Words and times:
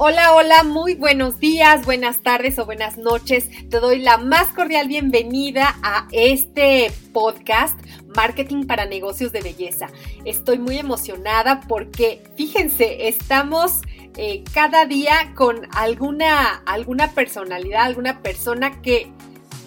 Hola, 0.00 0.32
hola, 0.32 0.62
muy 0.62 0.94
buenos 0.94 1.40
días, 1.40 1.84
buenas 1.84 2.22
tardes 2.22 2.56
o 2.60 2.64
buenas 2.64 2.98
noches. 2.98 3.48
Te 3.68 3.80
doy 3.80 3.98
la 3.98 4.16
más 4.16 4.46
cordial 4.50 4.86
bienvenida 4.86 5.76
a 5.82 6.06
este 6.12 6.92
podcast 7.12 7.76
Marketing 8.14 8.68
para 8.68 8.86
Negocios 8.86 9.32
de 9.32 9.40
Belleza. 9.40 9.88
Estoy 10.24 10.60
muy 10.60 10.78
emocionada 10.78 11.62
porque, 11.66 12.22
fíjense, 12.36 13.08
estamos 13.08 13.80
eh, 14.16 14.44
cada 14.54 14.86
día 14.86 15.32
con 15.34 15.66
alguna, 15.72 16.62
alguna 16.64 17.10
personalidad, 17.10 17.82
alguna 17.82 18.22
persona 18.22 18.80
que 18.80 19.10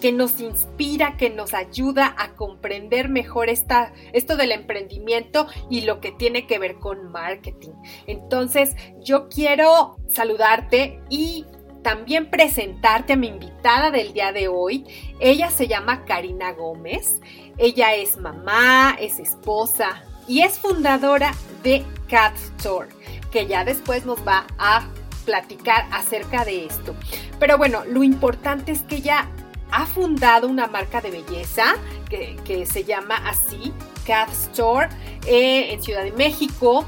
que 0.02 0.10
nos 0.10 0.40
inspira, 0.40 1.16
que 1.16 1.30
nos 1.30 1.54
ayuda 1.54 2.16
a 2.18 2.34
comprender 2.34 3.08
mejor 3.08 3.48
esta, 3.48 3.92
esto 4.12 4.36
del 4.36 4.50
emprendimiento 4.50 5.46
y 5.70 5.82
lo 5.82 6.00
que 6.00 6.10
tiene 6.10 6.48
que 6.48 6.58
ver 6.58 6.80
con 6.80 7.12
marketing. 7.12 7.70
Entonces, 8.08 8.74
yo 8.98 9.28
quiero 9.28 9.98
saludarte 10.08 11.00
y 11.08 11.46
también 11.84 12.30
presentarte 12.30 13.12
a 13.12 13.16
mi 13.16 13.28
invitada 13.28 13.92
del 13.92 14.12
día 14.12 14.32
de 14.32 14.48
hoy. 14.48 14.84
Ella 15.20 15.52
se 15.52 15.68
llama 15.68 16.04
Karina 16.04 16.50
Gómez. 16.52 17.20
Ella 17.56 17.94
es 17.94 18.16
mamá, 18.16 18.96
es 18.98 19.20
esposa 19.20 20.02
y 20.26 20.40
es 20.40 20.58
fundadora 20.58 21.32
de 21.62 21.84
Cat 22.08 22.34
Store, 22.58 22.88
que 23.30 23.46
ya 23.46 23.64
después 23.64 24.04
nos 24.04 24.18
va 24.26 24.48
a 24.58 24.84
platicar 25.24 25.86
acerca 25.92 26.44
de 26.44 26.66
esto. 26.66 26.96
Pero 27.38 27.56
bueno, 27.56 27.84
lo 27.84 28.02
importante 28.02 28.72
es 28.72 28.82
que 28.82 28.96
ella 28.96 29.28
ha 29.72 29.86
fundado 29.86 30.48
una 30.48 30.66
marca 30.66 31.00
de 31.00 31.10
belleza 31.10 31.74
que, 32.08 32.66
se 32.66 32.84
llama 32.84 33.16
así, 33.26 33.72
Cat 34.06 34.30
Store, 34.30 34.88
eh, 35.26 35.72
en 35.72 35.82
Ciudad 35.82 36.04
de 36.04 36.12
México. 36.12 36.84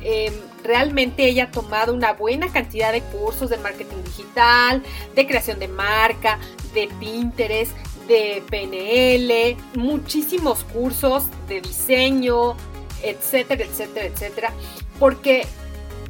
Em, 0.00 0.32
realmente 0.62 1.26
ella 1.26 1.44
ha 1.44 1.50
tomado 1.50 1.92
una 1.92 2.14
buena 2.14 2.50
cantidad 2.50 2.92
de 2.92 3.02
cursos 3.02 3.50
de 3.50 3.58
marketing 3.58 4.02
digital, 4.04 4.82
de 5.14 5.26
creación 5.26 5.58
de 5.58 5.68
marca, 5.68 6.38
de 6.72 6.88
Pinterest, 6.98 7.72
de 8.08 8.42
PNL, 8.50 9.56
muchísimos 9.76 10.64
cursos 10.64 11.24
de 11.48 11.60
diseño, 11.60 12.56
etcétera, 13.02 13.64
etcétera, 13.64 14.06
etcétera. 14.06 14.52
Porque, 14.98 15.46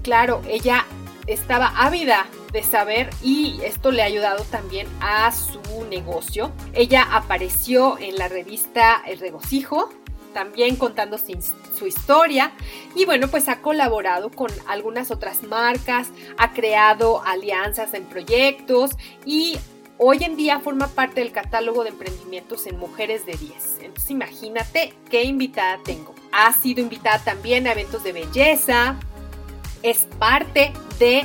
claro, 0.03 0.43
ella 0.49 0.87
estaba 1.27 1.69
ávida 1.77 2.27
de 2.53 2.63
saber 2.63 3.11
y 3.23 3.61
esto 3.63 3.91
le 3.91 4.03
ha 4.03 4.07
ayudado 4.07 4.45
también 4.45 4.87
a 5.01 5.33
su 5.33 5.85
negocio. 5.89 6.53
Ella 6.73 7.07
apareció 7.11 7.99
en 7.99 8.17
la 8.17 8.29
revista 8.29 9.03
El 9.07 9.19
Regocijo, 9.19 9.91
también 10.33 10.77
contando 10.77 11.17
su, 11.17 11.87
historia 11.87 12.53
y 12.95 13.05
bueno, 13.05 13.29
pues 13.29 13.49
ha 13.49 13.63
colaborado 13.63 14.31
con 14.31 14.51
algunas 14.67 15.11
otras 15.11 15.43
marcas, 15.43 16.11
ha 16.37 16.53
creado 16.53 17.23
alianzas 17.25 17.95
en 17.95 18.05
proyectos 18.05 18.93
y 19.25 19.57
hoy 19.99 20.25
en 20.25 20.37
día 20.37 20.61
forma 20.61 20.89
parte 20.89 21.21
del 21.21 21.33
catálogo 21.33 21.85
de 21.85 21.91
emprendimientos 21.91 22.67
en 22.67 22.79
Mujeres 22.79 23.27
de 23.27 23.37
10. 23.37 23.79
Entonces 23.83 24.11
imagínate 24.11 24.95
qué 25.11 25.25
invitada 25.25 25.79
tengo. 25.85 26.15
Ha 26.33 26.53
sido 26.61 26.81
invitada 26.81 27.19
también 27.23 27.67
a 27.67 27.73
eventos 27.73 28.03
de 28.03 28.13
belleza, 28.13 28.99
es 29.85 30.09
parte 30.19 30.73
de 30.99 31.25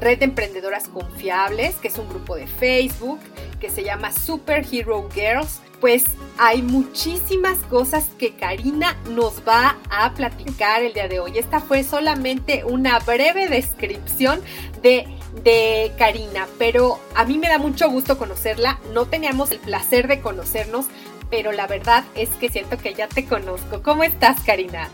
Red 0.00 0.18
de 0.18 0.26
Emprendedoras 0.26 0.88
Confiables, 0.88 1.76
que 1.76 1.88
es 1.88 1.98
un 1.98 2.08
grupo 2.08 2.36
de 2.36 2.46
Facebook 2.46 3.18
que 3.58 3.70
se 3.70 3.82
llama 3.82 4.12
Superhero 4.12 5.08
Girls. 5.12 5.60
Pues 5.80 6.04
hay 6.38 6.62
muchísimas 6.62 7.58
cosas 7.70 8.10
que 8.18 8.34
Karina 8.34 8.96
nos 9.10 9.42
va 9.48 9.78
a 9.90 10.12
platicar 10.14 10.82
el 10.82 10.92
día 10.92 11.08
de 11.08 11.18
hoy. 11.18 11.38
Esta 11.38 11.60
fue 11.60 11.82
solamente 11.82 12.64
una 12.64 12.98
breve 12.98 13.48
descripción 13.48 14.40
de, 14.82 15.06
de 15.42 15.92
Karina, 15.96 16.46
pero 16.58 17.00
a 17.14 17.24
mí 17.24 17.38
me 17.38 17.48
da 17.48 17.58
mucho 17.58 17.90
gusto 17.90 18.18
conocerla. 18.18 18.80
No 18.92 19.06
teníamos 19.06 19.50
el 19.50 19.60
placer 19.60 20.08
de 20.08 20.20
conocernos, 20.20 20.86
pero 21.30 21.52
la 21.52 21.66
verdad 21.66 22.04
es 22.14 22.28
que 22.30 22.50
siento 22.50 22.76
que 22.76 22.92
ya 22.92 23.08
te 23.08 23.24
conozco. 23.24 23.82
¿Cómo 23.82 24.04
estás, 24.04 24.40
Karina? 24.40 24.90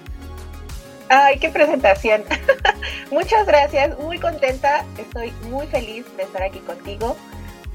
Ay, 1.13 1.41
qué 1.41 1.49
presentación. 1.49 2.23
Muchas 3.11 3.45
gracias, 3.45 3.99
muy 3.99 4.21
contenta, 4.21 4.85
estoy 4.97 5.33
muy 5.51 5.67
feliz 5.67 6.07
de 6.17 6.23
estar 6.23 6.41
aquí 6.41 6.61
contigo. 6.61 7.17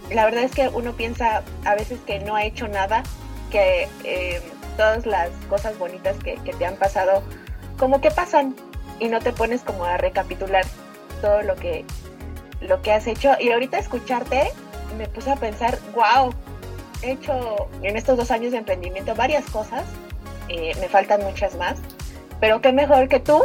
La 0.09 0.23
verdad 0.23 0.43
es 0.43 0.53
que 0.53 0.69
uno 0.69 0.93
piensa 0.93 1.43
a 1.65 1.75
veces 1.75 1.99
que 2.07 2.19
no 2.19 2.37
ha 2.37 2.45
hecho 2.45 2.69
nada, 2.69 3.03
que 3.51 3.89
eh, 4.05 4.41
todas 4.77 5.05
las 5.05 5.31
cosas 5.49 5.77
bonitas 5.77 6.15
que, 6.23 6.37
te 6.37 6.65
han 6.65 6.77
pasado, 6.77 7.23
como 7.77 7.99
que 7.99 8.09
pasan 8.09 8.55
y 8.99 9.09
no 9.09 9.19
te 9.19 9.33
pones 9.33 9.63
como 9.63 9.83
a 9.83 9.97
recapitular 9.97 10.63
todo 11.19 11.41
lo 11.41 11.57
que, 11.57 11.83
lo 12.61 12.81
que 12.81 12.93
has 12.93 13.05
hecho. 13.05 13.33
Y 13.41 13.51
ahorita 13.51 13.77
escucharte 13.79 14.49
me 14.97 15.09
puse 15.09 15.29
a 15.29 15.35
pensar, 15.35 15.77
wow, 15.93 16.33
he 17.01 17.11
hecho 17.11 17.67
en 17.81 17.97
estos 17.97 18.15
dos 18.15 18.31
años 18.31 18.53
de 18.53 18.59
emprendimiento 18.59 19.13
varias 19.13 19.43
cosas, 19.49 19.83
eh, 20.47 20.71
me 20.79 20.87
faltan 20.87 21.21
muchas 21.21 21.55
más 21.55 21.81
pero 22.39 22.61
qué 22.61 22.71
mejor 22.71 23.07
que 23.07 23.19
tú 23.19 23.43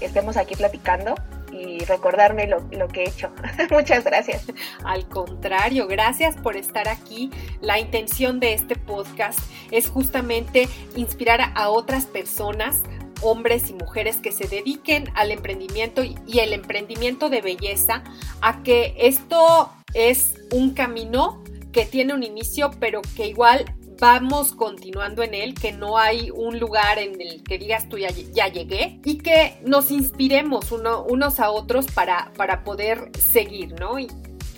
estemos 0.00 0.36
aquí 0.36 0.54
platicando 0.54 1.14
y 1.52 1.84
recordarme 1.84 2.46
lo, 2.46 2.88
que 2.88 3.04
he 3.04 3.08
hecho. 3.08 3.30
Muchas 3.70 4.04
gracias. 4.04 4.44
Al 4.84 5.08
contrario, 5.08 5.86
gracias 5.86 6.36
por 6.36 6.56
estar 6.56 6.88
aquí. 6.88 7.30
La 7.60 7.78
intención 7.78 8.40
de 8.40 8.54
este 8.54 8.76
podcast 8.76 9.38
es 9.70 9.88
justamente 9.88 10.68
inspirar 10.96 11.52
a 11.54 11.70
otras 11.70 12.06
personas 12.06 12.82
hombres 13.22 13.70
y 13.70 13.72
mujeres 13.72 14.16
que 14.16 14.30
se 14.30 14.46
dediquen 14.46 15.10
al 15.14 15.30
emprendimiento 15.30 16.02
y 16.04 16.38
el 16.38 16.52
emprendimiento 16.52 17.30
de 17.30 17.40
belleza, 17.40 18.04
a 18.42 18.62
que 18.62 18.94
esto 18.98 19.72
es 19.94 20.34
un 20.52 20.74
camino 20.74 21.42
que 21.72 21.86
tiene 21.86 22.12
un 22.12 22.22
inicio, 22.22 22.70
pero 22.78 23.00
que 23.16 23.26
igual 23.26 23.64
vamos 23.98 24.52
continuando 24.52 25.22
en 25.22 25.34
él, 25.34 25.54
que 25.54 25.72
no 25.72 25.98
hay 25.98 26.30
un 26.30 26.58
lugar 26.58 26.98
en 26.98 27.20
el 27.20 27.42
que 27.42 27.58
digas 27.58 27.88
tú 27.88 27.98
ya, 27.98 28.08
llegué 28.48 29.00
y 29.04 29.18
que 29.18 29.58
nos 29.64 29.90
inspiremos 29.90 30.72
unos 30.72 31.40
a 31.40 31.50
otros 31.50 31.86
para, 31.86 32.32
para 32.36 32.64
poder 32.64 33.10
seguir, 33.18 33.78
¿no? 33.80 33.98
Y 33.98 34.08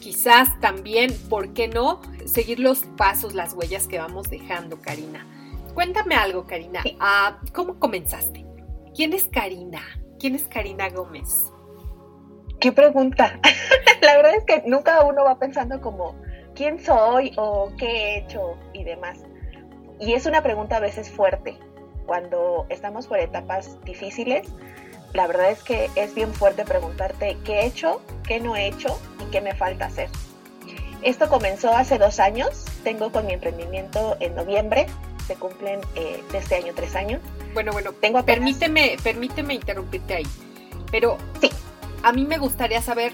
quizás 0.00 0.58
también, 0.60 1.12
¿por 1.28 1.52
qué 1.54 1.68
no? 1.68 2.00
Seguir 2.26 2.60
los 2.60 2.80
pasos, 2.96 3.34
las 3.34 3.54
huellas 3.54 3.86
que 3.86 3.98
vamos 3.98 4.28
dejando, 4.30 4.80
Karina. 4.80 5.26
Cuéntame 5.74 6.16
algo, 6.16 6.46
Karina. 6.46 6.82
Ah, 6.98 7.38
¿Cómo 7.54 7.78
comenzaste? 7.78 8.44
¿Quién 8.94 9.12
es 9.12 9.24
Karina? 9.24 9.80
¿Quién 10.18 10.34
es 10.34 10.48
Karina 10.48 10.88
Gómez? 10.88 11.52
Qué 12.58 12.72
pregunta. 12.72 13.38
La 14.02 14.16
verdad 14.16 14.34
es 14.34 14.44
que 14.44 14.62
nunca 14.66 15.04
uno 15.04 15.24
va 15.24 15.38
pensando 15.38 15.80
como 15.80 16.16
quién 16.54 16.84
soy 16.84 17.32
o 17.36 17.70
qué 17.78 17.86
he 17.86 18.18
hecho 18.18 18.58
y 18.72 18.82
demás. 18.82 19.27
Y 20.00 20.14
es 20.14 20.26
una 20.26 20.42
pregunta 20.42 20.76
a 20.76 20.80
veces 20.80 21.10
fuerte. 21.10 21.56
Cuando 22.06 22.66
estamos 22.68 23.06
por 23.06 23.18
etapas 23.18 23.82
difíciles, 23.84 24.46
la 25.12 25.26
verdad 25.26 25.50
es 25.50 25.62
que 25.62 25.90
es 25.94 26.14
bien 26.14 26.32
fuerte 26.32 26.64
preguntarte 26.64 27.36
qué 27.44 27.60
he 27.60 27.66
hecho, 27.66 28.00
qué 28.26 28.40
no 28.40 28.56
he 28.56 28.66
hecho 28.66 28.98
y 29.20 29.30
qué 29.30 29.40
me 29.40 29.54
falta 29.54 29.86
hacer. 29.86 30.08
Esto 31.02 31.28
comenzó 31.28 31.74
hace 31.74 31.98
dos 31.98 32.18
años, 32.18 32.64
tengo 32.82 33.12
con 33.12 33.26
mi 33.26 33.34
emprendimiento 33.34 34.16
en 34.20 34.34
noviembre, 34.34 34.86
se 35.26 35.36
cumplen 35.36 35.80
eh, 35.94 36.22
de 36.32 36.38
este 36.38 36.56
año 36.56 36.72
tres 36.74 36.96
años. 36.96 37.20
Bueno, 37.54 37.72
bueno, 37.72 37.92
tengo 37.92 38.24
permíteme, 38.24 38.96
permíteme 39.02 39.54
interrumpirte 39.54 40.14
ahí, 40.14 40.26
pero 40.90 41.16
sí. 41.40 41.50
a 42.02 42.12
mí 42.12 42.24
me 42.24 42.38
gustaría 42.38 42.82
saber 42.82 43.12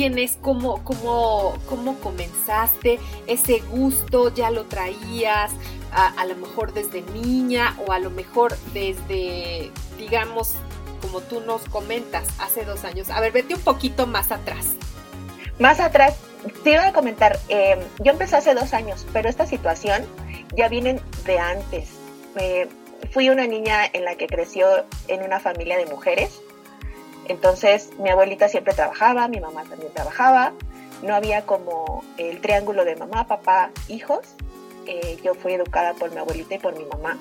quién 0.00 0.18
es, 0.18 0.38
cómo, 0.40 0.82
cómo, 0.82 1.58
cómo 1.68 2.00
comenzaste, 2.00 2.98
ese 3.26 3.58
gusto 3.70 4.32
ya 4.34 4.50
lo 4.50 4.64
traías, 4.64 5.52
a, 5.92 6.24
lo 6.24 6.36
mejor 6.36 6.72
desde 6.72 7.02
niña 7.02 7.76
o 7.86 7.92
a 7.92 7.98
lo 7.98 8.08
mejor 8.08 8.56
desde, 8.72 9.70
digamos, 9.98 10.54
como 11.02 11.20
tú 11.20 11.40
nos 11.40 11.68
comentas, 11.68 12.26
hace 12.38 12.64
dos 12.64 12.84
años. 12.84 13.10
A 13.10 13.20
ver, 13.20 13.32
vete 13.32 13.54
un 13.54 13.60
poquito 13.60 14.06
más 14.06 14.32
atrás. 14.32 14.68
Más 15.58 15.80
atrás, 15.80 16.16
te 16.64 16.70
iba 16.70 16.86
a 16.86 16.92
comentar, 16.94 17.38
eh, 17.50 17.78
yo 17.98 18.12
empecé 18.12 18.36
hace 18.36 18.54
dos 18.54 18.72
años, 18.72 19.06
pero 19.12 19.28
esta 19.28 19.44
situación 19.44 20.06
ya 20.56 20.68
viene 20.68 20.98
de 21.26 21.38
antes. 21.38 21.90
fui 23.12 23.28
una 23.28 23.46
niña 23.46 23.84
en 23.92 24.06
la 24.06 24.14
que 24.14 24.28
creció 24.28 24.66
en 25.08 25.22
una 25.24 25.40
familia 25.40 25.76
de 25.76 25.84
mujeres. 25.84 26.40
Entonces 27.30 27.90
mi 28.00 28.10
abuelita 28.10 28.48
siempre 28.48 28.74
trabajaba, 28.74 29.28
mi 29.28 29.38
mamá 29.38 29.62
también 29.62 29.92
trabajaba. 29.92 30.52
No 31.00 31.14
había 31.14 31.46
como 31.46 32.02
el 32.16 32.40
triángulo 32.40 32.84
de 32.84 32.96
mamá, 32.96 33.28
papá, 33.28 33.70
hijos. 33.86 34.34
Eh, 34.86 35.16
yo 35.22 35.34
fui 35.34 35.52
educada 35.52 35.94
por 35.94 36.10
mi 36.10 36.18
abuelita 36.18 36.56
y 36.56 36.58
por 36.58 36.76
mi 36.76 36.84
mamá. 36.86 37.18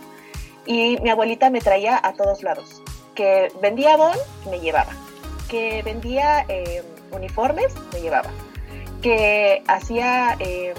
Y 0.65 0.97
mi 1.01 1.11
abuelita 1.11 1.51
me 1.51 1.61
traía 1.61 1.99
a 2.01 2.13
todos 2.13 2.41
lados. 2.41 2.81
Que 3.13 3.51
vendía 3.61 3.97
bon, 3.97 4.17
me 4.49 4.59
llevaba. 4.59 4.93
Que 5.47 5.83
vendía 5.83 6.43
eh, 6.49 6.83
uniformes, 7.11 7.71
me 7.93 8.01
llevaba. 8.01 8.31
Que 9.03 9.61
hacía, 9.67 10.37
eh, 10.39 10.73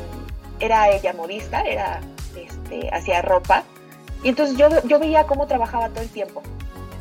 era 0.59 0.91
ella 0.91 1.13
modista, 1.13 1.63
era, 1.63 2.01
este, 2.35 2.91
hacía 2.93 3.23
ropa. 3.23 3.63
Y 4.25 4.31
entonces 4.31 4.57
yo, 4.57 4.69
yo 4.89 4.99
veía 4.99 5.25
cómo 5.29 5.47
trabajaba 5.47 5.89
todo 5.89 6.01
el 6.01 6.11
tiempo. 6.11 6.43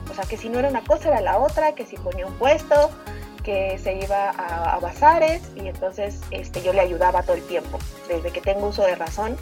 O 0.09 0.13
sea, 0.13 0.25
que 0.25 0.37
si 0.37 0.49
no 0.49 0.59
era 0.59 0.69
una 0.69 0.83
cosa, 0.83 1.09
era 1.09 1.21
la 1.21 1.37
otra, 1.37 1.73
que 1.73 1.85
si 1.85 1.97
ponía 1.97 2.25
un 2.25 2.33
puesto, 2.33 2.91
que 3.43 3.79
se 3.79 3.95
iba 3.95 4.29
a, 4.29 4.79
bazares 4.79 5.41
y 5.55 5.67
entonces 5.67 6.21
este, 6.31 6.61
yo 6.61 6.73
le 6.73 6.81
ayudaba 6.81 7.23
todo 7.23 7.35
el 7.35 7.43
tiempo. 7.43 7.79
Desde 8.07 8.31
que 8.31 8.41
tengo 8.41 8.67
uso 8.67 8.83
de 8.83 8.95
razón, 8.95 9.37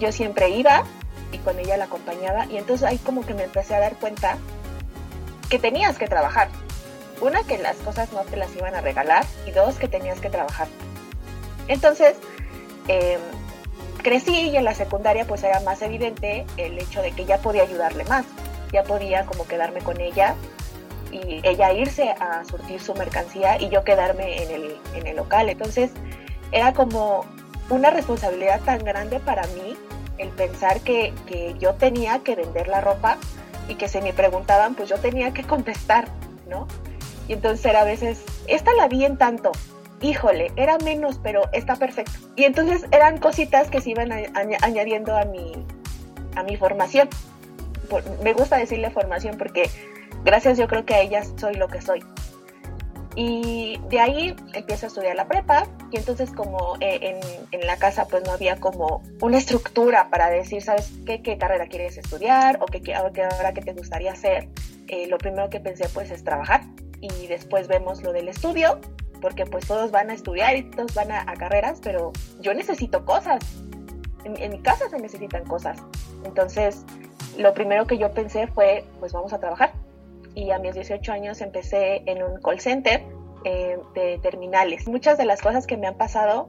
yo 0.00 0.12
siempre 0.12 0.50
iba 0.50 0.84
y 1.32 1.38
con 1.38 1.58
ella 1.58 1.76
la 1.76 1.84
acompañaba 1.84 2.46
y 2.46 2.56
entonces 2.56 2.86
ahí 2.86 2.98
como 2.98 3.24
que 3.26 3.34
me 3.34 3.44
empecé 3.44 3.74
a 3.74 3.80
dar 3.80 3.96
cuenta 3.96 4.38
que 5.48 5.58
tenías 5.58 5.98
que 5.98 6.06
trabajar. 6.06 6.48
Una, 7.20 7.42
que 7.44 7.58
las 7.58 7.76
cosas 7.76 8.12
no 8.12 8.22
te 8.22 8.36
las 8.36 8.54
iban 8.56 8.74
a 8.74 8.80
regalar 8.80 9.24
y 9.46 9.50
dos, 9.50 9.76
que 9.76 9.88
tenías 9.88 10.20
que 10.20 10.30
trabajar. 10.30 10.68
Entonces, 11.68 12.16
em, 12.88 13.20
crecí 14.02 14.50
y 14.50 14.56
en 14.56 14.64
la 14.64 14.74
secundaria 14.74 15.26
pues 15.26 15.42
era 15.42 15.60
más 15.60 15.80
evidente 15.82 16.44
el 16.56 16.78
hecho 16.78 17.02
de 17.02 17.12
que 17.12 17.24
ya 17.24 17.38
podía 17.38 17.62
ayudarle 17.62 18.04
más, 18.04 18.26
ya 18.74 18.82
podía 18.84 19.24
como 19.24 19.46
quedarme 19.46 19.80
con 19.80 20.00
ella 20.00 20.34
y 21.10 21.40
ella 21.44 21.72
irse 21.72 22.10
a 22.10 22.44
surtir 22.44 22.80
su 22.80 22.94
mercancía 22.94 23.60
y 23.60 23.68
yo 23.70 23.84
quedarme 23.84 24.42
en 24.42 24.50
el, 24.50 24.76
en 24.94 25.06
el 25.06 25.16
local. 25.16 25.48
Entonces 25.48 25.92
era 26.52 26.72
como 26.74 27.24
una 27.70 27.90
responsabilidad 27.90 28.60
tan 28.62 28.84
grande 28.84 29.20
para 29.20 29.46
mí 29.48 29.76
el 30.18 30.28
pensar 30.30 30.80
que, 30.80 31.12
yo 31.58 31.74
tenía 31.74 32.20
que 32.20 32.36
vender 32.36 32.68
la 32.68 32.80
ropa 32.80 33.18
y 33.68 33.74
que 33.76 33.88
se 33.88 34.00
me 34.00 34.12
preguntaban, 34.12 34.74
pues 34.74 34.88
yo 34.88 34.98
tenía 34.98 35.32
que 35.32 35.42
contestar, 35.44 36.08
¿no? 36.48 36.68
Y 37.26 37.32
entonces 37.32 37.64
era 37.64 37.80
a 37.80 37.84
veces, 37.84 38.22
esta 38.46 38.72
la 38.74 38.88
vi 38.88 39.04
en 39.04 39.16
tanto, 39.16 39.52
híjole, 40.00 40.52
era 40.56 40.78
menos, 40.78 41.18
pero 41.22 41.42
está 41.52 41.76
perfecto. 41.76 42.12
Y 42.36 42.44
entonces 42.44 42.86
eran 42.90 43.18
cositas 43.18 43.70
que 43.70 43.80
se 43.80 43.90
iban 43.90 44.12
añadiendo 44.12 45.16
a 45.16 45.24
mi, 45.24 45.54
a 46.36 46.42
mi 46.42 46.56
formación. 46.56 47.08
Me 48.22 48.32
gusta 48.32 48.56
decirle 48.56 48.90
formación 48.90 49.36
porque 49.38 49.70
gracias 50.24 50.58
yo 50.58 50.66
creo 50.68 50.84
que 50.84 50.94
a 50.94 51.00
ellas 51.00 51.32
soy 51.36 51.54
lo 51.54 51.68
que 51.68 51.80
soy. 51.80 52.02
Y 53.16 53.80
de 53.90 54.00
ahí 54.00 54.36
empiezo 54.54 54.86
a 54.86 54.88
estudiar 54.88 55.14
la 55.14 55.28
prepa 55.28 55.68
y 55.92 55.98
entonces 55.98 56.32
como 56.32 56.76
eh, 56.80 57.20
en, 57.52 57.66
la 57.66 57.76
casa 57.76 58.06
pues 58.08 58.24
no 58.24 58.32
había 58.32 58.56
como 58.56 59.02
una 59.20 59.38
estructura 59.38 60.10
para 60.10 60.28
decir, 60.30 60.62
¿sabes 60.62 60.92
qué, 61.06 61.22
qué 61.22 61.38
carrera 61.38 61.68
quieres 61.68 61.96
estudiar 61.96 62.58
o 62.60 62.66
qué, 62.66 62.82
qué 62.82 62.94
ahora 62.94 63.52
qué 63.52 63.60
te 63.60 63.72
gustaría 63.72 64.12
hacer? 64.12 64.48
Eh, 64.88 65.06
lo 65.06 65.18
primero 65.18 65.48
que 65.48 65.60
pensé 65.60 65.88
pues 65.94 66.10
es 66.10 66.24
trabajar 66.24 66.62
y 67.00 67.28
después 67.28 67.68
vemos 67.68 68.02
lo 68.02 68.12
del 68.12 68.28
estudio 68.28 68.80
porque 69.20 69.46
pues 69.46 69.66
todos 69.66 69.92
van 69.92 70.10
a 70.10 70.14
estudiar 70.14 70.56
y 70.56 70.64
todos 70.64 70.92
van 70.94 71.12
a, 71.12 71.24
carreras, 71.36 71.80
pero 71.82 72.12
yo 72.40 72.52
necesito 72.52 73.04
cosas. 73.04 73.42
En, 74.24 74.36
en 74.42 74.52
mi 74.52 74.58
casa 74.60 74.90
se 74.90 74.98
necesitan 74.98 75.44
cosas. 75.44 75.78
Entonces 76.24 76.84
lo 77.38 77.54
primero 77.54 77.86
que 77.86 77.98
yo 77.98 78.12
pensé 78.12 78.46
fue 78.46 78.84
pues 79.00 79.12
vamos 79.12 79.32
a 79.32 79.40
trabajar 79.40 79.72
y 80.34 80.50
a 80.50 80.58
mis 80.58 80.74
18 80.74 81.12
años 81.12 81.40
empecé 81.40 82.02
en 82.06 82.22
un 82.22 82.40
call 82.40 82.60
center 82.60 83.02
eh, 83.44 83.78
de 83.94 84.18
terminales. 84.18 84.88
Muchas 84.88 85.18
de 85.18 85.24
las 85.24 85.40
cosas 85.40 85.66
que 85.66 85.76
me 85.76 85.86
han 85.86 85.96
pasado 85.96 86.48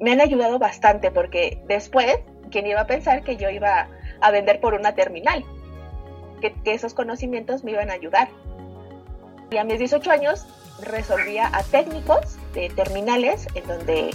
me 0.00 0.12
han 0.12 0.20
ayudado 0.20 0.58
bastante 0.58 1.10
porque 1.10 1.62
después, 1.66 2.18
¿quién 2.50 2.66
iba 2.66 2.80
a 2.80 2.86
pensar 2.86 3.22
que 3.22 3.36
yo 3.36 3.50
iba 3.50 3.88
a 4.20 4.30
vender 4.30 4.60
por 4.60 4.74
una 4.74 4.94
terminal? 4.94 5.44
Que, 6.40 6.54
esos 6.66 6.94
conocimientos 6.94 7.64
me 7.64 7.72
iban 7.72 7.90
a 7.90 7.94
ayudar. 7.94 8.28
Y 9.50 9.56
a 9.56 9.64
mis 9.64 9.78
18 9.78 10.10
años 10.10 10.46
resolvía 10.82 11.48
a 11.52 11.62
técnicos 11.62 12.36
de 12.52 12.68
terminales 12.68 13.46
en 13.54 13.66
donde 13.66 14.10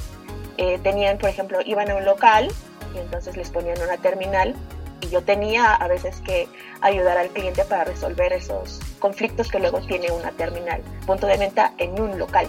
eh, 0.57 0.79
tenían, 0.83 1.17
por 1.17 1.29
ejemplo, 1.29 1.59
iban 1.65 1.89
a 1.89 1.95
un 1.95 2.05
local 2.05 2.49
y 2.93 2.99
entonces 2.99 3.35
les 3.35 3.49
ponían 3.49 3.81
una 3.81 3.97
terminal 3.97 4.55
y 5.01 5.09
yo 5.09 5.21
tenía 5.23 5.73
a 5.73 5.87
veces 5.87 6.21
que 6.21 6.47
ayudar 6.81 7.17
al 7.17 7.29
cliente 7.29 7.63
para 7.65 7.83
resolver 7.83 8.33
esos 8.33 8.79
conflictos 8.99 9.49
que 9.49 9.59
luego 9.59 9.79
tiene 9.81 10.11
una 10.11 10.31
terminal, 10.31 10.81
punto 11.05 11.27
de 11.27 11.37
venta 11.37 11.73
en 11.77 11.99
un 11.99 12.17
local. 12.17 12.47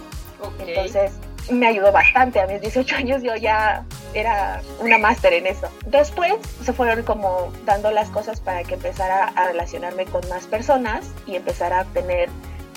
Entonces 0.59 1.13
me 1.51 1.67
ayudó 1.67 1.91
bastante, 1.91 2.39
a 2.39 2.47
mis 2.47 2.61
18 2.61 2.95
años 2.95 3.23
yo 3.23 3.35
ya 3.35 3.85
era 4.13 4.61
una 4.79 4.97
máster 4.97 5.33
en 5.33 5.47
eso. 5.47 5.67
Después 5.85 6.33
se 6.63 6.73
fueron 6.73 7.03
como 7.03 7.51
dando 7.65 7.91
las 7.91 8.09
cosas 8.09 8.39
para 8.39 8.63
que 8.63 8.75
empezara 8.75 9.25
a 9.35 9.47
relacionarme 9.47 10.05
con 10.05 10.27
más 10.29 10.47
personas 10.47 11.11
y 11.25 11.35
empezara 11.35 11.81
a 11.81 11.85
tener 11.85 12.29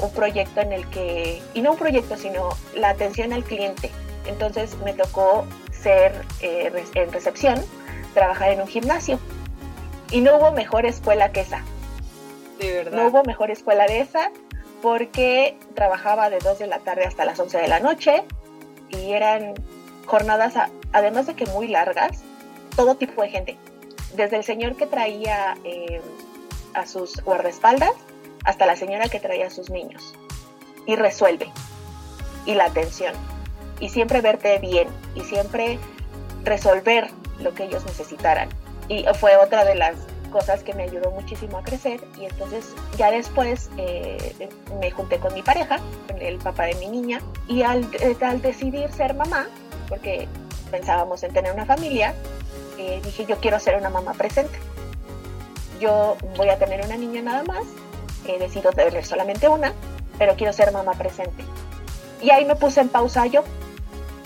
un 0.02 0.10
proyecto 0.12 0.60
en 0.60 0.72
el 0.72 0.86
que, 0.88 1.40
y 1.54 1.62
no 1.62 1.72
un 1.72 1.78
proyecto, 1.78 2.16
sino 2.16 2.50
la 2.74 2.90
atención 2.90 3.32
al 3.32 3.44
cliente. 3.44 3.90
Entonces 4.26 4.76
me 4.84 4.92
tocó 4.92 5.46
ser 5.70 6.24
eh, 6.40 6.72
en 6.94 7.12
recepción, 7.12 7.62
trabajar 8.14 8.50
en 8.52 8.60
un 8.60 8.66
gimnasio. 8.66 9.18
Y 10.10 10.20
no 10.20 10.36
hubo 10.36 10.52
mejor 10.52 10.86
escuela 10.86 11.32
que 11.32 11.40
esa. 11.40 11.62
De 12.58 12.72
verdad. 12.72 12.96
No 12.96 13.08
hubo 13.08 13.22
mejor 13.24 13.50
escuela 13.50 13.86
de 13.86 14.00
esa 14.00 14.30
porque 14.82 15.58
trabajaba 15.74 16.30
de 16.30 16.38
2 16.38 16.58
de 16.58 16.66
la 16.66 16.78
tarde 16.78 17.04
hasta 17.06 17.24
las 17.24 17.38
11 17.38 17.58
de 17.58 17.68
la 17.68 17.80
noche 17.80 18.24
y 18.90 19.12
eran 19.12 19.54
jornadas, 20.06 20.54
además 20.92 21.26
de 21.26 21.34
que 21.34 21.46
muy 21.46 21.66
largas, 21.66 22.22
todo 22.76 22.94
tipo 22.94 23.22
de 23.22 23.28
gente. 23.28 23.58
Desde 24.14 24.36
el 24.36 24.44
señor 24.44 24.76
que 24.76 24.86
traía 24.86 25.56
eh, 25.64 26.00
a 26.74 26.86
sus 26.86 27.20
guardaespaldas 27.22 27.92
hasta 28.44 28.66
la 28.66 28.76
señora 28.76 29.08
que 29.08 29.18
traía 29.18 29.48
a 29.48 29.50
sus 29.50 29.70
niños. 29.70 30.14
Y 30.86 30.94
resuelve. 30.94 31.50
Y 32.44 32.54
la 32.54 32.66
atención. 32.66 33.14
Y 33.80 33.88
siempre 33.88 34.20
verte 34.20 34.58
bien. 34.58 34.88
Y 35.16 35.22
siempre 35.22 35.80
resolver 36.44 37.10
lo 37.40 37.54
que 37.54 37.64
ellos 37.64 37.84
necesitaran 37.84 38.48
y 38.88 39.04
fue 39.18 39.36
otra 39.36 39.64
de 39.64 39.74
las 39.74 39.96
cosas 40.30 40.62
que 40.62 40.74
me 40.74 40.84
ayudó 40.84 41.10
muchísimo 41.12 41.58
a 41.58 41.62
crecer 41.62 42.00
y 42.18 42.26
entonces 42.26 42.74
ya 42.98 43.10
después 43.10 43.70
eh, 43.78 44.48
me 44.80 44.90
junté 44.90 45.18
con 45.18 45.32
mi 45.34 45.42
pareja, 45.42 45.78
el 46.18 46.38
papá 46.38 46.64
de 46.64 46.74
mi 46.74 46.88
niña 46.88 47.20
y 47.48 47.62
al, 47.62 47.88
eh, 48.00 48.16
al 48.20 48.42
decidir 48.42 48.90
ser 48.92 49.14
mamá, 49.14 49.46
porque 49.88 50.28
pensábamos 50.70 51.22
en 51.22 51.32
tener 51.32 51.52
una 51.52 51.64
familia, 51.64 52.14
eh, 52.78 53.00
dije 53.04 53.24
yo 53.26 53.36
quiero 53.38 53.58
ser 53.60 53.76
una 53.76 53.90
mamá 53.90 54.12
presente. 54.14 54.58
Yo 55.80 56.16
voy 56.36 56.48
a 56.48 56.58
tener 56.58 56.84
una 56.84 56.96
niña 56.96 57.22
nada 57.22 57.42
más, 57.44 57.64
he 58.26 58.38
decidido 58.38 58.72
tener 58.72 59.04
solamente 59.04 59.48
una, 59.48 59.72
pero 60.18 60.34
quiero 60.36 60.52
ser 60.52 60.72
mamá 60.72 60.92
presente. 60.92 61.44
Y 62.22 62.30
ahí 62.30 62.44
me 62.44 62.56
puse 62.56 62.80
en 62.80 62.88
pausa 62.88 63.26
yo. 63.26 63.44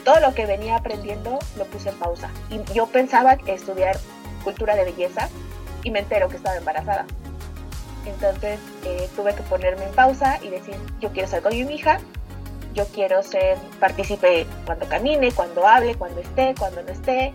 Todo 0.05 0.21
lo 0.21 0.35
que 0.35 0.47
venía 0.47 0.77
aprendiendo 0.77 1.39
lo 1.57 1.65
puse 1.67 1.91
en 1.91 1.97
pausa. 1.97 2.31
Y 2.51 2.61
yo 2.73 2.87
pensaba 2.87 3.35
estudiar 3.47 3.99
cultura 4.41 4.75
de 4.77 4.85
belleza 4.85 5.29
y 5.83 5.91
me 5.91 6.01
entero 6.01 6.29
que 6.29 6.37
estaba 6.37 6.57
embarazada. 6.57 7.07
Entonces 8.07 8.59
eh, 8.85 9.09
tuve 9.15 9.35
que 9.35 9.43
ponerme 9.43 9.85
en 9.85 9.93
pausa 9.93 10.39
y 10.43 10.49
decir, 10.49 10.75
yo 11.01 11.11
quiero 11.11 11.29
ser 11.29 11.43
con 11.43 11.53
mi 11.53 11.75
hija, 11.75 12.01
yo 12.75 12.87
quiero 12.87 13.23
ser 13.23 13.59
partícipe 13.79 14.47
cuando 14.65 14.87
camine, 14.87 15.33
cuando 15.33 15.67
hable, 15.67 15.95
cuando 15.97 16.21
esté, 16.21 16.55
cuando 16.59 16.83
no 16.83 16.91
esté, 16.91 17.33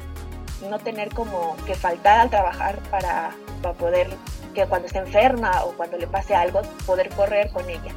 no 0.69 0.79
tener 0.79 1.09
como 1.09 1.55
que 1.65 1.75
faltar 1.75 2.19
al 2.19 2.29
trabajar 2.29 2.79
para, 2.89 3.31
para 3.61 3.75
poder, 3.75 4.09
que 4.53 4.65
cuando 4.65 4.87
esté 4.87 4.99
enferma 4.99 5.63
o 5.65 5.73
cuando 5.73 5.97
le 5.97 6.07
pase 6.07 6.35
algo, 6.35 6.61
poder 6.85 7.09
correr 7.09 7.51
con 7.51 7.69
ella. 7.69 7.93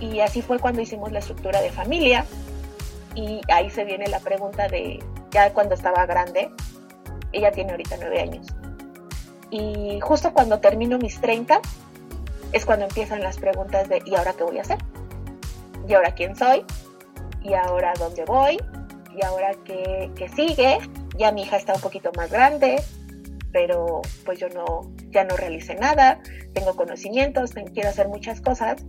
Y 0.00 0.20
así 0.20 0.40
fue 0.40 0.58
cuando 0.58 0.80
hicimos 0.80 1.12
la 1.12 1.18
estructura 1.18 1.60
de 1.60 1.70
familia 1.70 2.24
y 3.14 3.40
ahí 3.52 3.68
se 3.70 3.84
viene 3.84 4.06
la 4.06 4.20
pregunta 4.20 4.68
de, 4.68 5.02
ya 5.30 5.52
cuando 5.52 5.74
estaba 5.74 6.06
grande, 6.06 6.50
ella 7.32 7.50
tiene 7.52 7.72
ahorita 7.72 7.96
nueve 7.98 8.20
años. 8.20 8.46
Y 9.50 9.98
justo 10.00 10.32
cuando 10.32 10.60
termino 10.60 10.98
mis 10.98 11.20
30 11.20 11.60
es 12.52 12.64
cuando 12.64 12.86
empiezan 12.86 13.22
las 13.22 13.38
preguntas 13.38 13.88
de 13.88 14.02
¿y 14.04 14.14
ahora 14.14 14.32
qué 14.32 14.44
voy 14.44 14.58
a 14.58 14.62
hacer? 14.62 14.78
¿Y 15.88 15.94
ahora 15.94 16.14
quién 16.14 16.36
soy? 16.36 16.64
y 17.42 17.54
ahora 17.54 17.92
dónde 17.98 18.24
voy, 18.24 18.58
y 19.16 19.24
ahora 19.24 19.52
qué, 19.64 20.30
sigue. 20.34 20.78
Ya 21.16 21.32
mi 21.32 21.42
hija 21.42 21.56
está 21.56 21.74
un 21.74 21.80
poquito 21.80 22.10
más 22.16 22.30
grande, 22.30 22.82
pero 23.52 24.00
pues 24.24 24.38
yo 24.38 24.48
no, 24.48 24.90
ya 25.10 25.24
no 25.24 25.36
realicé 25.36 25.74
nada, 25.74 26.20
tengo 26.54 26.76
conocimientos, 26.76 27.52
quiero 27.74 27.88
hacer 27.88 28.08
muchas 28.08 28.40
cosas 28.40 28.82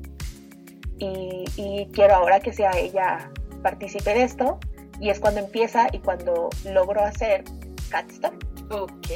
y, 0.98 1.44
y 1.56 1.88
quiero 1.94 2.16
ahora 2.16 2.40
que 2.40 2.54
sea 2.54 2.72
ella 2.78 3.32
participe 3.64 4.14
de 4.14 4.24
esto 4.24 4.60
y 5.00 5.10
es 5.10 5.20
cuando 5.20 5.40
empieza 5.40 5.88
y 5.92 6.00
cuando 6.00 6.50
logro 6.66 7.04
hacer 7.04 7.44
Ok, 8.70 9.08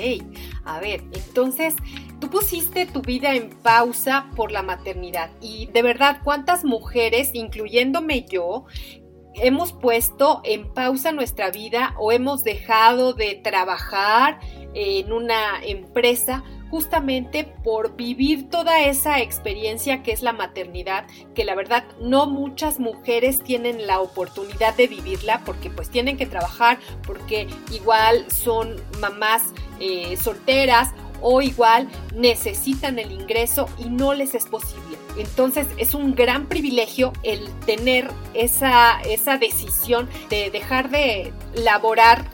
a 0.65 0.79
ver, 0.79 1.01
entonces 1.13 1.75
tú 2.20 2.29
pusiste 2.29 2.86
tu 2.86 3.01
vida 3.01 3.34
en 3.34 3.50
pausa 3.50 4.29
por 4.36 4.51
la 4.51 4.63
maternidad 4.63 5.32
y 5.39 5.67
de 5.67 5.82
verdad, 5.82 6.20
¿cuántas 6.24 6.65
mujeres, 6.65 7.32
incluyéndome 7.34 8.25
yo, 8.29 8.65
hemos 9.36 9.74
puesto 9.74 10.41
en 10.44 10.74
pausa 10.74 11.12
nuestra 11.12 11.51
vida 11.51 11.96
o 11.98 12.12
hemos 12.12 12.44
dejado 12.44 13.13
de 13.13 13.36
trabajar 13.36 14.39
en 14.74 15.12
una 15.12 15.63
empresa 15.63 16.44
justamente 16.75 17.46
por 17.63 17.96
vivir 17.96 18.50
toda 18.50 18.82
esa 18.82 19.22
experiencia 19.22 20.03
que 20.03 20.12
es 20.12 20.22
la 20.22 20.34
maternidad, 20.34 21.05
que 21.34 21.46
la 21.46 21.55
verdad 21.55 21.86
no 22.01 22.27
muchas 22.27 22.82
mujeres 22.82 23.41
tienen 23.41 23.88
la 23.88 24.01
oportunidad 24.01 24.75
de 24.75 24.88
vivirla 24.88 25.41
porque 25.46 25.70
pues 25.70 25.89
tienen 25.89 26.17
que 26.17 26.25
trabajar, 26.25 26.77
porque 27.08 27.48
igual 27.72 28.29
son 28.29 28.75
mamás 29.00 29.41
eh, 29.79 30.17
solteras 30.17 30.89
o 31.22 31.41
igual 31.41 31.88
necesitan 32.13 33.00
el 33.00 33.13
ingreso 33.13 33.70
y 33.77 33.86
no 33.86 34.13
les 34.13 34.36
es 34.36 34.46
posible. 34.46 34.98
Entonces 35.17 35.67
es 35.77 35.96
un 35.96 36.13
gran 36.13 36.48
privilegio 36.48 37.13
el 37.24 37.48
tener 37.65 38.12
esa, 38.34 39.00
esa 39.00 39.38
decisión 39.38 40.10
de 40.29 40.50
dejar 40.50 40.89
de 40.89 41.32
laborar 41.53 42.25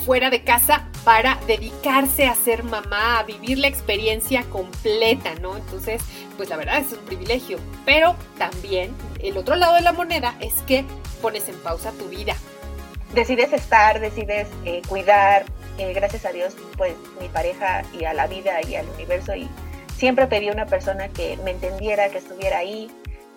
fuera 0.00 0.30
de 0.30 0.42
casa 0.42 0.88
para 1.04 1.38
dedicarse 1.46 2.26
a 2.26 2.34
ser 2.34 2.62
mamá, 2.62 3.18
a 3.18 3.22
vivir 3.24 3.58
la 3.58 3.68
experiencia 3.68 4.44
completa, 4.44 5.34
¿no? 5.40 5.56
Entonces, 5.56 6.02
pues 6.36 6.48
la 6.48 6.56
verdad 6.56 6.78
es 6.78 6.92
un 6.92 7.04
privilegio. 7.04 7.58
Pero 7.84 8.16
también 8.38 8.94
el 9.22 9.36
otro 9.36 9.56
lado 9.56 9.74
de 9.74 9.82
la 9.82 9.92
moneda 9.92 10.34
es 10.40 10.54
que 10.66 10.84
pones 11.22 11.48
en 11.48 11.56
pausa 11.56 11.92
tu 11.92 12.06
vida. 12.06 12.34
Decides 13.14 13.52
estar, 13.52 14.00
decides 14.00 14.48
eh, 14.64 14.82
cuidar. 14.88 15.44
Eh, 15.78 15.92
gracias 15.94 16.24
a 16.24 16.32
Dios, 16.32 16.54
pues 16.76 16.94
mi 17.20 17.28
pareja 17.28 17.82
y 17.98 18.04
a 18.04 18.12
la 18.12 18.26
vida 18.26 18.60
y 18.68 18.74
al 18.74 18.88
universo 18.90 19.34
y 19.34 19.48
siempre 19.96 20.26
pedí 20.26 20.50
una 20.50 20.66
persona 20.66 21.08
que 21.08 21.38
me 21.44 21.52
entendiera, 21.52 22.10
que 22.10 22.18
estuviera 22.18 22.58
ahí, 22.58 22.90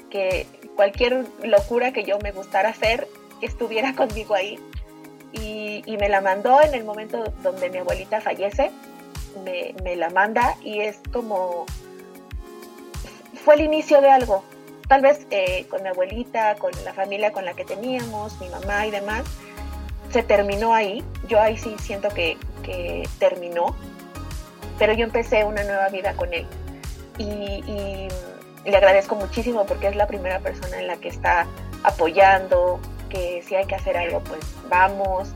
que 0.09 0.45
cualquier 0.75 1.25
locura 1.43 1.93
que 1.93 2.03
yo 2.03 2.19
me 2.19 2.31
gustara 2.31 2.69
hacer, 2.69 3.07
estuviera 3.41 3.95
conmigo 3.95 4.35
ahí 4.35 4.59
y, 5.33 5.97
me 5.97 6.09
la 6.09 6.21
mandó 6.21 6.61
en 6.61 6.73
el 6.73 6.83
momento 6.83 7.23
donde 7.41 7.69
mi 7.69 7.79
abuelita 7.79 8.21
fallece, 8.21 8.71
me, 9.43 9.95
la 9.95 10.09
manda 10.09 10.55
y 10.61 10.79
es 10.79 10.99
como, 11.11 11.65
fue 13.43 13.55
el 13.55 13.61
inicio 13.61 14.01
de 14.01 14.09
algo. 14.09 14.43
Tal 14.87 15.01
vez 15.01 15.25
eh, 15.31 15.65
con 15.69 15.81
mi 15.81 15.89
abuelita, 15.89 16.55
con 16.55 16.71
la 16.83 16.93
familia 16.93 17.31
con 17.31 17.45
la 17.45 17.53
que 17.53 17.65
teníamos, 17.65 18.39
mi 18.39 18.49
mamá 18.49 18.85
y 18.85 18.91
demás, 18.91 19.23
se 20.11 20.23
terminó 20.23 20.73
ahí. 20.73 21.03
Yo 21.27 21.39
ahí 21.39 21.57
sí 21.57 21.75
siento 21.79 22.09
que, 22.09 22.37
que 22.63 23.07
terminó, 23.17 23.75
pero 24.77 24.93
yo 24.93 25.03
empecé 25.05 25.43
una 25.43 25.63
nueva 25.63 25.89
vida 25.89 26.13
con 26.13 26.33
él. 26.33 26.47
Y, 27.17 28.07
le 28.65 28.77
agradezco 28.77 29.15
muchísimo 29.15 29.65
porque 29.65 29.87
es 29.87 29.95
la 29.97 30.07
primera 30.07 30.39
persona 30.39 30.79
en 30.79 30.87
la 30.87 30.95
que 30.95 31.09
está 31.09 31.45
apoyando, 31.83 32.79
que 33.13 33.43
si 33.47 33.53
hay 33.53 33.65
que 33.65 33.75
hacer 33.75 33.95
algo, 33.95 34.21
pues 34.21 34.41
vamos, 34.69 35.29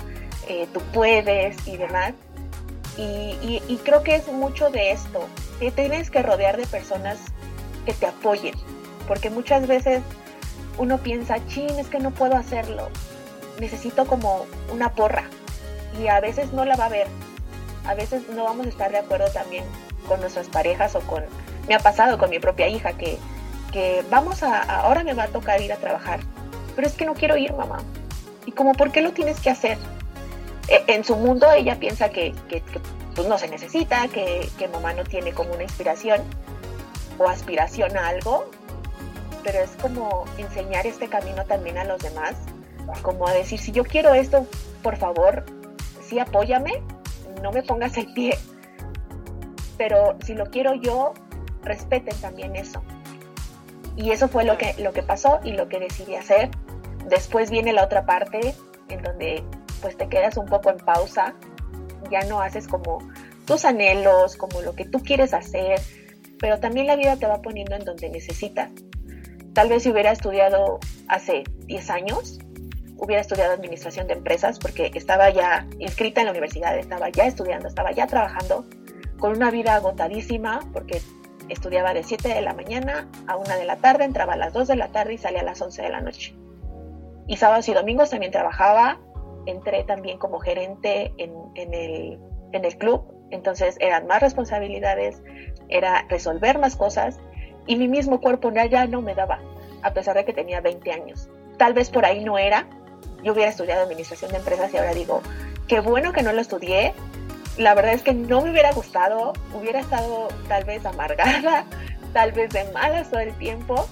eh, 0.47 0.67
tú 0.73 0.81
puedes 0.93 1.55
y 1.67 1.77
demás. 1.77 2.13
Y, 2.97 3.79
creo 3.85 4.01
que 4.01 4.15
es 4.15 4.27
mucho 4.27 4.71
de 4.71 4.91
esto, 4.91 5.27
que 5.59 5.69
tienes 5.69 6.09
que 6.09 6.23
rodear 6.23 6.57
de 6.57 6.65
personas 6.65 7.19
que 7.85 7.93
te 7.93 8.07
apoyen, 8.07 8.55
porque 9.07 9.29
muchas 9.29 9.67
veces 9.67 10.01
uno 10.79 10.97
piensa, 10.97 11.37
chin, 11.47 11.69
es 11.77 11.87
que 11.87 11.99
no 11.99 12.09
puedo 12.09 12.35
hacerlo, 12.35 12.89
necesito 13.59 14.07
como 14.07 14.47
una 14.73 14.91
porra, 14.93 15.25
y 16.01 16.07
a 16.07 16.19
veces 16.19 16.51
no 16.53 16.65
la 16.65 16.75
va 16.75 16.85
a 16.85 16.89
ver, 16.89 17.07
a 17.85 17.93
veces 17.93 18.27
no 18.29 18.45
vamos 18.45 18.65
a 18.65 18.69
estar 18.69 18.91
de 18.91 18.97
acuerdo 18.97 19.29
también 19.29 19.63
con 20.07 20.19
nuestras 20.19 20.47
parejas 20.47 20.95
o 20.95 21.01
con, 21.01 21.23
me 21.67 21.75
ha 21.75 21.79
pasado 21.79 22.17
con 22.17 22.31
mi 22.31 22.39
propia 22.39 22.67
hija, 22.67 22.93
que, 22.93 23.19
que 23.71 24.03
vamos 24.09 24.41
a, 24.41 24.61
ahora 24.81 25.03
me 25.03 25.13
va 25.13 25.23
a 25.23 25.27
tocar 25.27 25.61
ir 25.61 25.71
a 25.71 25.77
trabajar, 25.77 26.19
pero 26.77 26.87
es 26.87 26.93
que 26.93 27.05
no 27.05 27.15
quiero 27.15 27.35
ir, 27.37 27.53
mamá. 27.53 27.79
Y 28.45 28.51
como, 28.51 28.73
¿por 28.73 28.91
qué 28.91 29.01
lo 29.01 29.11
tienes 29.11 29.39
que 29.39 29.49
hacer? 29.49 29.79
E, 30.67 30.83
en 30.93 31.03
su 31.03 31.15
mundo 31.15 31.51
ella 31.51 31.79
piensa 31.79 32.09
que, 32.09 32.35
pues 33.15 33.27
no 33.27 33.39
se 33.39 33.47
necesita, 33.47 34.07
que, 34.09 34.47
que 34.59 34.67
mamá 34.67 34.93
no 34.93 35.03
tiene 35.03 35.33
como 35.33 35.53
una 35.55 35.63
inspiración 35.63 36.21
o 37.17 37.27
aspiración 37.27 37.97
a 37.97 38.09
algo, 38.09 38.51
pero 39.43 39.57
es 39.57 39.71
como 39.81 40.25
enseñar 40.37 40.85
este 40.85 41.07
camino 41.07 41.43
también 41.45 41.79
a 41.79 41.83
los 41.83 41.99
demás, 41.99 42.35
como 43.01 43.27
a 43.27 43.33
decir, 43.33 43.59
si 43.59 43.71
yo 43.71 43.83
quiero 43.83 44.13
esto, 44.13 44.45
por 44.83 44.97
favor, 44.97 45.45
sí 46.07 46.19
apóyame, 46.19 46.83
no 47.41 47.51
me 47.51 47.63
pongas 47.63 47.97
el 47.97 48.13
pie, 48.13 48.37
pero 49.79 50.15
si 50.23 50.35
lo 50.35 50.45
quiero 50.51 50.75
yo, 50.75 51.15
respeten 51.63 52.15
también 52.21 52.55
eso. 52.55 52.83
Y 53.97 54.11
eso 54.11 54.27
fue 54.27 54.45
lo 54.45 54.57
que, 54.59 54.75
lo 54.77 54.93
que 54.93 55.01
pasó 55.01 55.39
y 55.43 55.53
lo 55.53 55.67
que 55.67 55.79
decidí 55.79 56.15
hacer. 56.15 56.51
Después 57.07 57.49
viene 57.49 57.71
la 57.71 57.85
otra 57.85 58.05
parte 58.05 58.53
en 58.89 59.01
donde 59.01 59.43
pues 59.81 59.95
te 59.95 60.09
quedas 60.09 60.37
un 60.37 60.45
poco 60.45 60.69
en 60.69 60.77
pausa, 60.77 61.35
ya 62.11 62.21
no 62.25 62.41
haces 62.41 62.67
como 62.67 62.99
tus 63.45 63.63
anhelos, 63.63 64.35
como 64.35 64.61
lo 64.61 64.75
que 64.75 64.85
tú 64.85 64.99
quieres 64.99 65.33
hacer, 65.33 65.79
pero 66.39 66.59
también 66.59 66.87
la 66.87 66.95
vida 66.95 67.15
te 67.15 67.25
va 67.25 67.41
poniendo 67.41 67.75
en 67.75 67.85
donde 67.85 68.09
necesitas. 68.09 68.71
Tal 69.53 69.69
vez 69.69 69.83
si 69.83 69.89
hubiera 69.89 70.11
estudiado 70.11 70.79
hace 71.07 71.43
10 71.65 71.89
años, 71.89 72.39
hubiera 72.97 73.21
estudiado 73.21 73.53
administración 73.53 74.07
de 74.07 74.13
empresas 74.13 74.59
porque 74.59 74.91
estaba 74.93 75.29
ya 75.29 75.65
inscrita 75.79 76.21
en 76.21 76.25
la 76.25 76.31
universidad, 76.31 76.77
estaba 76.77 77.09
ya 77.09 77.25
estudiando, 77.25 77.67
estaba 77.67 77.91
ya 77.91 78.07
trabajando, 78.07 78.65
con 79.17 79.31
una 79.31 79.49
vida 79.49 79.75
agotadísima 79.75 80.59
porque 80.73 81.01
estudiaba 81.47 81.93
de 81.93 82.03
7 82.03 82.27
de 82.27 82.41
la 82.41 82.53
mañana 82.53 83.07
a 83.27 83.37
1 83.37 83.57
de 83.57 83.65
la 83.65 83.77
tarde, 83.77 84.03
entraba 84.03 84.33
a 84.33 84.37
las 84.37 84.51
2 84.51 84.67
de 84.67 84.75
la 84.75 84.89
tarde 84.89 85.13
y 85.13 85.17
salía 85.17 85.39
a 85.39 85.45
las 85.45 85.61
11 85.61 85.81
de 85.81 85.89
la 85.89 86.01
noche 86.01 86.35
y 87.27 87.37
sábados 87.37 87.67
y 87.69 87.73
domingos 87.73 88.09
también 88.09 88.31
trabajaba. 88.31 88.99
Entré 89.45 89.83
también 89.83 90.17
como 90.17 90.39
gerente 90.39 91.13
en, 91.17 91.31
el, 91.73 92.19
en 92.51 92.65
el 92.65 92.77
club, 92.77 93.13
entonces 93.31 93.77
eran 93.79 94.07
más 94.07 94.21
responsabilidades, 94.21 95.21
era 95.69 96.05
resolver 96.09 96.59
más 96.59 96.75
cosas 96.75 97.19
y 97.65 97.75
mi 97.75 97.87
mismo 97.87 98.19
cuerpo 98.21 98.51
ya 98.51 98.87
no 98.87 99.01
me 99.01 99.13
daba, 99.13 99.39
a 99.83 99.93
pesar 99.93 100.15
de 100.15 100.25
que 100.25 100.33
tenía 100.33 100.61
20 100.61 100.91
años. 100.91 101.29
Tal 101.57 101.73
vez 101.73 101.89
por 101.89 102.05
ahí 102.05 102.23
no 102.23 102.37
era. 102.37 102.67
Yo 103.23 103.33
hubiera 103.33 103.49
estudiado 103.49 103.83
administración 103.83 104.31
de 104.31 104.37
empresas 104.37 104.73
y 104.73 104.77
ahora 104.77 104.93
digo, 104.93 105.21
qué 105.67 105.79
bueno 105.79 106.13
que 106.13 106.23
no 106.23 106.31
lo 106.31 106.41
estudié. 106.41 106.93
La 107.57 107.73
verdad 107.73 107.93
es 107.93 108.03
que 108.03 108.13
no 108.13 108.41
me 108.41 108.51
hubiera 108.51 108.71
gustado, 108.71 109.33
hubiera 109.53 109.79
estado 109.79 110.27
tal 110.47 110.63
vez 110.63 110.85
amargada, 110.85 111.65
tal 112.13 112.31
vez 112.31 112.51
de 112.51 112.63
malas 112.71 113.09
todo 113.09 113.19
el 113.19 113.35
tiempo, 113.37 113.87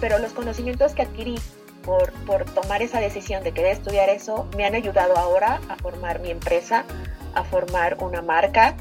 pero 0.00 0.18
los 0.18 0.32
conocimientos 0.32 0.94
que 0.94 1.02
adquirí 1.02 1.36
por, 1.84 2.12
por 2.26 2.44
tomar 2.44 2.82
esa 2.82 3.00
decisión 3.00 3.42
de 3.44 3.52
querer 3.52 3.72
estudiar 3.72 4.08
eso, 4.08 4.48
me 4.56 4.64
han 4.64 4.74
ayudado 4.74 5.16
ahora 5.16 5.60
a 5.68 5.76
formar 5.76 6.20
mi 6.20 6.30
empresa, 6.30 6.84
a 7.34 7.44
formar 7.44 7.96
una 8.00 8.22
marca, 8.22 8.74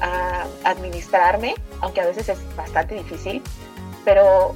a 0.00 0.46
administrarme, 0.64 1.54
aunque 1.80 2.00
a 2.00 2.06
veces 2.06 2.28
es 2.28 2.38
bastante 2.56 2.94
difícil, 2.94 3.42
pero 4.04 4.54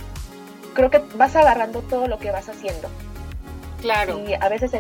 creo 0.75 0.91
que 0.91 1.03
vas 1.17 1.35
agarrando 1.37 1.81
todo 1.83 2.09
lo 2.09 2.19
que 2.19 2.31
vas 2.31 2.49
haciendo. 2.49 2.89
Claro. 3.81 4.21
Y 4.27 4.35
a 4.35 4.49
veces 4.49 4.73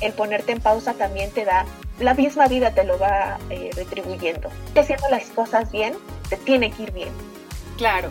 el, 0.00 0.12
ponerte 0.12 0.52
en 0.52 0.60
pausa 0.60 0.94
también 0.94 1.30
te 1.30 1.44
da, 1.44 1.64
la 1.98 2.14
misma 2.14 2.46
vida 2.46 2.72
te 2.72 2.84
lo 2.84 2.98
va 2.98 3.38
eh, 3.50 3.70
retribuyendo. 3.74 4.50
Haciendo 4.76 5.08
las 5.10 5.24
cosas 5.30 5.70
bien, 5.72 5.94
te 6.28 6.36
tiene 6.36 6.70
que 6.70 6.84
ir 6.84 6.92
bien. 6.92 7.10
Claro. 7.76 8.10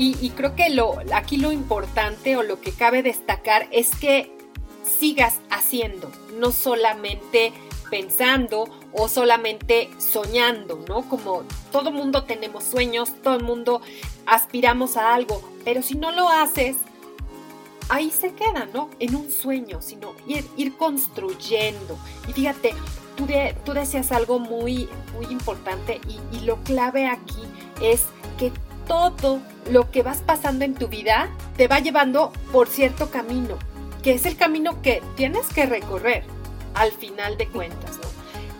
Y, 0.00 0.30
creo 0.30 0.54
que 0.54 0.70
lo, 0.70 1.00
aquí 1.12 1.38
lo 1.38 1.50
importante 1.50 2.36
o 2.36 2.44
lo 2.44 2.60
que 2.60 2.70
cabe 2.70 3.02
destacar 3.02 3.66
es 3.72 3.90
que 3.96 4.32
sigas 5.00 5.40
haciendo, 5.50 6.12
no 6.38 6.52
solamente 6.52 7.52
pensando 7.90 8.68
o 8.92 9.08
solamente 9.08 9.90
soñando, 9.98 10.78
¿no? 10.88 11.08
Como 11.08 11.42
todo 11.72 11.90
mundo 11.90 12.22
tenemos 12.22 12.62
sueños, 12.62 13.10
todo 13.24 13.34
el 13.34 13.42
mundo 13.42 13.82
aspiramos 14.24 14.96
a 14.96 15.14
algo, 15.14 15.42
pero 15.64 15.82
si 15.82 15.96
no 15.96 16.12
lo 16.12 16.28
haces, 16.28 16.76
ahí 17.88 18.12
se 18.12 18.34
queda, 18.34 18.68
¿no? 18.72 18.90
En 19.00 19.16
un 19.16 19.32
sueño, 19.32 19.82
sino 19.82 20.14
ir, 20.28 20.44
ir 20.56 20.76
construyendo. 20.76 21.98
Y 22.28 22.32
fíjate, 22.34 22.72
tú, 23.16 23.26
tú 23.64 23.72
decías 23.72 24.12
algo 24.12 24.38
muy, 24.38 24.88
muy 25.14 25.26
importante 25.32 26.00
y, 26.06 26.36
y 26.36 26.40
lo 26.42 26.62
clave 26.62 27.08
aquí 27.08 27.42
es 27.82 28.04
que 28.38 28.52
todo 28.88 29.40
lo 29.70 29.90
que 29.92 30.02
vas 30.02 30.18
pasando 30.18 30.64
en 30.64 30.74
tu 30.74 30.88
vida 30.88 31.30
te 31.56 31.68
va 31.68 31.78
llevando 31.78 32.32
por 32.50 32.68
cierto 32.68 33.10
camino, 33.10 33.56
que 34.02 34.14
es 34.14 34.26
el 34.26 34.36
camino 34.36 34.82
que 34.82 35.02
tienes 35.16 35.46
que 35.48 35.66
recorrer 35.66 36.24
al 36.74 36.90
final 36.90 37.36
de 37.36 37.46
cuentas, 37.48 37.98
¿no? 37.98 38.08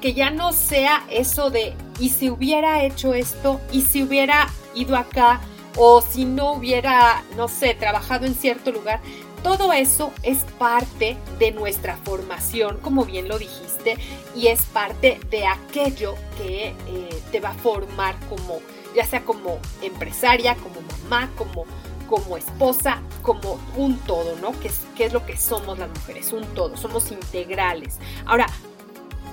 Que 0.01 0.15
ya 0.15 0.31
no 0.31 0.53
sea 0.53 1.05
eso 1.11 1.51
de, 1.51 1.75
y 1.99 2.11
si 2.11 2.31
hubiera 2.31 2.85
hecho 2.85 3.15
esto, 3.15 3.61
y 3.73 3.83
si 3.83 4.05
hubiera 4.05 4.49
ido 4.75 4.97
acá, 4.97 5.41
o 5.77 6.03
si 6.03 6.25
no 6.25 6.53
hubiera, 6.53 7.25
no 7.37 7.49
sé, 7.49 7.75
trabajado 7.75 8.27
en 8.27 8.35
cierto 8.35 8.71
lugar, 8.71 9.01
todo 9.43 9.73
eso 9.73 10.13
es 10.23 10.39
parte 10.59 11.17
de 11.39 11.53
nuestra 11.53 11.97
formación, 11.97 12.79
como 12.83 13.05
bien 13.05 13.29
lo 13.29 13.39
dijiste, 13.39 13.97
y 14.35 14.49
es 14.49 14.63
parte 14.63 15.21
de 15.31 15.47
aquello 15.47 16.17
que 16.37 16.75
eh, 16.89 17.23
te 17.31 17.41
va 17.41 17.51
a 17.51 17.55
formar 17.55 18.17
como, 18.29 18.61
ya 18.95 19.05
sea 19.05 19.25
como 19.25 19.59
empresaria, 19.83 20.57
como 20.57 20.81
mamá, 21.03 21.31
como, 21.37 21.67
como 22.09 22.37
esposa, 22.37 23.03
como 23.23 23.59
un 23.77 23.99
todo, 23.99 24.37
¿no? 24.37 24.59
Que 24.61 24.69
es, 24.69 24.87
que 24.97 25.05
es 25.05 25.13
lo 25.13 25.25
que 25.27 25.37
somos 25.37 25.79
las 25.79 25.89
mujeres, 25.91 26.33
un 26.33 26.45
todo, 26.55 26.77
somos 26.77 27.11
integrales. 27.11 27.99
Ahora, 28.27 28.47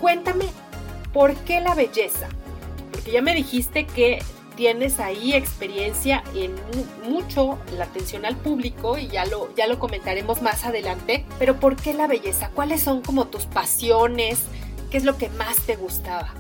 cuéntame, 0.01 0.45
¿por 1.13 1.35
qué 1.35 1.61
la 1.61 1.75
belleza? 1.75 2.27
Porque 2.91 3.11
ya 3.11 3.21
me 3.21 3.35
dijiste 3.35 3.85
que 3.85 4.19
tienes 4.55 4.99
ahí 4.99 5.33
experiencia 5.33 6.23
en 6.33 6.55
mucho 7.03 7.59
la 7.77 7.85
atención 7.85 8.25
al 8.25 8.37
público 8.37 8.97
y 8.97 9.07
ya 9.07 9.25
lo, 9.25 9.53
ya 9.55 9.67
lo 9.67 9.79
comentaremos 9.79 10.41
más 10.41 10.65
adelante, 10.65 11.25
pero 11.39 11.59
¿por 11.59 11.75
qué 11.75 11.93
la 11.93 12.07
belleza? 12.07 12.49
¿Cuáles 12.53 12.81
son 12.81 13.01
como 13.01 13.27
tus 13.27 13.45
pasiones? 13.45 14.43
¿Qué 14.89 14.97
es 14.97 15.03
lo 15.03 15.17
que 15.17 15.29
más 15.29 15.57
te 15.57 15.75
gustaba? 15.75 16.33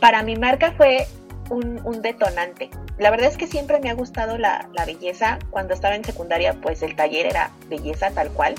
Para 0.00 0.22
mi 0.22 0.36
marca 0.36 0.72
fue 0.76 1.06
un, 1.50 2.02
detonante. 2.02 2.70
La 2.98 3.10
verdad 3.10 3.28
es 3.28 3.36
que 3.36 3.46
siempre 3.46 3.80
me 3.80 3.90
ha 3.90 3.94
gustado 3.94 4.38
la, 4.38 4.68
belleza. 4.86 5.38
Cuando 5.50 5.74
estaba 5.74 5.94
en 5.94 6.04
secundaria, 6.04 6.54
pues 6.60 6.82
el 6.82 6.96
taller 6.96 7.26
era 7.26 7.50
belleza 7.68 8.10
tal 8.10 8.30
cual. 8.30 8.54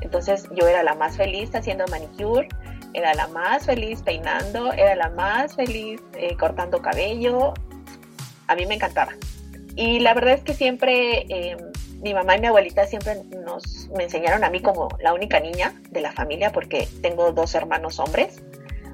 Entonces 0.00 0.48
yo 0.54 0.66
era 0.66 0.82
la 0.82 0.94
más 0.94 1.16
feliz 1.16 1.54
haciendo 1.54 1.86
manicure, 1.86 2.48
era 2.92 3.14
la 3.14 3.28
más 3.28 3.66
feliz 3.66 4.02
peinando, 4.02 4.72
era 4.72 4.96
la 4.96 5.10
más 5.10 5.54
feliz 5.54 6.00
eh, 6.14 6.36
cortando 6.36 6.82
cabello, 6.82 7.54
a 8.48 8.54
mí 8.54 8.66
me 8.66 8.74
encantaba. 8.74 9.12
Y 9.76 10.00
la 10.00 10.12
verdad 10.12 10.34
es 10.34 10.42
que 10.42 10.54
siempre 10.54 11.24
eh, 11.28 11.56
mi 12.02 12.14
mamá 12.14 12.36
y 12.36 12.40
mi 12.40 12.48
abuelita 12.48 12.84
siempre 12.86 13.22
nos 13.44 13.88
me 13.96 14.04
enseñaron 14.04 14.42
a 14.42 14.50
mí 14.50 14.60
como 14.60 14.88
la 15.00 15.14
única 15.14 15.38
niña 15.38 15.80
de 15.90 16.00
la 16.00 16.12
familia 16.12 16.50
porque 16.50 16.88
tengo 17.00 17.32
dos 17.32 17.54
hermanos 17.54 18.00
hombres 18.00 18.42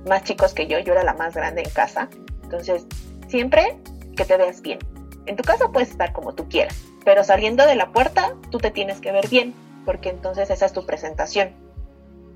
más 0.07 0.25
chicos 0.25 0.55
que 0.55 0.67
yo, 0.67 0.79
yo 0.79 0.93
era 0.93 1.05
la 1.05 1.15
más 1.15 1.35
grande 1.35 1.63
en 1.63 1.71
casa. 1.71 2.09
Entonces, 2.43 2.87
siempre 3.29 3.79
que 4.17 4.25
te 4.25 4.37
veas 4.37 4.61
bien. 4.63 4.79
En 5.27 5.37
tu 5.37 5.45
casa 5.45 5.69
puedes 5.73 5.91
estar 5.91 6.13
como 6.13 6.35
tú 6.35 6.49
quieras, 6.49 6.77
pero 7.05 7.23
saliendo 7.23 7.67
de 7.67 7.77
la 7.77 7.93
puerta 7.93 8.35
tú 8.51 8.59
te 8.59 8.71
tienes 8.71 9.01
que 9.01 9.13
ver 9.13 9.29
bien, 9.29 9.55
porque 9.85 10.09
entonces 10.09 10.51
esa 10.51 10.67
es 10.67 10.73
tu 10.73 10.87
presentación. 10.87 11.53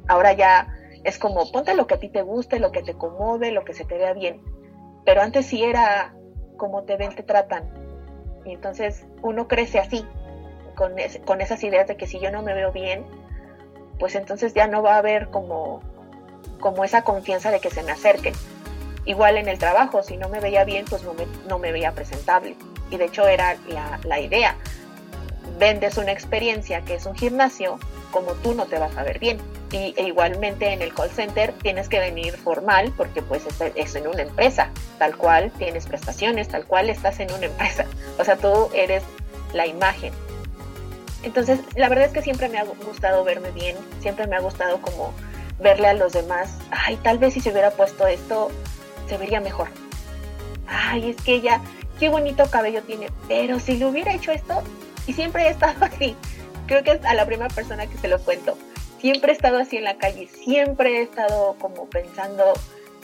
Ahora 0.08 0.32
ya 0.32 0.68
es 1.04 1.18
como 1.18 1.50
ponte 1.50 1.74
lo 1.74 1.86
que 1.86 1.94
a 1.94 1.98
ti 1.98 2.08
te 2.08 2.22
guste, 2.22 2.60
lo 2.60 2.70
que 2.70 2.82
te 2.82 2.92
acomode, 2.92 3.50
lo 3.52 3.64
que 3.64 3.74
se 3.74 3.84
te 3.84 3.98
vea 3.98 4.12
bien. 4.12 4.40
Pero 5.04 5.22
antes 5.22 5.46
sí 5.46 5.64
era 5.64 6.14
cómo 6.56 6.84
te 6.84 6.96
ven, 6.96 7.14
te 7.14 7.22
tratan. 7.22 7.64
Y 8.44 8.52
entonces 8.52 9.06
uno 9.22 9.48
crece 9.48 9.78
así, 9.78 10.04
con, 10.76 10.94
con 11.24 11.40
esas 11.40 11.62
ideas 11.64 11.88
de 11.88 11.96
que 11.96 12.06
si 12.06 12.20
yo 12.20 12.30
no 12.30 12.42
me 12.42 12.54
veo 12.54 12.72
bien, 12.72 13.04
pues 13.98 14.14
entonces 14.14 14.54
ya 14.54 14.66
no 14.66 14.82
va 14.82 14.94
a 14.94 14.98
haber 14.98 15.28
como, 15.30 15.80
como 16.60 16.84
esa 16.84 17.02
confianza 17.02 17.50
de 17.50 17.60
que 17.60 17.70
se 17.70 17.82
me 17.82 17.92
acerquen. 17.92 18.34
Igual 19.04 19.36
en 19.36 19.48
el 19.48 19.58
trabajo, 19.58 20.02
si 20.02 20.16
no 20.16 20.28
me 20.28 20.40
veía 20.40 20.64
bien, 20.64 20.84
pues 20.88 21.02
no 21.02 21.14
me, 21.14 21.26
no 21.48 21.58
me 21.58 21.72
veía 21.72 21.92
presentable. 21.92 22.56
Y 22.90 22.96
de 22.96 23.06
hecho 23.06 23.26
era 23.26 23.56
la, 23.68 23.98
la 24.04 24.20
idea. 24.20 24.56
Vendes 25.58 25.96
una 25.96 26.12
experiencia 26.12 26.82
que 26.82 26.94
es 26.94 27.06
un 27.06 27.14
gimnasio, 27.14 27.78
como 28.10 28.32
tú 28.34 28.54
no 28.54 28.66
te 28.66 28.78
vas 28.78 28.96
a 28.96 29.02
ver 29.02 29.18
bien 29.18 29.38
y 29.72 29.94
e 29.96 30.06
igualmente 30.06 30.72
en 30.72 30.82
el 30.82 30.92
call 30.94 31.10
center 31.10 31.52
tienes 31.62 31.88
que 31.88 31.98
venir 31.98 32.36
formal 32.36 32.92
porque 32.96 33.22
pues 33.22 33.42
es, 33.74 33.94
en 33.94 34.06
una 34.06 34.22
empresa, 34.22 34.68
tal 34.98 35.16
cual 35.16 35.50
tienes 35.52 35.86
prestaciones, 35.86 36.48
tal 36.48 36.66
cual 36.66 36.90
estás 36.90 37.18
en 37.20 37.32
una 37.32 37.46
empresa, 37.46 37.86
o 38.18 38.24
sea, 38.24 38.36
tú 38.36 38.68
eres 38.74 39.02
la 39.52 39.66
imagen. 39.66 40.12
Entonces, 41.22 41.60
la 41.76 41.88
verdad 41.88 42.06
es 42.06 42.12
que 42.12 42.22
siempre 42.22 42.48
me 42.48 42.58
ha 42.58 42.64
gustado 42.64 43.24
verme 43.24 43.50
bien, 43.52 43.76
siempre 44.00 44.26
me 44.26 44.36
ha 44.36 44.40
gustado 44.40 44.80
como 44.82 45.12
verle 45.60 45.86
a 45.86 45.94
los 45.94 46.12
demás, 46.12 46.58
ay, 46.70 46.96
tal 46.96 47.18
vez 47.18 47.34
si 47.34 47.40
se 47.40 47.50
hubiera 47.50 47.70
puesto 47.70 48.06
esto, 48.06 48.50
se 49.12 49.18
vería 49.18 49.40
mejor. 49.40 49.68
Ay, 50.66 51.10
es 51.10 51.16
que 51.16 51.34
ella, 51.34 51.60
qué 51.98 52.08
bonito 52.08 52.48
cabello 52.50 52.82
tiene, 52.82 53.10
pero 53.28 53.60
si 53.60 53.76
le 53.76 53.84
hubiera 53.84 54.14
hecho 54.14 54.32
esto, 54.32 54.62
y 55.06 55.12
siempre 55.12 55.46
he 55.46 55.50
estado 55.50 55.84
así, 55.84 56.16
creo 56.66 56.82
que 56.82 56.92
es 56.92 57.04
a 57.04 57.12
la 57.12 57.26
primera 57.26 57.52
persona 57.54 57.86
que 57.86 57.98
se 57.98 58.08
lo 58.08 58.18
cuento 58.18 58.56
siempre 59.02 59.32
he 59.32 59.34
estado 59.34 59.58
así 59.58 59.76
en 59.76 59.84
la 59.84 59.96
calle, 59.96 60.28
siempre 60.28 60.98
he 60.98 61.02
estado 61.02 61.56
como 61.60 61.86
pensando 61.86 62.52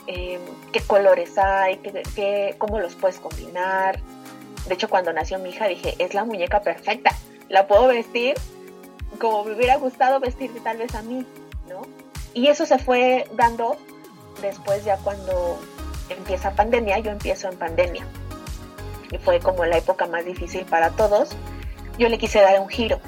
em, 0.07 0.39
qué 0.71 0.79
colores 0.79 1.37
hay, 1.37 1.77
qué, 2.15 2.55
cómo 2.57 2.79
los 2.79 2.95
puedes 2.95 3.19
combinar. 3.19 3.99
De 4.65 4.75
hecho, 4.75 4.89
cuando 4.89 5.11
nació 5.11 5.39
mi 5.39 5.49
hija 5.49 5.67
dije, 5.67 5.95
es 5.99 6.13
la 6.13 6.23
muñeca 6.23 6.61
perfecta, 6.61 7.11
la 7.49 7.67
puedo 7.67 7.87
vestir 7.87 8.35
como 9.19 9.43
me 9.43 9.55
hubiera 9.55 9.75
gustado 9.75 10.21
vestir 10.21 10.51
tal 10.63 10.77
vez 10.77 10.95
a 10.95 11.01
mí, 11.01 11.25
¿no? 11.67 11.81
Y 12.33 12.47
eso 12.47 12.65
se 12.65 12.79
fue 12.79 13.27
dando 13.33 13.75
después 14.41 14.85
ya 14.85 14.95
cuando 14.97 15.59
empieza 16.09 16.51
pandemia, 16.51 16.99
yo 16.99 17.11
empiezo 17.11 17.49
en 17.49 17.57
pandemia. 17.57 18.05
Y 19.11 19.17
fue 19.17 19.39
como 19.39 19.65
la 19.65 19.77
época 19.77 20.05
más 20.07 20.25
difícil 20.25 20.65
para 20.65 20.91
todos. 20.91 21.29
Yo 21.97 22.09
le 22.09 22.17
quise 22.17 22.39
dar 22.39 22.59
un 22.59 22.69
giro 22.69 22.99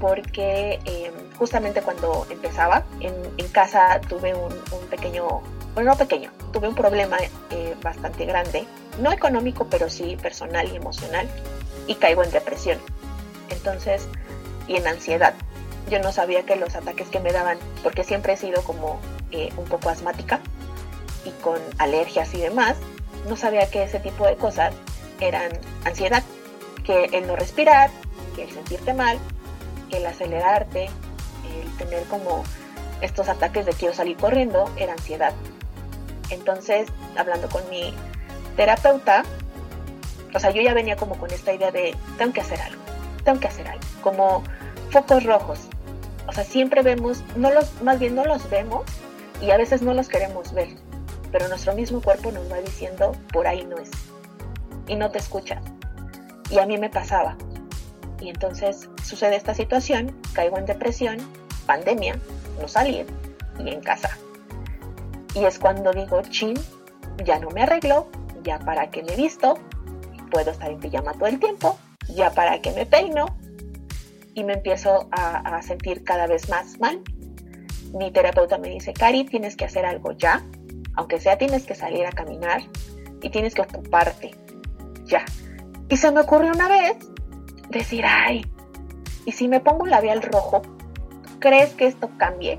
porque 0.00 0.78
em, 0.84 1.12
justamente 1.36 1.82
cuando 1.82 2.26
empezaba 2.30 2.84
en, 3.00 3.48
casa 3.48 4.00
tuve 4.08 4.34
un, 4.34 4.52
pequeño, 4.90 5.42
bueno, 5.74 5.90
no 5.90 5.96
pequeño, 5.96 6.30
tuve 6.52 6.68
un 6.68 6.74
problema 6.74 7.16
eh, 7.50 7.74
bastante 7.82 8.24
grande, 8.24 8.66
no 9.00 9.10
económico, 9.10 9.66
pero 9.68 9.88
sí 9.88 10.16
personal 10.20 10.70
y 10.72 10.76
emocional, 10.76 11.26
y 11.86 11.94
caigo 11.96 12.22
en 12.22 12.30
depresión. 12.30 12.78
Entonces, 13.50 14.06
y 14.68 14.76
en 14.76 14.86
ansiedad. 14.86 15.34
Yo 15.90 15.98
no 15.98 16.12
sabía 16.12 16.44
que 16.44 16.56
los 16.56 16.76
ataques 16.76 17.08
que 17.08 17.18
me 17.18 17.32
daban, 17.32 17.58
porque 17.82 18.04
siempre 18.04 18.34
he 18.34 18.36
sido 18.36 18.62
como 18.62 19.00
eh, 19.32 19.48
un 19.56 19.64
poco 19.64 19.88
asmática 19.88 20.40
y 21.24 21.30
con 21.42 21.58
alergias 21.78 22.32
y 22.34 22.38
demás, 22.38 22.76
no 23.28 23.36
sabía 23.36 23.68
que 23.70 23.82
ese 23.82 24.00
tipo 24.00 24.26
de 24.26 24.36
cosas 24.36 24.74
eran 25.20 25.50
ansiedad, 25.84 26.22
que 26.84 27.06
el 27.06 27.26
no 27.26 27.36
respirar, 27.36 27.90
que 28.34 28.44
el 28.44 28.50
sentirte 28.50 28.94
mal, 28.94 29.18
el 29.90 30.06
acelerarte, 30.06 30.84
el 30.84 31.76
tener 31.76 32.04
como 32.04 32.44
estos 33.00 33.28
ataques 33.28 33.66
de 33.66 33.72
quiero 33.72 33.94
salir 33.94 34.16
corriendo, 34.16 34.70
era 34.76 34.92
ansiedad. 34.92 35.32
Entonces, 36.30 36.88
hablando 37.16 37.48
con 37.48 37.68
mi 37.70 37.94
terapeuta, 38.56 39.24
o 40.34 40.38
sea, 40.38 40.50
yo 40.50 40.60
ya 40.60 40.74
venía 40.74 40.96
como 40.96 41.16
con 41.18 41.30
esta 41.30 41.52
idea 41.52 41.70
de 41.70 41.94
tengo 42.18 42.32
que 42.32 42.40
hacer 42.40 42.60
algo, 42.60 42.82
tengo 43.24 43.40
que 43.40 43.48
hacer 43.48 43.68
algo, 43.68 43.84
como 44.02 44.42
focos 44.90 45.24
rojos. 45.24 45.60
O 46.26 46.32
sea, 46.32 46.44
siempre 46.44 46.82
vemos, 46.82 47.22
no 47.36 47.50
los, 47.50 47.80
más 47.82 47.98
bien 47.98 48.14
no 48.14 48.24
los 48.24 48.48
vemos 48.50 48.84
y 49.40 49.50
a 49.50 49.56
veces 49.56 49.80
no 49.80 49.94
los 49.94 50.08
queremos 50.08 50.52
ver, 50.52 50.68
pero 51.32 51.48
nuestro 51.48 51.74
mismo 51.74 52.00
cuerpo 52.00 52.32
nos 52.32 52.50
va 52.50 52.58
diciendo 52.60 53.12
por 53.32 53.46
ahí 53.46 53.64
no 53.64 53.78
es 53.78 53.90
y 54.86 54.96
no 54.96 55.10
te 55.10 55.18
escuchas. 55.18 55.62
Y 56.50 56.58
a 56.58 56.66
mí 56.66 56.78
me 56.78 56.88
pasaba, 56.88 57.36
y 58.20 58.30
entonces 58.30 58.88
sucede 59.02 59.36
esta 59.36 59.54
situación, 59.54 60.16
caigo 60.32 60.58
en 60.58 60.66
depresión, 60.66 61.18
pandemia, 61.66 62.18
no 62.60 62.68
salir 62.68 63.06
y 63.58 63.70
en 63.70 63.80
casa. 63.80 64.16
Y 65.34 65.44
es 65.44 65.58
cuando 65.58 65.92
digo, 65.92 66.22
chin, 66.22 66.54
ya 67.24 67.38
no 67.38 67.50
me 67.50 67.62
arreglo, 67.62 68.08
ya 68.42 68.58
para 68.58 68.90
qué 68.90 69.02
me 69.02 69.14
visto, 69.14 69.54
puedo 70.30 70.50
estar 70.50 70.70
en 70.70 70.80
pijama 70.80 71.12
todo 71.12 71.26
el 71.26 71.38
tiempo, 71.38 71.78
ya 72.08 72.30
para 72.30 72.60
qué 72.60 72.72
me 72.72 72.86
peino 72.86 73.26
y 74.34 74.44
me 74.44 74.54
empiezo 74.54 75.08
a, 75.10 75.56
a 75.56 75.62
sentir 75.62 76.02
cada 76.02 76.26
vez 76.26 76.48
más 76.48 76.78
mal. 76.80 77.00
Mi 77.94 78.10
terapeuta 78.10 78.58
me 78.58 78.68
dice, 78.68 78.92
Cari, 78.92 79.24
tienes 79.24 79.56
que 79.56 79.64
hacer 79.64 79.86
algo 79.86 80.12
ya, 80.12 80.42
aunque 80.96 81.20
sea 81.20 81.38
tienes 81.38 81.66
que 81.66 81.74
salir 81.74 82.06
a 82.06 82.12
caminar 82.12 82.62
y 83.22 83.30
tienes 83.30 83.54
que 83.54 83.62
ocuparte, 83.62 84.32
ya. 85.04 85.24
Y 85.88 85.96
se 85.96 86.10
me 86.12 86.20
ocurrió 86.20 86.52
una 86.52 86.68
vez 86.68 86.96
decir, 87.70 88.04
ay, 88.06 88.44
y 89.24 89.32
si 89.32 89.48
me 89.48 89.60
pongo 89.60 89.86
labial 89.86 90.22
rojo, 90.22 90.62
¿crees 91.38 91.74
que 91.74 91.86
esto 91.86 92.10
cambie? 92.16 92.58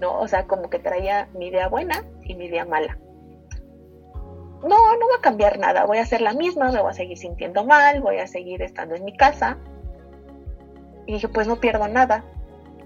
¿No? 0.00 0.20
O 0.20 0.28
sea, 0.28 0.46
como 0.46 0.70
que 0.70 0.78
traía 0.78 1.28
mi 1.34 1.48
idea 1.48 1.68
buena 1.68 2.04
y 2.22 2.34
mi 2.34 2.46
idea 2.46 2.64
mala. 2.64 2.98
No, 4.62 4.96
no 4.96 5.08
va 5.08 5.16
a 5.18 5.20
cambiar 5.20 5.58
nada, 5.58 5.84
voy 5.84 5.98
a 5.98 6.02
hacer 6.02 6.20
la 6.20 6.32
misma, 6.32 6.72
me 6.72 6.80
voy 6.80 6.90
a 6.90 6.94
seguir 6.94 7.18
sintiendo 7.18 7.64
mal, 7.64 8.00
voy 8.00 8.18
a 8.18 8.26
seguir 8.26 8.62
estando 8.62 8.94
en 8.94 9.04
mi 9.04 9.16
casa. 9.16 9.58
Y 11.06 11.14
dije, 11.14 11.28
pues 11.28 11.46
no 11.46 11.56
pierdo 11.56 11.86
nada. 11.88 12.24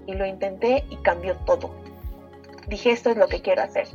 Y 0.05 0.13
lo 0.13 0.25
intenté 0.25 0.83
y 0.89 0.97
cambió 0.97 1.35
todo. 1.45 1.71
Dije, 2.67 2.91
esto 2.91 3.11
es 3.11 3.17
lo 3.17 3.27
que 3.27 3.41
quiero 3.41 3.61
hacer. 3.61 3.87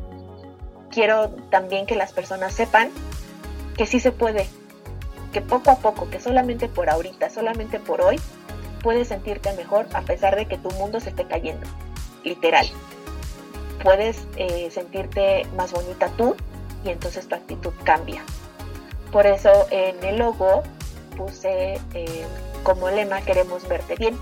Quiero 0.95 1.31
también 1.51 1.87
que 1.87 1.97
las 1.97 2.13
personas 2.13 2.55
sepan 2.55 2.89
que 3.77 3.85
sí 3.85 3.99
se 3.99 4.13
puede, 4.13 4.47
que 5.33 5.41
poco 5.41 5.73
a 5.73 5.79
poco, 5.79 6.09
que 6.09 6.21
solamente 6.21 6.69
por 6.69 6.89
ahorita, 6.89 7.31
solamente 7.31 7.81
por 7.81 8.01
hoy, 8.01 8.21
puedes 8.81 9.09
sentirte 9.09 9.53
mejor 9.55 9.89
a 9.93 10.03
pesar 10.03 10.37
de 10.37 10.47
que 10.47 10.57
tu 10.57 10.71
mundo 10.71 11.01
se 11.01 11.09
esté 11.09 11.25
cayendo, 11.25 11.67
literal. 12.23 12.65
Puedes 13.83 14.29
eh, 14.37 14.71
sentirte 14.71 15.49
más 15.57 15.73
bonita 15.73 16.11
tú 16.17 16.37
y 16.85 16.91
entonces 16.91 17.27
tu 17.27 17.35
actitud 17.35 17.73
cambia. 17.83 18.23
Por 19.11 19.27
eso 19.27 19.51
en 19.73 20.01
el 20.05 20.19
logo 20.19 20.63
puse 21.17 21.81
eh, 21.95 22.25
como 22.63 22.89
lema 22.89 23.21
queremos 23.23 23.67
verte 23.67 23.97
bien, 23.97 24.17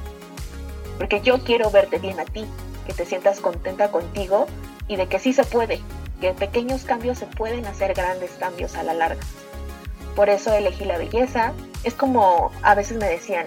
porque 0.96 1.20
yo 1.20 1.44
quiero 1.44 1.70
verte 1.70 1.98
bien 1.98 2.18
a 2.18 2.24
ti, 2.24 2.46
que 2.86 2.94
te 2.94 3.04
sientas 3.04 3.40
contenta 3.40 3.90
contigo 3.90 4.46
y 4.88 4.96
de 4.96 5.06
que 5.06 5.18
sí 5.18 5.34
se 5.34 5.44
puede, 5.44 5.82
que 6.22 6.32
pequeños 6.32 6.84
cambios 6.84 7.18
se 7.18 7.26
pueden 7.26 7.66
hacer 7.66 7.94
grandes 7.94 8.30
cambios 8.38 8.76
a 8.76 8.84
la 8.84 8.94
larga. 8.94 9.20
Por 10.14 10.30
eso 10.30 10.54
elegí 10.54 10.84
la 10.84 10.96
belleza. 10.96 11.52
Es 11.82 11.94
como 11.94 12.52
a 12.62 12.76
veces 12.76 12.96
me 12.96 13.08
decían 13.08 13.46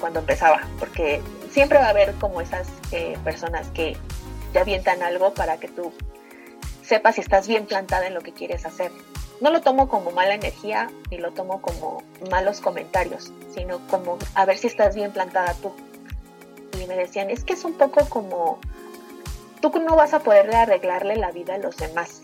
cuando 0.00 0.18
empezaba, 0.18 0.60
porque 0.80 1.22
siempre 1.52 1.78
va 1.78 1.86
a 1.86 1.90
haber 1.90 2.14
como 2.14 2.40
esas 2.40 2.66
eh, 2.90 3.16
personas 3.22 3.68
que 3.68 3.96
te 4.52 4.58
avientan 4.58 5.04
algo 5.04 5.34
para 5.34 5.58
que 5.58 5.68
tú 5.68 5.92
sepas 6.82 7.14
si 7.14 7.20
estás 7.20 7.46
bien 7.46 7.64
plantada 7.64 8.08
en 8.08 8.14
lo 8.14 8.20
que 8.22 8.32
quieres 8.32 8.66
hacer. 8.66 8.90
No 9.40 9.50
lo 9.50 9.60
tomo 9.60 9.88
como 9.88 10.10
mala 10.10 10.34
energía 10.34 10.90
ni 11.12 11.18
lo 11.18 11.30
tomo 11.30 11.62
como 11.62 12.02
malos 12.28 12.60
comentarios, 12.60 13.32
sino 13.54 13.86
como 13.86 14.18
a 14.34 14.44
ver 14.46 14.58
si 14.58 14.66
estás 14.66 14.96
bien 14.96 15.12
plantada 15.12 15.54
tú. 15.54 15.72
Y 16.82 16.86
me 16.86 16.96
decían, 16.96 17.30
es 17.30 17.44
que 17.44 17.52
es 17.52 17.64
un 17.64 17.74
poco 17.74 18.04
como 18.08 18.58
tú 19.60 19.70
no 19.80 19.96
vas 19.96 20.14
a 20.14 20.20
poder 20.20 20.54
arreglarle 20.54 21.16
la 21.16 21.32
vida 21.32 21.54
a 21.54 21.58
los 21.58 21.76
demás. 21.76 22.22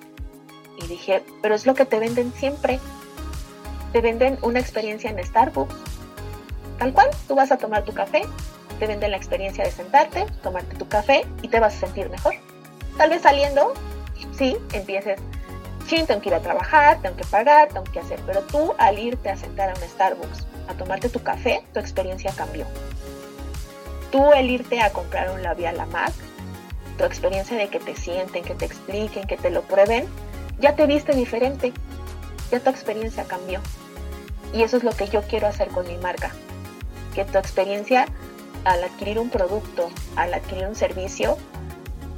Y 0.83 0.87
dije, 0.87 1.23
pero 1.43 1.55
es 1.55 1.67
lo 1.67 1.75
que 1.75 1.85
te 1.85 1.99
venden 1.99 2.33
siempre. 2.33 2.81
Te 3.93 4.01
venden 4.01 4.39
una 4.43 4.61
experiencia 4.61 5.11
en 5.11 5.23
Starbucks. 5.25 5.75
Tal 6.79 6.93
cual, 6.93 7.11
tú 7.29 7.35
vas 7.35 7.53
a 7.53 7.59
tomar 7.59 7.85
tu 7.85 7.93
café, 7.93 8.23
te 8.79 8.87
venden 8.87 9.11
la 9.13 9.17
experiencia 9.17 9.65
de 9.65 9.71
sentarte, 9.71 10.27
tomarte 10.43 10.77
tu 10.77 10.89
café 10.89 11.25
y 11.43 11.49
te 11.49 11.61
vas 11.61 11.77
a 11.77 11.87
sentir 11.87 12.11
mejor. 12.11 12.35
Tal 12.97 13.11
vez 13.11 13.23
saliendo, 13.23 13.75
sí, 14.37 14.57
empieces, 14.73 15.21
sí, 15.87 16.03
tengo 16.05 16.21
que 16.21 16.31
ir 16.31 16.35
a 16.35 16.41
trabajar, 16.41 17.01
tengo 17.01 17.17
que 17.17 17.25
pagar, 17.25 17.69
tengo 17.69 17.85
que 17.85 18.01
hacer, 18.01 18.19
pero 18.27 18.41
tú 18.43 18.75
al 18.79 18.99
irte 18.99 19.31
a 19.31 19.37
sentar 19.37 19.71
a 19.71 19.75
un 19.75 19.89
Starbucks, 19.89 20.47
a 20.69 20.75
tomarte 20.75 21.09
tu 21.09 21.23
café, 21.23 21.63
tu 21.73 21.81
experiencia 21.81 22.33
cambió. 22.33 22.67
Tú 24.11 24.33
el 24.33 24.51
irte 24.51 24.81
a 24.81 24.93
comprar 24.93 25.31
un 25.31 25.43
labial 25.43 25.79
a 25.79 25.87
MAC, 25.87 26.13
tu 26.93 27.05
experiencia 27.05 27.57
de 27.57 27.69
que 27.69 27.81
te 27.81 27.97
sienten, 27.97 28.45
que 28.45 28.55
te 28.55 28.65
expliquen, 28.65 29.27
que 29.27 29.37
te 29.37 29.51
lo 29.51 29.63
prueben, 29.63 30.07
ya 30.61 30.75
te 30.75 30.87
viste 30.87 31.15
diferente, 31.15 31.73
ya 32.51 32.61
tu 32.61 32.71
experiencia 32.71 33.25
cambió. 33.25 33.61
Y 34.53 34.63
eso 34.63 34.77
es 34.77 34.85
lo 34.85 34.93
que 34.93 35.09
yo 35.09 35.23
quiero 35.23 35.47
hacer 35.47 35.69
con 35.69 35.87
mi 35.87 35.97
marca, 35.97 36.31
que 37.15 37.25
tu 37.25 37.39
experiencia 37.39 38.07
al 38.65 38.85
adquirir 38.85 39.19
un 39.19 39.31
producto, 39.31 39.91
al 40.17 40.35
adquirir 40.35 40.67
un 40.67 40.77
servicio 40.77 41.37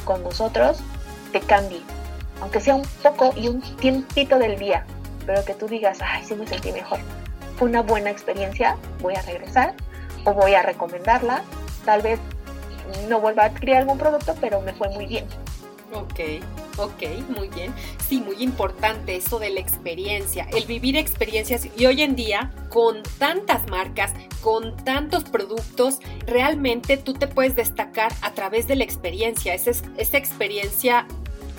con 0.05 0.23
nosotros, 0.23 0.79
te 1.33 1.41
cambie, 1.41 1.81
aunque 2.41 2.61
sea 2.61 2.75
un 2.75 2.87
poco 3.03 3.33
y 3.37 3.49
un 3.49 3.63
tiempito 3.77 4.39
del 4.39 4.59
día, 4.59 4.85
pero 5.27 5.45
que 5.45 5.55
tú 5.55 5.67
digas, 5.67 5.99
ay, 6.03 6.25
sí 6.25 6.35
me 6.35 6.47
sentí 6.47 6.73
mejor. 6.73 6.99
Fue 7.57 7.69
una 7.69 7.83
buena 7.83 8.11
experiencia, 8.11 8.77
voy 9.01 9.15
a 9.15 9.23
regresar 9.23 9.75
o 10.25 10.33
voy 10.33 10.55
a 10.55 10.63
recomendarla. 10.63 11.43
Tal 11.85 12.03
vez 12.03 12.19
no 13.09 13.21
vuelva 13.21 13.45
a 13.45 13.47
adquirir 13.47 13.77
algún 13.77 13.99
producto, 13.99 14.35
pero 14.41 14.61
me 14.61 14.73
fue 14.73 14.89
muy 14.91 15.07
bien. 15.07 15.25
Ok, 15.93 16.21
ok, 16.79 17.03
muy 17.37 17.49
bien. 17.49 17.73
Sí, 18.09 18.21
muy 18.21 18.43
importante 18.43 19.17
eso 19.17 19.39
de 19.39 19.51
la 19.51 19.61
experiencia, 19.61 20.49
el 20.53 20.67
vivir 20.67 20.97
experiencias 20.97 21.69
y 21.77 21.87
hoy 21.87 22.03
en 22.03 22.17
día 22.17 22.53
con 22.69 23.03
tantas 23.19 23.69
marcas, 23.69 24.13
con 24.41 24.77
tantos 24.85 25.25
productos, 25.25 26.01
realmente 26.27 26.97
tú 26.97 27.15
te 27.15 27.29
puedes 27.29 27.55
destacar 27.55 28.13
a 28.23 28.33
través 28.33 28.67
de 28.67 28.75
la 28.75 28.85
experiencia, 28.85 29.55
esa, 29.55 29.71
esa 29.97 30.19
experiencia 30.19 31.07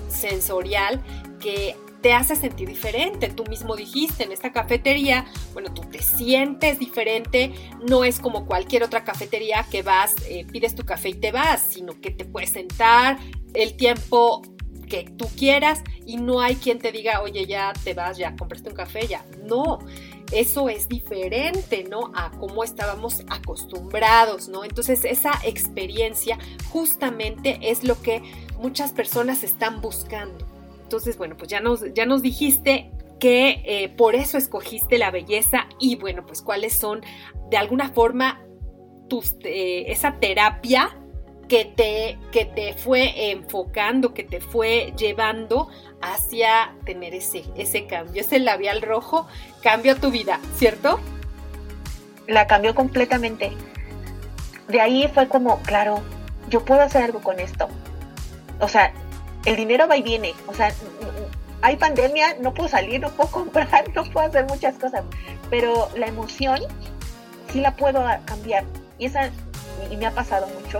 sensorial 0.09 1.01
que 1.39 1.77
te 2.05 2.13
hace 2.13 2.35
sentir 2.35 2.67
diferente. 2.67 3.29
Tú 3.29 3.45
mismo 3.45 3.75
dijiste 3.75 4.25
en 4.25 4.31
esta 4.31 4.51
cafetería, 4.51 5.25
bueno, 5.53 5.73
tú 5.73 5.81
te 5.89 6.03
sientes 6.03 6.77
diferente, 6.77 7.51
no 7.89 8.03
es 8.03 8.19
como 8.19 8.45
cualquier 8.45 8.83
otra 8.83 9.03
cafetería 9.03 9.65
que 9.71 9.81
vas, 9.81 10.13
eh, 10.29 10.45
pides 10.45 10.75
tu 10.75 10.85
café 10.85 11.09
y 11.09 11.13
te 11.15 11.31
vas, 11.31 11.65
sino 11.67 11.99
que 11.99 12.11
te 12.11 12.23
puedes 12.23 12.51
sentar 12.51 13.17
el 13.55 13.75
tiempo 13.75 14.43
que 14.87 15.05
tú 15.17 15.27
quieras 15.35 15.81
y 16.05 16.17
no 16.17 16.41
hay 16.41 16.57
quien 16.57 16.77
te 16.77 16.91
diga, 16.91 17.23
oye, 17.23 17.47
ya 17.47 17.73
te 17.83 17.95
vas, 17.95 18.19
ya 18.19 18.35
compraste 18.35 18.69
un 18.69 18.75
café, 18.75 19.07
ya. 19.07 19.25
No, 19.43 19.79
eso 20.31 20.69
es 20.69 20.87
diferente, 20.87 21.85
¿no? 21.89 22.11
A 22.13 22.29
cómo 22.37 22.63
estábamos 22.63 23.21
acostumbrados, 23.31 24.47
¿no? 24.47 24.63
Entonces 24.63 25.05
esa 25.05 25.31
experiencia 25.43 26.37
justamente 26.69 27.57
es 27.63 27.83
lo 27.83 27.99
que 27.99 28.21
muchas 28.59 28.91
personas 28.91 29.43
están 29.43 29.81
buscando. 29.81 30.54
Entonces, 30.85 31.17
bueno, 31.17 31.35
pues 31.35 31.49
ya 31.49 31.61
nos, 31.61 31.83
ya 31.95 32.05
nos 32.05 32.21
dijiste 32.21 32.91
que 33.19 33.63
eh, 33.65 33.89
por 33.89 34.13
eso 34.13 34.37
escogiste 34.37 34.99
la 34.99 35.09
belleza 35.09 35.65
y 35.79 35.95
bueno, 35.95 36.27
pues 36.27 36.43
cuáles 36.43 36.75
son 36.75 37.01
de 37.49 37.57
alguna 37.57 37.89
forma 37.89 38.39
tus, 39.09 39.35
eh, 39.43 39.85
esa 39.87 40.19
terapia 40.19 40.95
que 41.47 41.65
te, 41.65 42.19
que 42.31 42.45
te 42.45 42.73
fue 42.73 43.31
enfocando, 43.31 44.13
que 44.13 44.23
te 44.23 44.41
fue 44.41 44.93
llevando 44.95 45.69
hacia 46.03 46.75
tener 46.85 47.15
ese, 47.15 47.45
ese 47.57 47.87
cambio. 47.87 48.21
Ese 48.21 48.37
labial 48.37 48.83
rojo 48.83 49.25
cambió 49.63 49.95
tu 49.95 50.11
vida, 50.11 50.39
¿cierto? 50.55 50.99
La 52.27 52.45
cambió 52.45 52.75
completamente. 52.75 53.53
De 54.67 54.81
ahí 54.81 55.09
fue 55.11 55.27
como, 55.29 55.63
claro, 55.63 56.03
yo 56.51 56.63
puedo 56.63 56.81
hacer 56.81 57.01
algo 57.01 57.23
con 57.23 57.39
esto. 57.39 57.69
O 58.59 58.67
sea, 58.67 58.93
el 59.45 59.55
dinero 59.55 59.88
va 59.88 59.97
y 59.97 60.01
viene. 60.01 60.34
O 60.47 60.53
sea, 60.53 60.73
hay 61.62 61.77
pandemia, 61.77 62.38
no 62.41 62.53
puedo 62.53 62.69
salir, 62.69 62.99
no 62.99 63.10
puedo 63.12 63.31
comprar, 63.31 63.86
no 63.93 64.03
puedo 64.03 64.27
hacer 64.27 64.45
muchas 64.45 64.75
cosas. 64.77 65.03
Pero 65.49 65.89
la 65.95 66.08
emoción 66.08 66.60
sí 67.51 67.62
la 67.62 67.75
puedo 67.75 68.03
cambiar. 68.25 68.65
Y 68.97 69.05
esa, 69.05 69.29
y 69.89 69.97
me 69.97 70.05
ha 70.05 70.12
pasado 70.12 70.47
mucho 70.47 70.79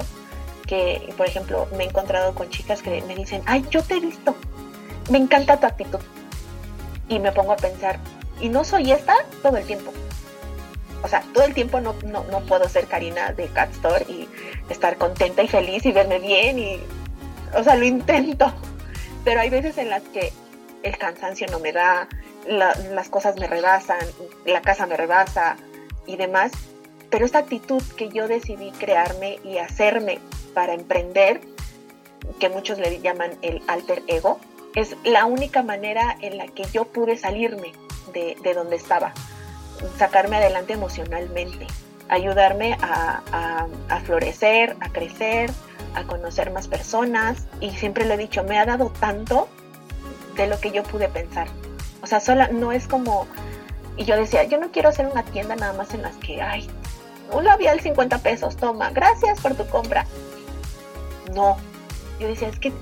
que, 0.67 1.13
por 1.15 1.28
ejemplo, 1.28 1.67
me 1.78 1.84
he 1.84 1.88
encontrado 1.88 2.34
con 2.34 2.49
chicas 2.49 2.82
que 2.82 3.01
me 3.04 3.15
dicen, 3.15 3.41
ay, 3.45 3.65
yo 3.69 3.84
te 3.84 3.95
he 3.95 3.99
visto, 3.99 4.36
me 5.12 5.17
encanta 5.17 5.60
tu 5.60 5.67
actitud. 5.67 5.99
Y 7.08 7.19
me 7.19 7.32
pongo 7.32 7.51
a 7.51 7.56
pensar, 7.56 7.99
y 8.41 8.49
no 8.49 8.63
soy 8.63 8.91
esta 8.91 9.13
todo 9.43 9.58
el 9.58 9.65
tiempo. 9.65 9.91
O 11.04 11.08
sea, 11.08 11.23
todo 11.34 11.43
el 11.43 11.54
tiempo 11.54 11.80
no, 11.82 11.93
no, 12.06 12.23
no 12.32 12.39
puedo 12.41 12.67
ser 12.67 12.88
Karina 12.88 13.32
de 13.32 13.47
Cat 13.47 13.71
Store 13.73 14.04
y 14.10 14.28
estar 14.69 14.97
contenta 14.97 15.43
y 15.43 15.47
feliz 15.47 15.86
y 15.86 15.91
verme 15.91 16.17
bien 16.17 16.58
y 16.58 16.80
o 17.55 17.63
sea, 17.63 17.75
lo 17.75 17.85
intento, 17.85 18.53
pero 19.23 19.41
hay 19.41 19.49
veces 19.49 19.77
en 19.77 19.89
las 19.89 20.03
que 20.03 20.31
el 20.83 20.97
cansancio 20.97 21.47
no 21.47 21.59
me 21.59 21.71
da, 21.71 22.07
las 22.47 23.09
cosas 23.09 23.35
me 23.39 23.47
rebasan, 23.47 24.05
la 24.45 24.61
casa 24.61 24.85
me 24.85 24.97
rebasa 24.97 25.57
y 26.05 26.15
demás, 26.15 26.51
pero 27.09 27.25
esta 27.25 27.39
actitud 27.39 27.81
que 27.97 28.09
yo 28.09 28.27
decidí 28.27 28.71
crearme 28.71 29.39
y 29.43 29.57
hacerme 29.57 30.19
para 30.53 30.73
emprender, 30.73 31.41
que 32.39 32.49
muchos 32.49 32.77
le 32.77 32.99
llaman 33.01 33.31
el 33.41 33.61
alter 33.67 34.03
ego, 34.07 34.39
es 34.75 34.95
la 35.03 35.25
única 35.25 35.63
manera 35.63 36.17
en 36.21 36.37
la 36.37 36.47
que 36.47 36.65
yo 36.73 36.85
pude 36.85 37.17
salirme 37.17 37.71
de, 38.13 38.53
donde 38.53 38.75
estaba, 38.75 39.13
sacarme 39.97 40.37
adelante 40.37 40.73
emocionalmente, 40.73 41.67
ayudarme 42.09 42.77
a, 42.81 43.67
a 43.89 43.99
florecer, 44.01 44.75
a 44.79 44.89
crecer, 44.89 45.51
a 45.95 46.03
conocer 46.03 46.51
más 46.51 46.67
personas 46.67 47.45
y 47.60 47.71
siempre 47.71 48.05
lo 48.05 48.13
he 48.13 48.17
dicho, 48.17 48.43
me 48.43 48.60
ha 48.60 48.65
dado 48.65 48.91
tanto 48.99 49.47
de 50.36 50.47
lo 50.47 50.60
que 50.60 50.71
yo 50.71 50.84
pude 50.84 51.08
pensar. 51.08 51.47
O 52.01 52.08
sea, 52.08 52.19
sola 52.19 52.49
no 52.49 52.71
es 52.71 52.88
como 52.88 53.27
y 53.97 54.03
yo 54.03 54.15
decía, 54.17 54.43
yo 54.43 54.58
no 54.58 54.71
quiero 54.71 54.89
hacer 54.89 55.08
una 55.08 55.23
tienda 55.23 55.55
nada 55.55 55.73
más 55.73 55.93
en 55.93 56.01
las 56.01 56.15
que, 56.17 56.41
ay, 56.41 56.69
un 57.31 57.43
labial 57.43 57.79
50 57.79 58.19
pesos, 58.19 58.58
toma, 58.58 58.89
gracias 58.91 59.39
por 59.39 59.55
tu 59.55 59.65
compra. 59.67 60.05
No, 61.34 61.58
yo 62.19 62.27
decía, 62.27 62.49
es 62.49 62.60
que 62.60 62.73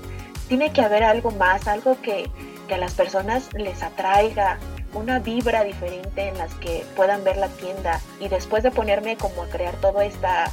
tiene 0.48 0.72
que 0.72 0.82
haber 0.82 1.04
algo 1.04 1.30
más, 1.30 1.68
algo 1.68 2.00
que, 2.02 2.28
que 2.68 2.74
a 2.74 2.78
las 2.78 2.94
personas 2.94 3.52
les 3.54 3.82
atraiga, 3.82 4.58
una 4.92 5.18
vibra 5.18 5.64
diferente 5.64 6.28
en 6.28 6.38
las 6.38 6.54
que 6.54 6.84
puedan 6.96 7.24
ver 7.24 7.36
la 7.36 7.48
tienda. 7.48 8.00
Y 8.20 8.28
después 8.28 8.62
de 8.62 8.70
ponerme 8.70 9.16
como 9.16 9.42
a 9.42 9.48
crear 9.48 9.74
toda 9.76 10.04
esta 10.04 10.50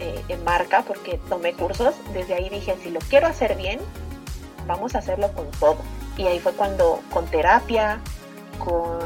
eh, 0.00 0.24
en 0.28 0.42
marca 0.44 0.82
porque 0.82 1.18
tomé 1.28 1.52
cursos, 1.52 1.94
desde 2.12 2.34
ahí 2.34 2.48
dije, 2.48 2.74
si 2.82 2.90
lo 2.90 3.00
quiero 3.00 3.26
hacer 3.26 3.56
bien, 3.56 3.78
vamos 4.66 4.94
a 4.94 4.98
hacerlo 4.98 5.32
con 5.32 5.50
todo. 5.52 5.78
Y 6.16 6.26
ahí 6.26 6.40
fue 6.40 6.52
cuando 6.52 7.00
con 7.10 7.26
terapia, 7.26 8.00
con 8.58 8.98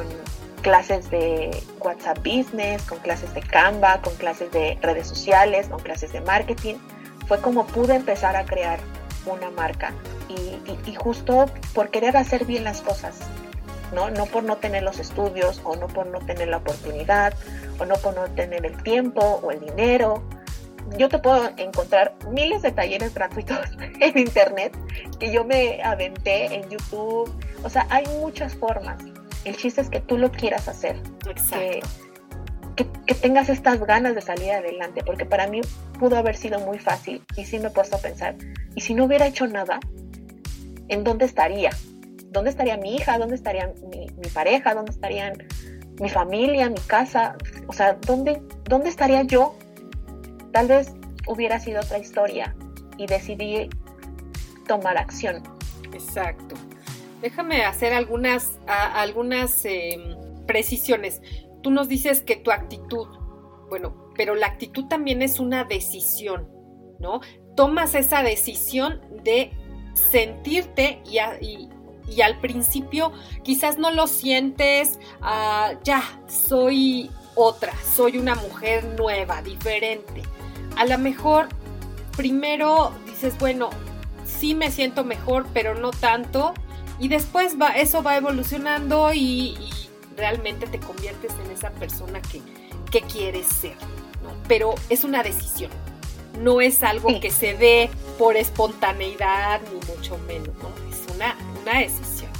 clases 0.63 1.11
de 1.11 1.51
WhatsApp 1.81 2.19
Business, 2.19 2.83
con 2.83 2.99
clases 3.01 3.33
de 3.35 3.43
Canva, 3.43 4.01
con 4.03 4.15
clases 4.15 4.51
de 4.53 4.79
redes 4.81 5.07
sociales, 5.07 5.69
con 5.69 5.81
clases 5.81 6.13
de 6.13 6.21
marketing, 6.23 6.77
fue 7.27 7.41
como 7.41 7.67
pude 7.67 7.95
empezar 7.95 8.37
a 8.37 8.45
crear 8.45 8.79
una 9.27 9.51
marca. 9.51 9.93
Y, 10.29 10.95
justo 10.95 11.47
por 11.75 11.91
querer 11.91 12.17
hacer 12.17 12.47
bien 12.47 12.65
las 12.65 12.81
cosas, 12.81 13.19
¿no? 13.95 14.11
No 14.11 14.27
por 14.27 14.43
no 14.43 14.57
tener 14.57 14.83
los 14.83 14.99
estudios 14.99 15.61
o 15.65 15.77
no 15.77 15.87
por 15.89 16.07
no 16.07 16.19
tener 16.21 16.49
la 16.49 16.59
oportunidad 16.59 17.35
o 17.79 17.85
no 17.85 17.97
por 17.97 18.15
no 18.15 18.25
tener 18.35 18.65
el 18.65 18.83
tiempo 18.83 19.41
o 19.43 19.51
el 19.51 19.61
dinero 19.61 20.23
yo 20.99 21.09
te 21.09 21.19
puedo 21.19 21.51
encontrar 21.57 22.15
miles 22.31 22.63
de 22.63 22.73
talleres 22.73 23.15
gratuitos 23.15 23.59
en 24.01 24.19
internet 24.19 24.77
que 25.19 25.33
yo 25.33 25.45
me 25.45 25.83
aventé 25.83 26.55
en 26.55 26.69
YouTube. 26.69 27.33
O 27.63 27.71
sea, 27.71 27.87
hay 27.91 28.05
muchas 28.21 28.55
formas. 28.55 29.03
El 29.45 29.57
chiste 29.57 29.81
es 29.81 29.91
que 29.91 30.01
tú 30.01 30.17
lo 30.17 30.31
quieras 30.31 30.69
hacer. 30.69 30.97
Exacto. 31.29 31.87
Que, 32.77 32.89
que, 33.07 33.15
tengas 33.15 33.49
estas 33.49 33.79
ganas 33.81 34.17
de 34.17 34.21
salir 34.21 34.51
adelante, 34.51 35.03
porque 35.05 35.25
para 35.25 35.47
mí 35.47 35.61
pudo 36.01 36.17
haber 36.17 36.37
sido 36.37 36.59
muy 36.59 36.79
fácil 36.79 37.25
y 37.37 37.45
sí 37.45 37.61
me 37.61 37.69
he 37.69 37.71
puesto 37.71 37.97
a 37.97 38.01
pensar, 38.01 38.35
¿y 38.75 38.81
si 38.81 38.95
no 38.95 39.05
hubiera 39.05 39.29
hecho 39.29 39.47
nada? 39.47 39.79
¿En 40.89 41.05
dónde 41.05 41.25
estaría? 41.25 41.71
¿Dónde 42.31 42.51
estaría 42.51 42.77
mi 42.77 42.97
hija? 42.97 43.17
¿Dónde 43.17 43.37
estaría 43.37 43.73
mi, 43.89 44.07
mi 44.17 44.29
pareja? 44.29 44.75
¿Dónde 44.75 44.91
estarían 44.91 45.35
mi 46.01 46.09
familia, 46.09 46.69
mi 46.69 46.81
casa? 46.81 47.37
O 47.69 47.73
sea, 47.73 47.93
¿dónde, 47.93 48.43
¿dónde 48.65 48.89
estaría 48.89 49.23
yo 49.23 49.55
Tal 50.55 50.69
vez 50.69 50.95
hubiera 51.27 51.59
sido 51.59 51.81
otra 51.81 51.99
historia 51.99 52.55
y 52.97 53.09
decidí 53.09 53.69
tomar 54.69 54.97
acción. 54.97 55.43
Exacto. 55.93 56.55
Déjame 57.21 57.65
hacer 57.65 57.93
algunas, 57.93 58.61
algunas 58.69 59.65
em, 59.65 60.15
precisiones. 60.47 61.21
Tú 61.61 61.73
nos 61.73 61.89
dices 61.89 62.23
que 62.23 62.37
tu 62.37 62.53
actitud, 62.53 63.09
bueno, 63.69 64.13
pero 64.17 64.37
la 64.37 64.47
actitud 64.47 64.85
también 64.85 65.23
es 65.23 65.41
una 65.41 65.65
decisión, 65.65 66.49
¿no? 67.01 67.21
Tomas 67.57 67.97
esa 67.97 68.23
decisión 68.23 69.01
de 69.25 69.51
sentirte 69.93 71.03
y, 71.05 71.69
y, 72.09 72.23
al 72.23 72.39
principio 72.39 73.13
quizás 73.43 73.77
no 73.77 73.91
lo 73.91 74.07
sientes, 74.07 75.01
ah, 75.21 75.73
ya, 75.83 76.01
soy 76.29 77.11
otra, 77.35 77.73
soy 77.97 78.19
una 78.19 78.37
mujer 78.37 78.85
nueva, 78.97 79.43
diferente 79.43 80.23
a 80.77 80.85
lo 80.85 80.99
mejor 80.99 81.49
primero 82.17 82.93
dices, 83.07 83.39
bueno, 83.39 83.71
sí 84.25 84.55
me 84.55 84.71
siento 84.71 85.05
mejor, 85.05 85.47
pero 85.53 85.75
no 85.75 85.91
tanto. 85.91 86.55
Y 86.99 87.09
después 87.09 87.61
va, 87.61 87.77
eso 87.77 88.03
va 88.03 88.17
evolucionando 88.17 89.13
y, 89.13 89.57
realmente 90.17 90.69
te 90.69 90.79
conviertes 90.79 91.33
en 91.45 91.51
esa 91.51 91.71
persona 91.71 92.23
que, 92.23 92.41
que 92.91 93.01
quieres 93.01 93.47
ser. 93.47 93.75
Pero 94.47 94.77
es 94.89 95.03
una 95.03 95.25
decisión. 95.25 95.73
No 96.41 96.61
es 96.61 96.85
algo 96.85 97.21
que 97.21 97.33
se 97.33 97.55
dé 97.55 97.91
por 98.17 98.37
espontaneidad, 98.37 99.61
ni 99.73 99.93
mucho 99.93 100.17
menos. 100.19 100.55
Es 100.89 101.15
una, 101.15 101.37
una 101.63 101.81
decisión. 101.81 102.31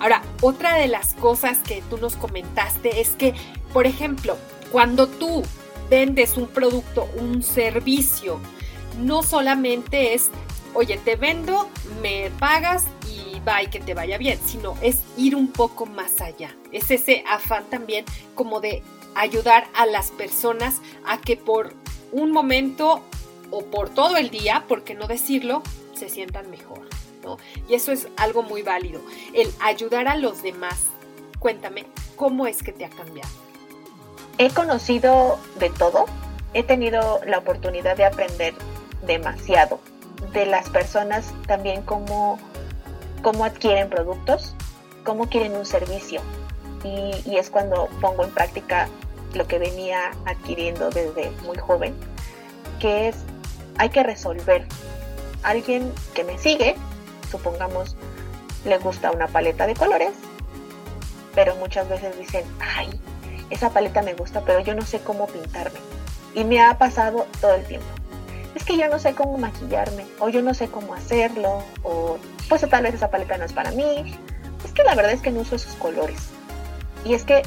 Ahora, 0.00 0.22
otra 0.42 0.76
de 0.76 0.88
las 0.88 1.14
cosas 1.14 1.58
que 1.58 1.82
tú 1.88 1.96
nos 1.96 2.16
comentaste 2.16 3.00
es 3.00 3.10
que, 3.10 3.34
por 3.72 3.86
ejemplo, 3.86 4.36
cuando 4.70 5.06
tú 5.06 5.42
vendes 5.92 6.38
un 6.38 6.46
producto, 6.46 7.06
un 7.18 7.42
servicio, 7.42 8.40
no 8.98 9.22
solamente 9.22 10.14
es, 10.14 10.30
oye, 10.72 10.96
te 10.96 11.16
vendo, 11.16 11.68
me 12.00 12.30
pagas 12.38 12.84
y 13.06 13.22
y 13.62 13.66
que 13.66 13.78
te 13.78 13.92
vaya 13.92 14.16
bien, 14.16 14.38
sino 14.42 14.74
es 14.80 15.02
ir 15.18 15.36
un 15.36 15.48
poco 15.48 15.84
más 15.84 16.22
allá. 16.22 16.56
Es 16.70 16.90
ese 16.90 17.24
afán 17.28 17.64
también 17.68 18.06
como 18.34 18.60
de 18.60 18.82
ayudar 19.14 19.66
a 19.74 19.84
las 19.84 20.10
personas 20.12 20.80
a 21.04 21.20
que 21.20 21.36
por 21.36 21.74
un 22.10 22.30
momento 22.30 23.02
o 23.50 23.62
por 23.66 23.90
todo 23.90 24.16
el 24.16 24.30
día, 24.30 24.64
por 24.68 24.84
qué 24.84 24.94
no 24.94 25.08
decirlo, 25.08 25.62
se 25.92 26.08
sientan 26.08 26.48
mejor. 26.50 26.88
¿no? 27.22 27.36
Y 27.68 27.74
eso 27.74 27.92
es 27.92 28.08
algo 28.16 28.42
muy 28.42 28.62
válido. 28.62 29.02
El 29.34 29.50
ayudar 29.60 30.08
a 30.08 30.16
los 30.16 30.42
demás. 30.42 30.86
Cuéntame, 31.38 31.84
¿cómo 32.16 32.46
es 32.46 32.62
que 32.62 32.72
te 32.72 32.86
ha 32.86 32.90
cambiado? 32.90 33.51
He 34.38 34.50
conocido 34.50 35.38
de 35.58 35.70
todo, 35.70 36.06
he 36.54 36.62
tenido 36.62 37.20
la 37.26 37.38
oportunidad 37.38 37.96
de 37.96 38.04
aprender 38.04 38.54
demasiado 39.06 39.80
de 40.32 40.46
las 40.46 40.68
personas 40.70 41.32
también 41.46 41.82
cómo, 41.82 42.38
cómo 43.22 43.44
adquieren 43.44 43.88
productos, 43.90 44.54
cómo 45.04 45.28
quieren 45.28 45.56
un 45.56 45.66
servicio. 45.66 46.20
Y, 46.84 47.12
y, 47.30 47.36
es 47.36 47.48
cuando 47.50 47.88
pongo 48.00 48.24
en 48.24 48.30
práctica 48.30 48.88
lo 49.34 49.46
que 49.46 49.58
venía 49.58 50.10
adquiriendo 50.26 50.90
desde 50.90 51.30
muy 51.44 51.56
joven, 51.56 51.94
que 52.80 53.08
es, 53.08 53.16
hay 53.78 53.88
que 53.90 54.02
resolver. 54.02 54.66
Alguien 55.44 55.92
que 56.14 56.24
me 56.24 56.38
sigue, 56.38 56.74
supongamos, 57.30 57.96
le 58.64 58.78
gusta 58.78 59.10
una 59.10 59.28
paleta 59.28 59.66
de 59.66 59.74
colores, 59.74 60.12
pero 61.34 61.54
muchas 61.56 61.88
veces 61.88 62.18
dicen, 62.18 62.44
ay, 62.60 63.00
esa 63.52 63.70
paleta 63.70 64.02
me 64.02 64.14
gusta, 64.14 64.40
pero 64.40 64.60
yo 64.60 64.74
no 64.74 64.82
sé 64.82 65.00
cómo 65.00 65.26
pintarme. 65.26 65.78
Y 66.34 66.44
me 66.44 66.62
ha 66.62 66.78
pasado 66.78 67.26
todo 67.40 67.54
el 67.54 67.64
tiempo. 67.64 67.86
Es 68.54 68.64
que 68.64 68.76
yo 68.76 68.88
no 68.88 68.98
sé 68.98 69.14
cómo 69.14 69.38
maquillarme, 69.38 70.06
o 70.18 70.28
yo 70.28 70.42
no 70.42 70.54
sé 70.54 70.68
cómo 70.68 70.94
hacerlo, 70.94 71.62
o 71.82 72.18
pues 72.48 72.68
tal 72.68 72.82
vez 72.82 72.94
esa 72.94 73.10
paleta 73.10 73.36
no 73.36 73.44
es 73.44 73.52
para 73.52 73.70
mí. 73.70 74.18
Es 74.64 74.72
que 74.72 74.82
la 74.84 74.94
verdad 74.94 75.12
es 75.12 75.20
que 75.20 75.30
no 75.30 75.40
uso 75.40 75.56
esos 75.56 75.74
colores. 75.74 76.30
Y 77.04 77.14
es 77.14 77.24
que 77.24 77.42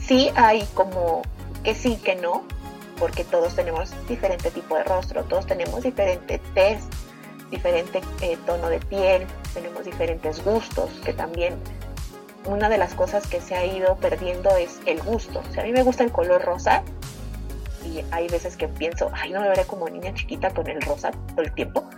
sí 0.00 0.30
hay 0.36 0.66
como 0.74 1.22
que 1.64 1.74
sí, 1.74 1.96
que 1.96 2.16
no, 2.16 2.44
porque 2.98 3.24
todos 3.24 3.54
tenemos 3.56 3.90
diferente 4.08 4.50
tipo 4.50 4.76
de 4.76 4.84
rostro, 4.84 5.24
todos 5.24 5.46
tenemos 5.46 5.82
diferente 5.82 6.40
test, 6.54 6.92
diferente 7.50 8.00
eh, 8.20 8.38
tono 8.46 8.68
de 8.68 8.78
piel, 8.78 9.26
tenemos 9.54 9.84
diferentes 9.84 10.44
gustos 10.44 10.90
que 11.04 11.12
también 11.12 11.54
una 12.46 12.68
de 12.68 12.78
las 12.78 12.94
cosas 12.94 13.26
que 13.26 13.40
se 13.40 13.54
ha 13.54 13.64
ido 13.64 13.96
perdiendo 13.96 14.50
es 14.56 14.80
el 14.86 15.00
gusto. 15.02 15.42
O 15.48 15.52
sea, 15.52 15.62
a 15.62 15.66
mí 15.66 15.72
me 15.72 15.82
gusta 15.82 16.04
el 16.04 16.12
color 16.12 16.42
rosa 16.42 16.82
y 17.84 18.04
hay 18.10 18.28
veces 18.28 18.56
que 18.56 18.68
pienso, 18.68 19.10
ay, 19.12 19.32
no 19.32 19.40
me 19.40 19.48
veré 19.48 19.64
como 19.64 19.88
niña 19.88 20.12
chiquita 20.14 20.50
con 20.50 20.68
el 20.68 20.80
rosa 20.82 21.10
todo 21.10 21.42
el 21.42 21.52
tiempo. 21.54 21.88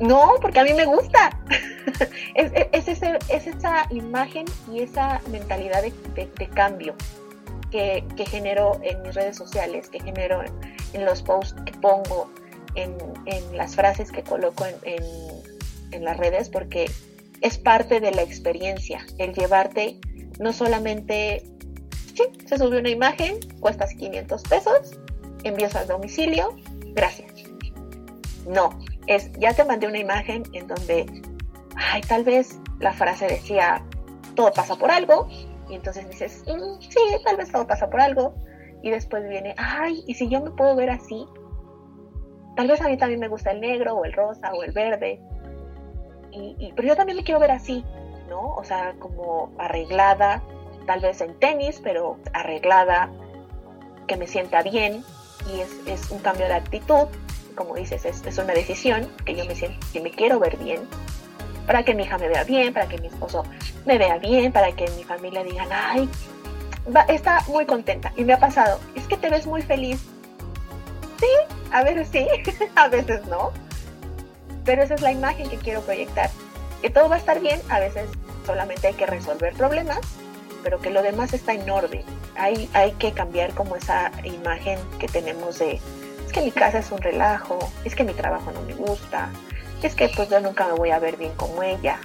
No, 0.00 0.34
porque 0.40 0.60
a 0.60 0.64
mí 0.64 0.74
me 0.74 0.84
gusta. 0.84 1.38
es, 2.34 2.52
es, 2.88 3.46
esa 3.46 3.86
imagen 3.90 4.44
y 4.70 4.80
esa 4.80 5.20
mentalidad 5.30 5.82
de, 5.82 6.48
cambio 6.54 6.94
que, 7.70 8.04
que, 8.16 8.26
genero 8.26 8.78
en 8.82 9.02
mis 9.02 9.14
redes 9.14 9.36
sociales, 9.36 9.88
que 9.88 10.00
genero 10.00 10.42
en, 10.92 11.04
los 11.04 11.22
posts 11.22 11.58
que 11.64 11.72
pongo, 11.72 12.30
en, 12.74 12.96
las 13.56 13.74
frases 13.74 14.12
que 14.12 14.22
coloco 14.22 14.66
en, 14.66 14.96
en 15.92 16.04
las 16.04 16.18
redes, 16.18 16.50
porque 16.50 16.90
es 17.40 17.58
parte 17.58 18.00
de 18.00 18.12
la 18.12 18.22
experiencia, 18.22 19.04
el 19.18 19.34
llevarte 19.34 19.98
no 20.38 20.52
solamente, 20.52 21.42
sí, 22.14 22.24
se 22.46 22.58
subió 22.58 22.80
una 22.80 22.90
imagen, 22.90 23.38
cuestas 23.60 23.94
500 23.94 24.42
pesos, 24.42 24.98
envíos 25.44 25.74
al 25.74 25.86
domicilio, 25.86 26.56
gracias. 26.94 27.32
No, 28.46 28.78
es, 29.06 29.30
ya 29.38 29.54
te 29.54 29.64
mandé 29.64 29.86
una 29.86 29.98
imagen 29.98 30.44
en 30.52 30.66
donde, 30.66 31.06
ay, 31.76 32.00
tal 32.02 32.24
vez 32.24 32.58
la 32.78 32.92
frase 32.92 33.26
decía, 33.26 33.82
todo 34.34 34.52
pasa 34.52 34.76
por 34.76 34.90
algo, 34.90 35.28
y 35.68 35.74
entonces 35.74 36.08
dices, 36.08 36.44
mm, 36.46 36.80
sí, 36.80 37.00
tal 37.24 37.36
vez 37.36 37.50
todo 37.50 37.66
pasa 37.66 37.88
por 37.90 38.00
algo, 38.00 38.34
y 38.82 38.90
después 38.90 39.28
viene, 39.28 39.54
ay, 39.56 40.04
y 40.06 40.14
si 40.14 40.28
yo 40.28 40.40
me 40.40 40.50
puedo 40.50 40.76
ver 40.76 40.90
así, 40.90 41.26
tal 42.56 42.68
vez 42.68 42.80
a 42.80 42.88
mí 42.88 42.96
también 42.96 43.20
me 43.20 43.28
gusta 43.28 43.50
el 43.50 43.60
negro, 43.60 43.94
o 43.94 44.04
el 44.04 44.12
rosa, 44.12 44.52
o 44.52 44.62
el 44.62 44.72
verde, 44.72 45.20
pero 46.74 46.88
yo 46.88 46.96
también 46.96 47.16
me 47.16 47.24
quiero 47.24 47.40
ver 47.40 47.50
así, 47.50 47.84
¿no? 48.28 48.54
O 48.54 48.64
sea, 48.64 48.94
como 48.98 49.52
arreglada, 49.58 50.42
tal 50.86 51.00
vez 51.00 51.20
en 51.20 51.38
tenis, 51.38 51.80
pero 51.82 52.18
arreglada, 52.32 53.10
que 54.06 54.16
me 54.16 54.26
sienta 54.26 54.62
bien 54.62 55.04
y 55.52 55.60
es, 55.90 56.10
un 56.10 56.18
cambio 56.20 56.46
de 56.46 56.54
actitud, 56.54 57.06
como 57.54 57.74
dices, 57.74 58.04
es, 58.04 58.38
una 58.38 58.52
decisión 58.52 59.08
que 59.24 59.34
yo 59.34 59.44
me 59.46 59.54
siento, 59.54 59.84
que 59.92 60.00
me 60.00 60.10
quiero 60.10 60.38
ver 60.38 60.56
bien, 60.56 60.88
para 61.66 61.84
que 61.84 61.94
mi 61.94 62.04
hija 62.04 62.18
me 62.18 62.28
vea 62.28 62.44
bien, 62.44 62.72
para 62.72 62.86
que 62.86 62.98
mi 62.98 63.08
esposo 63.08 63.44
me 63.84 63.98
vea 63.98 64.18
bien, 64.18 64.52
para 64.52 64.72
que 64.72 64.88
mi 64.90 65.04
familia 65.04 65.42
digan, 65.42 65.68
ay, 65.72 66.08
está 67.08 67.42
muy 67.48 67.66
contenta. 67.66 68.12
Y 68.16 68.24
me 68.24 68.34
ha 68.34 68.38
pasado, 68.38 68.78
es 68.94 69.06
que 69.08 69.16
te 69.16 69.28
ves 69.28 69.46
muy 69.46 69.62
feliz. 69.62 70.04
Sí, 71.18 71.56
a 71.72 71.82
veces 71.82 72.08
sí, 72.12 72.26
a 72.76 72.88
veces 72.88 73.24
no 73.26 73.52
pero 74.66 74.82
esa 74.82 74.94
es 74.94 75.00
la 75.00 75.12
imagen 75.12 75.48
que 75.48 75.56
quiero 75.56 75.80
proyectar. 75.80 76.28
Que 76.82 76.90
todo 76.90 77.08
va 77.08 77.14
a 77.14 77.18
estar 77.18 77.40
bien, 77.40 77.62
a 77.70 77.80
veces 77.80 78.10
solamente 78.44 78.88
hay 78.88 78.94
que 78.94 79.06
resolver 79.06 79.54
problemas, 79.54 80.00
pero 80.62 80.80
que 80.80 80.90
lo 80.90 81.00
demás 81.00 81.32
está 81.32 81.54
en 81.54 81.70
orden. 81.70 82.04
Hay, 82.36 82.68
que 82.98 83.12
cambiar 83.12 83.54
como 83.54 83.76
esa 83.76 84.10
imagen 84.24 84.78
que 84.98 85.06
tenemos 85.06 85.58
de, 85.60 85.80
es 86.26 86.32
que 86.32 86.42
mi 86.42 86.50
casa 86.50 86.80
es 86.80 86.90
un 86.90 87.00
relajo, 87.00 87.58
es 87.84 87.94
que 87.94 88.04
mi 88.04 88.12
trabajo 88.12 88.50
no 88.50 88.60
me 88.62 88.74
gusta, 88.74 89.30
es 89.82 89.94
que 89.94 90.10
pues 90.10 90.28
yo 90.28 90.40
nunca 90.40 90.66
me 90.66 90.74
voy 90.74 90.90
a 90.90 90.98
ver 90.98 91.16
bien 91.16 91.32
como 91.36 91.62
ella. 91.62 91.98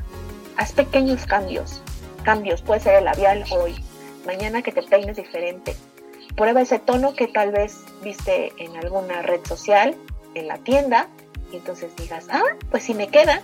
Haz 0.55 0.71
pequeños 0.71 1.25
cambios, 1.25 1.81
cambios, 2.23 2.61
puede 2.61 2.79
ser 2.79 2.95
el 2.95 3.05
labial 3.05 3.43
hoy, 3.49 3.75
mañana 4.25 4.61
que 4.61 4.71
te 4.71 4.83
peines 4.83 5.17
diferente. 5.17 5.75
Prueba 6.37 6.61
ese 6.61 6.79
tono 6.79 7.13
que 7.13 7.27
tal 7.27 7.51
vez 7.51 7.79
viste 8.03 8.53
en 8.57 8.77
alguna 8.77 9.21
red 9.21 9.43
social, 9.43 9.95
en 10.33 10.47
la 10.47 10.59
tienda, 10.59 11.09
y 11.51 11.57
entonces 11.57 11.95
digas, 11.95 12.27
ah, 12.29 12.55
pues 12.69 12.83
si 12.83 12.93
me 12.93 13.07
queda, 13.07 13.41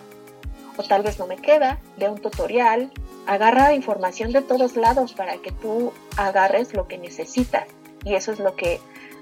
o 0.77 0.83
tal 0.83 1.03
vez 1.03 1.19
no 1.19 1.27
me 1.27 1.37
queda, 1.37 1.79
de 1.97 2.09
un 2.09 2.19
tutorial, 2.19 2.91
agarra 3.25 3.73
información 3.73 4.31
de 4.31 4.41
todos 4.41 4.75
lados 4.75 5.13
para 5.13 5.37
que 5.37 5.51
tú 5.51 5.91
agarres 6.15 6.73
lo 6.73 6.87
que 6.87 6.97
necesitas. 6.97 7.65
Y 8.03 8.15
eso 8.15 8.31
es 8.31 8.39
lo 8.39 8.55
que, 8.55 8.79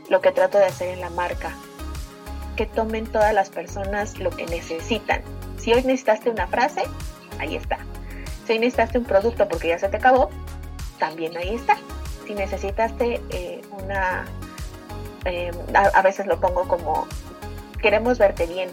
lo 0.09 0.21
que 0.21 0.31
trato 0.31 0.57
de 0.57 0.65
hacer 0.65 0.89
en 0.89 1.01
la 1.01 1.09
marca. 1.09 1.55
que 2.55 2.65
tomen 2.65 3.05
todas 3.05 3.33
las 3.33 3.49
personas 3.49 4.17
lo 4.17 4.29
que 4.29 4.45
necesitan. 4.45 5.21
Si 5.57 5.73
hoy 5.73 5.83
necesitaste 5.83 6.29
una 6.29 6.47
frase, 6.47 6.83
ahí 7.37 7.57
está. 7.57 7.79
Si 8.45 8.53
hoy 8.53 8.59
necesitaste 8.59 8.97
un 8.97 9.03
producto 9.03 9.49
porque 9.49 9.67
ya 9.67 9.77
se 9.77 9.89
te 9.89 9.97
acabó, 9.97 10.29
también 10.97 11.35
ahí 11.35 11.55
está. 11.55 11.77
Si 12.25 12.33
necesitaste 12.33 13.21
eh, 13.29 13.61
una, 13.71 14.25
eh, 15.25 15.51
a, 15.73 16.01
veces 16.01 16.27
lo 16.27 16.39
pongo 16.39 16.67
como, 16.67 17.07
queremos 17.81 18.17
verte 18.17 18.45
bien, 18.45 18.69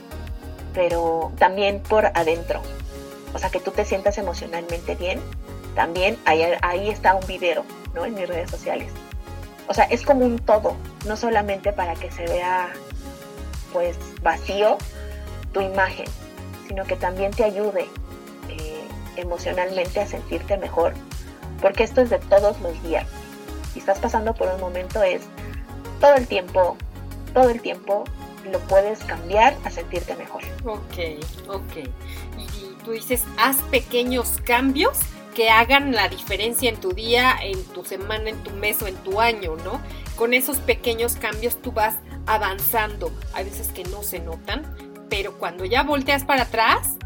pero 0.74 1.32
también 1.38 1.80
por 1.80 2.06
adentro. 2.06 2.60
O 3.34 3.38
sea, 3.38 3.50
que 3.50 3.60
tú 3.60 3.70
te 3.70 3.84
sientas 3.84 4.18
emocionalmente 4.18 4.94
bien. 4.94 5.20
También 5.74 6.18
ahí, 6.26 6.90
está 6.90 7.14
un 7.14 7.26
video, 7.26 7.64
¿no? 7.94 8.04
En 8.04 8.14
mis 8.14 8.28
redes 8.28 8.50
sociales. 8.50 8.92
O 9.68 9.74
sea, 9.74 9.84
es 9.84 10.02
como 10.02 10.24
un 10.24 10.38
todo, 10.38 10.76
no 11.06 11.16
solamente 11.16 11.72
para 11.72 11.94
que 11.94 12.10
se 12.10 12.24
vea 12.26 12.70
pues 13.72 13.96
vacío 14.22 14.76
tu 15.52 15.60
imagen, 15.60 16.04
sino 16.68 16.84
que 16.84 16.96
también 16.96 17.30
te 17.30 17.44
ayude 17.44 17.88
eh, 18.50 18.84
emocionalmente 19.16 20.00
a 20.00 20.06
sentirte 20.06 20.58
mejor, 20.58 20.92
porque 21.62 21.84
esto 21.84 22.02
es 22.02 22.10
de 22.10 22.18
todos 22.18 22.60
los 22.60 22.82
días. 22.82 23.06
Si 23.72 23.78
estás 23.78 23.98
pasando 23.98 24.34
por 24.34 24.48
un 24.48 24.60
momento 24.60 25.02
es 25.02 25.22
todo 26.00 26.14
el 26.16 26.26
tiempo, 26.26 26.76
todo 27.32 27.48
el 27.48 27.62
tiempo 27.62 28.04
lo 28.50 28.58
puedes 28.60 29.00
cambiar 29.04 29.56
a 29.64 29.70
sentirte 29.70 30.16
mejor. 30.16 30.42
Ok, 30.64 31.22
ok. 31.48 31.88
Y 32.38 32.84
tú 32.84 32.92
dices, 32.92 33.24
haz 33.36 33.56
pequeños 33.70 34.40
cambios 34.44 34.98
que 35.34 35.50
hagan 35.50 35.92
la 35.92 36.08
diferencia 36.08 36.68
en 36.68 36.76
tu 36.76 36.92
día, 36.92 37.36
en 37.42 37.62
tu 37.64 37.84
semana, 37.84 38.30
en 38.30 38.42
tu 38.42 38.50
mes 38.50 38.82
o 38.82 38.86
en 38.86 38.96
tu 38.96 39.20
año, 39.20 39.56
¿no? 39.56 39.80
Con 40.16 40.34
esos 40.34 40.58
pequeños 40.58 41.16
cambios 41.16 41.60
tú 41.60 41.72
vas 41.72 41.96
avanzando. 42.26 43.10
Hay 43.32 43.44
veces 43.44 43.68
que 43.68 43.84
no 43.84 44.02
se 44.02 44.18
notan, 44.18 44.62
pero 45.08 45.38
cuando 45.38 45.64
ya 45.64 45.82
volteas 45.82 46.24
para 46.24 46.42
atrás, 46.42 46.96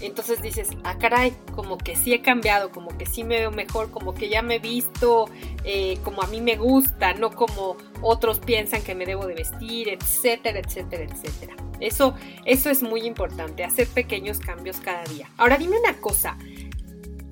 entonces 0.00 0.40
dices, 0.40 0.68
ah, 0.84 0.96
caray, 0.98 1.34
como 1.54 1.76
que 1.76 1.96
sí 1.96 2.12
he 2.12 2.22
cambiado, 2.22 2.70
como 2.70 2.96
que 2.96 3.04
sí 3.04 3.24
me 3.24 3.40
veo 3.40 3.50
mejor, 3.50 3.90
como 3.90 4.14
que 4.14 4.28
ya 4.28 4.42
me 4.42 4.56
he 4.56 4.58
visto 4.58 5.28
eh, 5.64 5.98
como 6.04 6.22
a 6.22 6.26
mí 6.28 6.40
me 6.40 6.56
gusta, 6.56 7.14
no 7.14 7.30
como 7.30 7.76
otros 8.00 8.38
piensan 8.38 8.82
que 8.82 8.94
me 8.94 9.06
debo 9.06 9.26
de 9.26 9.34
vestir, 9.34 9.88
etcétera, 9.88 10.60
etcétera, 10.60 11.04
etcétera. 11.04 11.56
Eso, 11.80 12.14
eso 12.44 12.70
es 12.70 12.82
muy 12.82 13.06
importante, 13.06 13.64
hacer 13.64 13.88
pequeños 13.88 14.38
cambios 14.38 14.78
cada 14.78 15.04
día. 15.04 15.30
Ahora 15.36 15.56
dime 15.56 15.78
una 15.78 15.94
cosa, 16.00 16.36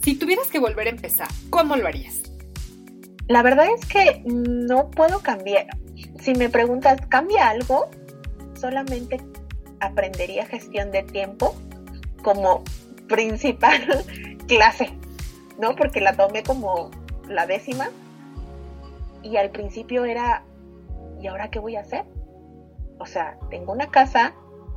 si 0.02 0.14
tuvieras 0.14 0.48
que 0.48 0.58
volver 0.58 0.88
a 0.88 0.90
empezar, 0.90 1.28
¿cómo 1.50 1.76
lo 1.76 1.86
harías? 1.86 2.22
La 3.28 3.42
verdad 3.42 3.66
es 3.76 3.84
que 3.86 4.22
no 4.24 4.90
puedo 4.90 5.20
cambiar. 5.20 5.66
Si 6.20 6.34
me 6.34 6.48
preguntas, 6.48 7.00
¿cambia 7.08 7.48
algo? 7.48 7.90
Solamente 8.60 9.20
aprendería 9.80 10.46
gestión 10.46 10.90
de 10.90 11.02
tiempo 11.02 11.56
como 12.26 12.64
principal 13.06 13.80
clase, 14.48 14.90
¿no? 15.60 15.76
Porque 15.76 16.00
la 16.00 16.16
tomé 16.16 16.42
como 16.42 16.90
la 17.28 17.46
décima 17.46 17.90
y 19.22 19.36
al 19.36 19.50
principio 19.50 20.04
era, 20.04 20.42
¿y 21.22 21.28
ahora 21.28 21.50
qué 21.52 21.60
voy 21.60 21.76
a 21.76 21.82
hacer? 21.82 22.04
O 22.98 23.06
sea, 23.06 23.38
tengo 23.48 23.72
una 23.72 23.92
casa, 23.92 24.34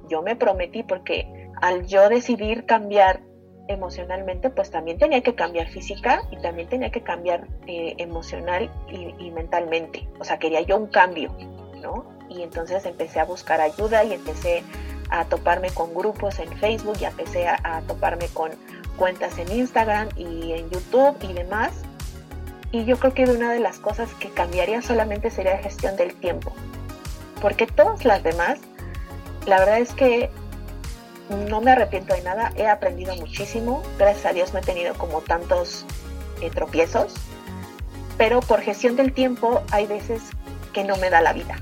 yo 0.09 0.21
me 0.21 0.35
prometí 0.35 0.83
porque 0.83 1.49
al 1.59 1.87
yo 1.87 2.07
decidir 2.07 2.67
cambiar 2.67 3.23
emocionalmente, 3.67 4.51
pues 4.51 4.69
también 4.69 4.99
tenía 4.99 5.21
que 5.21 5.33
cambiar 5.33 5.69
física 5.69 6.21
y 6.29 6.37
también 6.43 6.69
tenía 6.69 6.91
que 6.91 7.01
cambiar 7.01 7.47
eh, 7.65 7.95
emocional 7.97 8.69
y, 8.91 9.31
mentalmente. 9.31 10.07
O 10.19 10.23
sea, 10.23 10.37
quería 10.37 10.61
yo 10.61 10.77
un 10.77 10.87
cambio, 10.87 11.35
¿no? 11.81 12.05
Y 12.29 12.43
entonces 12.43 12.85
empecé 12.85 13.19
a 13.19 13.25
buscar 13.25 13.59
ayuda 13.59 14.03
y 14.03 14.13
empecé 14.13 14.63
a 15.09 15.25
toparme 15.25 15.69
con 15.71 15.93
grupos 15.93 16.39
en 16.39 16.51
Facebook 16.57 16.97
y 17.01 17.05
empecé 17.05 17.47
a, 17.47 17.81
toparme 17.87 18.27
con 18.27 18.51
cuentas 18.97 19.37
en 19.37 19.51
Instagram 19.51 20.09
y 20.15 20.53
en 20.53 20.69
YouTube 20.69 21.17
y 21.21 21.33
demás. 21.33 21.71
Y 22.71 22.85
yo 22.85 22.97
creo 22.97 23.13
que 23.13 23.23
una 23.23 23.51
de 23.51 23.59
las 23.59 23.79
cosas 23.79 24.13
que 24.15 24.29
cambiaría 24.29 24.81
solamente 24.81 25.31
sería 25.31 25.55
la 25.55 25.63
gestión 25.63 25.95
del 25.95 26.13
tiempo. 26.13 26.53
Porque 27.41 27.65
todas 27.65 28.05
las 28.05 28.21
demás, 28.21 28.59
la 29.45 29.59
verdad 29.59 29.79
es 29.79 29.93
que 29.93 30.29
no 31.47 31.61
me 31.61 31.71
arrepiento 31.71 32.13
de 32.13 32.21
nada, 32.21 32.51
he 32.55 32.67
aprendido 32.67 33.15
muchísimo, 33.15 33.83
gracias 33.97 34.25
a 34.25 34.33
Dios 34.33 34.53
no 34.53 34.59
he 34.59 34.63
tenido 34.63 34.93
como 34.95 35.21
tantos 35.21 35.85
eh, 36.41 36.49
tropiezos, 36.49 37.13
pero 38.17 38.39
por 38.41 38.61
gestión 38.61 38.95
del 38.95 39.13
tiempo 39.13 39.61
hay 39.71 39.85
veces 39.85 40.21
que 40.73 40.83
no 40.83 40.97
me 40.97 41.09
da 41.09 41.21
la 41.21 41.33
vida. 41.33 41.55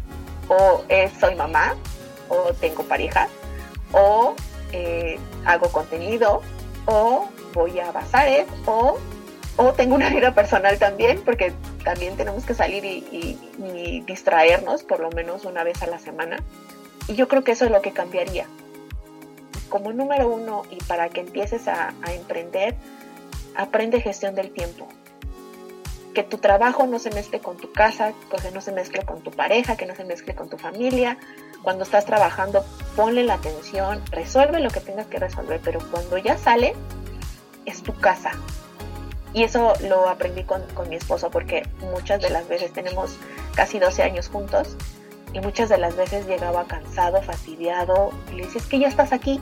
O 0.49 0.83
soy 1.19 1.35
mamá, 1.35 1.75
o 2.29 2.53
tengo 2.53 2.83
pareja, 2.83 3.27
o 3.91 4.35
eh, 4.71 5.19
hago 5.45 5.69
contenido, 5.71 6.41
o 6.85 7.29
voy 7.53 7.79
a 7.79 7.91
bazares, 7.91 8.47
o, 8.65 8.97
o 9.57 9.73
tengo 9.73 9.95
una 9.95 10.09
vida 10.09 10.33
personal 10.33 10.77
también, 10.77 11.21
porque 11.23 11.53
también 11.83 12.15
tenemos 12.17 12.45
que 12.45 12.53
salir 12.53 12.83
y, 12.85 13.39
distraernos 14.05 14.83
por 14.83 14.99
lo 14.99 15.09
menos 15.11 15.43
una 15.43 15.63
vez 15.63 15.81
a 15.81 15.87
la 15.87 15.99
semana. 15.99 16.37
Y 17.07 17.15
yo 17.15 17.27
creo 17.27 17.43
que 17.43 17.51
eso 17.51 17.65
es 17.65 17.71
lo 17.71 17.81
que 17.81 17.91
cambiaría. 17.91 18.45
Como 19.69 19.91
número 19.91 20.29
uno, 20.29 20.63
y 20.69 20.77
para 20.83 21.09
que 21.09 21.21
empieces 21.21 21.67
a 21.67 21.93
emprender, 22.07 22.75
aprende 23.55 23.99
gestión 23.99 24.35
del 24.35 24.51
tiempo 24.51 24.87
que 26.17 26.23
tu 26.23 26.39
trabajo 26.39 26.87
no 26.87 26.97
se 26.97 27.11
mezcle 27.11 27.39
con 27.41 27.57
tu 27.57 27.71
casa, 27.71 28.11
que 28.31 28.49
no 28.49 28.59
se 28.59 28.71
mezcle 28.71 29.03
con 29.03 29.21
tu 29.21 29.29
pareja, 29.29 29.77
que 29.77 29.85
no 29.85 29.93
se 29.93 30.03
mezcle 30.03 30.33
con 30.33 30.49
tu 30.49 30.57
familia. 30.57 31.19
Cuando 31.63 31.83
estás 31.83 32.05
trabajando, 32.05 32.65
ponle 32.95 33.23
la 33.23 33.35
atención, 33.35 34.01
resuelve 34.11 34.59
lo 34.59 34.69
que 34.69 34.79
tengas 34.79 35.07
que 35.07 35.19
resolver, 35.19 35.59
pero 35.63 35.79
cuando 35.91 36.17
ya 36.17 36.37
sale, 36.37 36.75
es 37.65 37.83
tu 37.83 37.93
casa. 37.93 38.31
Y 39.33 39.43
eso 39.43 39.73
lo 39.87 40.07
aprendí 40.09 40.43
con, 40.43 40.63
mi 40.89 40.95
esposo 40.95 41.29
porque 41.29 41.67
muchas 41.91 42.21
de 42.21 42.29
las 42.29 42.47
veces 42.47 42.71
tenemos 42.71 43.17
casi 43.55 43.77
12 43.77 44.03
años 44.03 44.29
juntos 44.29 44.75
y 45.33 45.41
muchas 45.41 45.69
de 45.69 45.77
las 45.77 45.95
veces 45.95 46.25
llegaba 46.25 46.65
cansado, 46.65 47.21
fastidiado 47.21 48.11
y 48.31 48.35
le 48.35 48.43
decía, 48.45 48.61
es 48.61 48.67
que 48.67 48.79
ya 48.79 48.87
estás 48.87 49.11
aquí, 49.11 49.41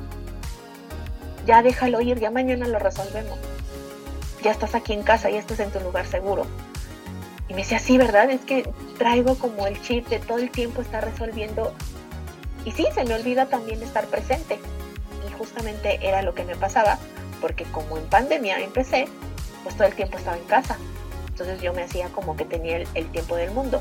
ya 1.45 1.61
déjalo 1.61 2.01
ir, 2.01 2.19
ya 2.19 2.31
mañana 2.31 2.67
lo 2.67 2.79
resolvemos 2.79 3.37
ya 4.45 4.51
estás 4.51 4.75
aquí 4.75 4.93
en 4.93 5.01
casa, 5.01 5.31
ya 5.31 5.39
estás 5.39 5.59
en 5.59 5.71
tu 5.71 5.79
lugar 5.79 6.05
seguro. 6.05 6.45
Y 7.49 7.55
me 7.55 7.61
decía, 7.61 7.79
sí, 7.79 7.97
¿verdad? 7.97 8.29
Es 8.29 8.41
que 8.41 8.69
traigo 8.99 9.39
como 9.39 9.65
el 9.65 9.81
chip 9.81 10.07
de 10.07 10.19
todo 10.19 10.37
el 10.37 10.51
tiempo 10.51 10.83
estar 10.83 11.03
resolviendo. 11.03 11.73
Y 12.65 12.71
sí, 12.71 12.87
se 12.93 13.05
me 13.05 13.13
olvida 13.13 13.45
también 13.45 13.81
estar 13.81 14.05
presente. 14.07 14.59
Y 15.27 15.31
justamente 15.33 15.99
era 16.01 16.21
lo 16.21 16.33
que 16.33 16.43
me 16.43 16.55
pasaba, 16.55 16.97
porque 17.41 17.63
como 17.65 17.97
en 17.97 18.05
pandemia 18.07 18.59
empecé, 18.59 19.07
pues 19.63 19.75
todo 19.75 19.87
el 19.87 19.95
tiempo 19.95 20.17
estaba 20.17 20.37
en 20.37 20.43
casa. 20.45 20.77
Entonces 21.27 21.61
yo 21.61 21.73
me 21.73 21.83
hacía 21.83 22.09
como 22.09 22.35
que 22.35 22.45
tenía 22.45 22.77
el, 22.77 22.87
el 22.95 23.07
tiempo 23.11 23.35
del 23.35 23.51
mundo. 23.51 23.79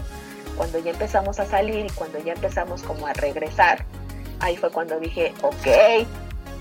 Cuando 0.56 0.78
ya 0.78 0.90
empezamos 0.92 1.40
a 1.40 1.46
salir 1.46 1.86
y 1.86 1.90
cuando 1.90 2.18
ya 2.18 2.34
empezamos 2.34 2.82
como 2.82 3.06
a 3.06 3.12
regresar, 3.12 3.84
ahí 4.40 4.56
fue 4.56 4.70
cuando 4.70 5.00
dije, 5.00 5.34
ok, 5.42 6.06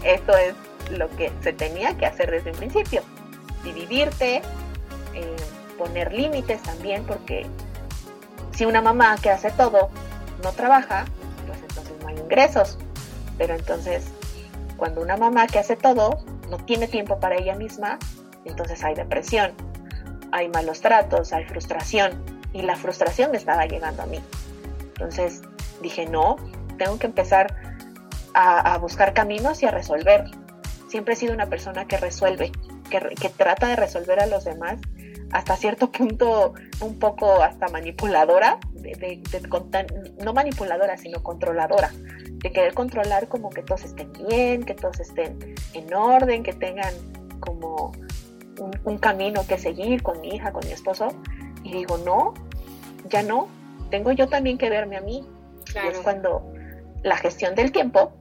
esto 0.03 0.35
es 0.37 0.55
lo 0.91 1.09
que 1.11 1.31
se 1.41 1.53
tenía 1.53 1.95
que 1.97 2.05
hacer 2.05 2.31
desde 2.31 2.51
un 2.51 2.57
principio 2.57 3.03
dividirte, 3.63 4.41
eh, 5.13 5.35
poner 5.77 6.13
límites 6.13 6.61
también, 6.61 7.03
porque 7.05 7.47
si 8.51 8.65
una 8.65 8.81
mamá 8.81 9.15
que 9.21 9.31
hace 9.31 9.51
todo 9.51 9.89
no 10.43 10.51
trabaja, 10.51 11.05
Pero 13.37 13.55
entonces, 13.55 14.05
cuando 14.77 15.01
una 15.01 15.17
mamá 15.17 15.47
que 15.47 15.59
hace 15.59 15.75
todo 15.75 16.23
no 16.49 16.57
tiene 16.57 16.87
tiempo 16.87 17.19
para 17.19 17.35
ella 17.35 17.55
misma, 17.55 17.99
entonces 18.45 18.83
hay 18.83 18.95
depresión, 18.95 19.53
hay 20.31 20.49
malos 20.49 20.81
tratos, 20.81 21.33
hay 21.33 21.45
frustración. 21.45 22.23
Y 22.53 22.61
la 22.61 22.75
frustración 22.75 23.31
me 23.31 23.37
estaba 23.37 23.65
llegando 23.65 24.03
a 24.03 24.05
mí. 24.05 24.19
Entonces 24.79 25.41
dije, 25.81 26.05
no, 26.05 26.35
tengo 26.77 26.99
que 26.99 27.07
empezar 27.07 27.55
a 28.35 28.77
buscar 28.79 29.13
caminos 29.13 29.61
y 29.61 29.67
a 29.67 29.71
resolver. 29.71 30.25
Siempre 30.87 31.13
he 31.13 31.17
sido 31.17 31.33
una 31.33 31.47
persona 31.47 31.85
que 31.85 31.97
resuelve, 31.97 32.51
que, 33.19 33.29
trata 33.29 33.67
de 33.67 33.75
resolver 33.75 34.19
a 34.19 34.27
los 34.27 34.45
demás 34.45 34.79
hasta 35.33 35.57
cierto 35.57 35.91
punto 35.91 36.53
un 36.79 36.99
poco 36.99 37.41
hasta 37.41 37.67
manipuladora, 37.67 38.59
de, 38.73 39.21
no 40.23 40.31
manipuladora, 40.31 40.95
sino 40.95 41.23
controladora, 41.23 41.89
de 42.35 42.51
querer 42.51 42.75
controlar 42.75 43.27
como 43.27 43.49
que 43.49 43.63
todos 43.63 43.83
estén 43.83 44.13
bien, 44.13 44.63
que 44.63 44.75
todos 44.75 44.99
estén 44.99 45.55
en 45.73 45.93
orden, 45.93 46.43
que 46.43 46.53
tengan 46.53 46.93
como 47.39 47.91
un, 48.85 48.97
camino 48.99 49.45
que 49.47 49.57
seguir 49.57 50.03
con 50.03 50.21
mi 50.21 50.35
hija, 50.35 50.51
con 50.53 50.65
mi 50.67 50.71
esposo. 50.71 51.07
Y 51.63 51.73
digo, 51.73 51.97
no, 51.97 52.35
ya 53.09 53.23
no, 53.23 53.47
tengo 53.89 54.11
yo 54.11 54.29
también 54.29 54.59
que 54.59 54.69
verme 54.69 54.97
a 54.97 55.01
mí. 55.01 55.27
Y 55.73 55.87
es 55.87 55.97
cuando 55.99 56.53
la 57.01 57.17
gestión 57.17 57.55
del 57.55 57.71
tiempo 57.71 58.13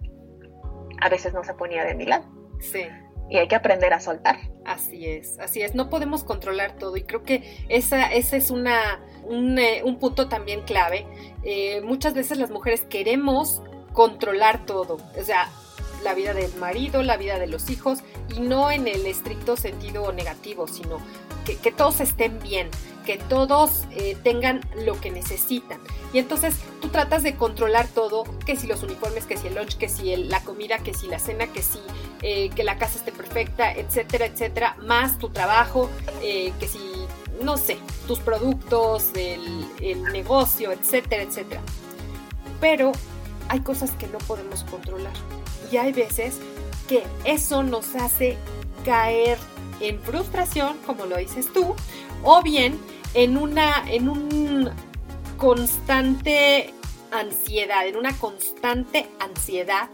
a 0.99 1.11
veces 1.11 1.35
no 1.35 1.45
se 1.45 1.53
ponía 1.53 1.85
de 1.85 1.95
mi 1.95 2.07
lado. 2.07 2.25
Sí 2.59 2.87
y 3.29 3.39
hay 3.39 3.49
que 3.49 3.55
aprender 3.55 3.93
a 3.93 4.01
soltar. 4.01 4.39
Así 4.65 5.07
es, 5.07 5.39
así 5.39 5.63
es, 5.63 5.75
no 5.75 5.91
podemos 5.91 6.25
controlar 6.25 6.77
todo 6.77 6.97
y 6.97 7.03
creo 7.03 7.23
que 7.23 7.65
esa, 7.69 8.13
esa 8.13 8.37
es 8.37 8.51
una, 8.51 9.01
un, 9.25 9.59
eh, 9.59 9.83
punto 9.99 10.29
también 10.29 10.63
clave. 10.63 11.07
Eh, 11.43 11.81
muchas 11.83 12.15
veces 12.15 12.39
las 12.39 12.51
mujeres 12.51 12.83
queremos 12.83 13.63
controlar 13.93 14.65
todo. 14.67 14.99
O 15.19 15.25
sea, 15.25 15.49
la 16.03 16.15
vida 16.15 16.35
del 16.35 16.55
marido, 16.57 17.03
la 17.03 17.17
vida 17.17 17.39
de 17.39 17.47
los 17.47 17.71
hijos, 17.71 18.01
y 18.35 18.41
no 18.41 18.71
en 18.71 18.87
el 18.89 19.07
estricto 19.07 19.57
sentido 19.57 20.13
negativo, 20.13 20.67
sino 20.69 20.99
que, 21.45 21.73
todos 21.73 22.01
estén 22.01 22.39
bien, 22.41 22.69
que 23.03 23.19
todos 23.19 23.85
eh, 23.91 24.17
tengan 24.23 24.61
lo 24.85 25.01
que 25.01 25.11
necesitan. 25.11 25.79
Y 26.13 26.19
entonces 26.19 26.57
tú 26.81 26.89
tratas 26.89 27.23
de 27.23 27.37
controlar 27.37 27.89
todo, 27.89 28.25
que 28.45 28.57
si 28.57 28.67
los 28.67 28.83
uniformes, 28.83 29.27
que 29.27 29.37
si 29.37 29.49
el 29.49 29.55
lunch, 29.55 29.77
que 29.77 29.89
si 29.89 30.15
la 30.17 30.43
comida, 30.43 30.79
que 30.79 30.95
si 30.95 31.09
la 31.09 31.19
cena, 31.19 31.47
que 31.47 31.63
si 31.63 31.81
eh, 32.23 32.51
que 32.51 32.65
la 32.65 32.79
casa 32.79 32.99
esté 32.99 33.13
perfecta, 33.13 33.73
etcétera, 33.73 34.27
etcétera, 34.27 34.77
más 34.81 35.19
tu 35.19 35.31
trabajo, 35.31 35.91
eh, 36.23 36.53
que 36.61 36.69
si, 36.69 36.79
no 37.43 37.57
sé, 37.57 37.79
tus 38.07 38.21
productos, 38.21 39.11
el, 39.15 39.67
el 39.81 40.03
negocio, 40.05 40.73
etcétera, 40.73 41.23
etcétera. 41.23 41.61
Pero 42.61 42.93
hay 43.49 43.61
cosas 43.61 43.91
que 43.93 44.07
no 44.07 44.19
podemos 44.19 44.65
controlar. 44.65 45.15
Y 45.71 45.79
hay 45.79 45.93
veces 45.93 46.39
que 46.89 47.03
eso 47.25 47.63
nos 47.63 47.95
hace 47.95 48.37
caer 48.85 49.39
en 49.81 50.01
frustración, 50.01 50.77
como 50.87 51.07
lo 51.07 51.17
dices 51.17 51.53
tú, 51.53 51.75
o 52.23 52.43
bien 52.43 52.79
en 53.15 53.37
una 53.37 53.85
en 53.91 54.09
un 54.09 54.71
constante 55.37 56.73
ansiedad, 57.11 57.87
en 57.87 57.97
una 57.97 58.17
constante 58.17 59.09
ansiedad 59.21 59.89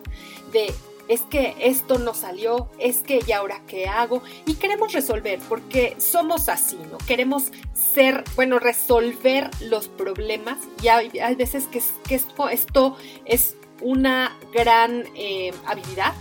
de 0.53 0.73
es 1.09 1.23
que 1.23 1.57
esto 1.59 1.99
no 1.99 2.13
salió, 2.13 2.69
es 2.79 2.99
que 2.99 3.21
y 3.27 3.33
ahora 3.33 3.63
qué 3.67 3.87
hago 3.89 4.23
y 4.45 4.55
queremos 4.55 4.93
resolver 4.93 5.41
porque 5.49 5.97
somos 5.99 6.49
así, 6.49 6.79
¿no? 6.91 6.99
Queremos 6.99 7.51
ser, 7.73 8.25
bueno, 8.37 8.59
resolver 8.59 9.51
los 9.61 9.89
problemas 9.89 10.59
y 10.83 10.89
hay, 10.89 11.35
veces 11.35 11.67
que, 11.67 11.83
que 12.07 12.15
esto, 12.15 12.49
esto, 12.51 12.97
es 13.25 13.57
una 13.81 14.37
gran 14.53 15.05
eh, 15.15 15.53
habilidad, 15.67 16.13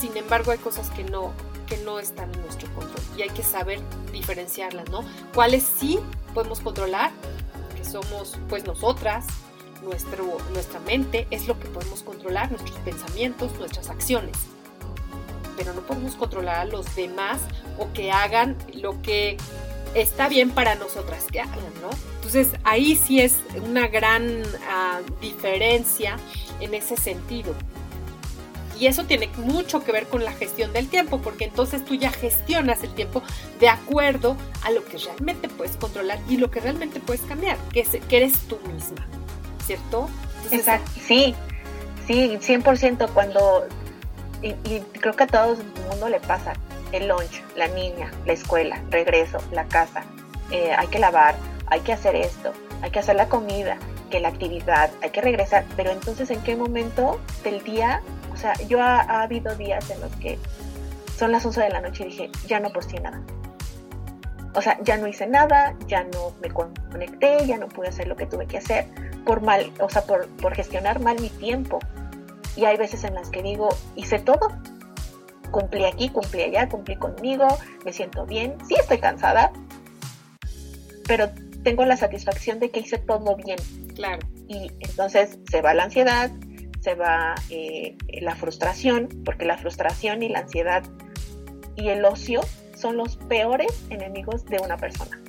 sin 0.00 0.16
embargo 0.16 0.50
hay 0.50 0.58
cosas 0.58 0.90
que 0.90 1.04
no, 1.04 1.32
que 1.66 1.76
no 1.78 2.00
están 2.00 2.34
en 2.34 2.42
nuestro 2.42 2.68
control 2.74 3.01
y 3.16 3.22
hay 3.22 3.30
que 3.30 3.42
saber 3.42 3.80
diferenciarlas, 4.12 4.88
¿no? 4.90 5.04
¿Cuáles 5.34 5.62
sí 5.62 5.98
podemos 6.34 6.60
controlar? 6.60 7.10
Que 7.76 7.84
somos 7.84 8.38
pues 8.48 8.64
nosotras, 8.64 9.26
nuestro, 9.82 10.38
nuestra 10.52 10.80
mente 10.80 11.26
es 11.30 11.46
lo 11.46 11.58
que 11.58 11.68
podemos 11.68 12.02
controlar, 12.02 12.50
nuestros 12.50 12.78
pensamientos, 12.80 13.52
nuestras 13.58 13.88
acciones. 13.90 14.36
Pero 15.56 15.74
no 15.74 15.82
podemos 15.82 16.14
controlar 16.14 16.56
a 16.56 16.64
los 16.64 16.94
demás 16.94 17.40
o 17.78 17.92
que 17.92 18.10
hagan 18.10 18.56
lo 18.74 19.00
que 19.02 19.36
está 19.94 20.28
bien 20.28 20.50
para 20.50 20.74
nosotras 20.74 21.24
que 21.30 21.40
hagan, 21.40 21.58
¿no? 21.80 21.90
Entonces 22.16 22.58
ahí 22.64 22.96
sí 22.96 23.20
es 23.20 23.38
una 23.62 23.88
gran 23.88 24.42
ah, 24.68 25.00
diferencia 25.20 26.16
en 26.60 26.74
ese 26.74 26.96
sentido. 26.96 27.54
Y 28.82 28.88
eso 28.88 29.04
tiene 29.04 29.28
mucho 29.36 29.84
que 29.84 29.92
ver 29.92 30.08
con 30.08 30.24
la 30.24 30.32
gestión 30.32 30.72
del 30.72 30.88
tiempo, 30.88 31.18
porque 31.18 31.44
entonces 31.44 31.84
tú 31.84 31.94
ya 31.94 32.10
gestionas 32.10 32.82
el 32.82 32.92
tiempo 32.92 33.22
de 33.60 33.68
acuerdo 33.68 34.36
a 34.64 34.72
lo 34.72 34.84
que 34.84 34.98
realmente 34.98 35.48
puedes 35.48 35.76
controlar 35.76 36.18
y 36.28 36.36
lo 36.36 36.50
que 36.50 36.58
realmente 36.58 36.98
puedes 36.98 37.20
cambiar, 37.20 37.56
que, 37.72 37.84
que 37.84 38.16
eres 38.16 38.32
tú 38.48 38.58
misma, 38.66 39.06
¿cierto? 39.64 40.08
Exacto, 40.50 40.90
sí, 41.00 41.32
sí, 42.08 42.36
100% 42.40 43.08
cuando, 43.14 43.68
y, 44.42 44.48
y 44.48 44.82
creo 44.98 45.14
que 45.14 45.22
a 45.22 45.26
todo 45.28 45.52
el 45.52 45.88
mundo 45.88 46.08
le 46.08 46.18
pasa, 46.18 46.54
el 46.90 47.06
lunch, 47.06 47.40
la 47.54 47.68
niña, 47.68 48.10
la 48.26 48.32
escuela, 48.32 48.82
regreso, 48.90 49.38
la 49.52 49.64
casa, 49.68 50.02
eh, 50.50 50.72
hay 50.76 50.88
que 50.88 50.98
lavar, 50.98 51.36
hay 51.68 51.82
que 51.82 51.92
hacer 51.92 52.16
esto, 52.16 52.52
hay 52.82 52.90
que 52.90 52.98
hacer 52.98 53.16
la 53.16 53.28
comida, 53.28 53.78
que 54.10 54.20
la 54.20 54.28
actividad, 54.28 54.90
hay 55.02 55.10
que 55.10 55.20
regresar, 55.20 55.64
pero 55.76 55.90
entonces 55.90 56.30
en 56.30 56.42
qué 56.42 56.56
momento 56.56 57.20
del 57.44 57.62
día, 57.62 58.02
o 58.32 58.36
sea, 58.36 58.54
yo 58.68 58.82
ha, 58.82 59.22
habido 59.22 59.54
días 59.54 59.88
en 59.90 60.00
los 60.00 60.14
que 60.16 60.38
son 61.16 61.32
las 61.32 61.46
11 61.46 61.62
de 61.62 61.70
la 61.70 61.80
noche 61.80 62.04
y 62.04 62.06
dije, 62.08 62.30
ya 62.46 62.60
no 62.60 62.70
posteé 62.70 63.00
nada. 63.00 63.22
O 64.54 64.60
sea, 64.60 64.78
ya 64.82 64.98
no 64.98 65.06
hice 65.06 65.26
nada, 65.26 65.74
ya 65.86 66.04
no 66.04 66.34
me 66.42 66.50
conecté, 66.50 67.46
ya 67.46 67.56
no 67.56 67.68
pude 67.68 67.88
hacer 67.88 68.06
lo 68.06 68.16
que 68.16 68.26
tuve 68.26 68.46
que 68.46 68.58
hacer 68.58 68.86
por 69.24 69.40
mal, 69.40 69.72
o 69.80 69.88
sea, 69.88 70.02
por, 70.02 70.28
por 70.28 70.54
gestionar 70.54 71.00
mal 71.00 71.18
mi 71.20 71.30
tiempo. 71.30 71.78
Y 72.56 72.66
hay 72.66 72.76
veces 72.76 73.04
en 73.04 73.14
las 73.14 73.30
que 73.30 73.42
digo, 73.42 73.68
hice 73.94 74.18
todo, 74.18 74.50
cumplí 75.50 75.84
aquí, 75.84 76.10
cumplí 76.10 76.42
allá, 76.42 76.68
cumplí 76.68 76.96
conmigo, 76.96 77.46
me 77.84 77.92
siento 77.92 78.26
bien, 78.26 78.56
sí 78.66 78.74
estoy 78.74 78.98
cansada, 78.98 79.52
pero 81.06 81.30
tengo 81.62 81.84
la 81.84 81.96
satisfacción 81.96 82.58
de 82.60 82.70
que 82.70 82.80
hice 82.80 82.98
todo 82.98 83.36
bien. 83.36 83.58
Claro. 83.94 84.26
Y 84.48 84.70
entonces 84.80 85.38
se 85.50 85.62
va 85.62 85.74
la 85.74 85.84
ansiedad, 85.84 86.30
se 86.80 86.94
va 86.94 87.34
eh, 87.50 87.96
la 88.20 88.34
frustración, 88.34 89.08
porque 89.24 89.44
la 89.44 89.56
frustración 89.56 90.22
y 90.22 90.28
la 90.28 90.40
ansiedad 90.40 90.82
y 91.76 91.88
el 91.88 92.04
ocio 92.04 92.40
son 92.76 92.96
los 92.96 93.16
peores 93.16 93.86
enemigos 93.90 94.44
de 94.46 94.58
una 94.62 94.76
persona. 94.76 95.20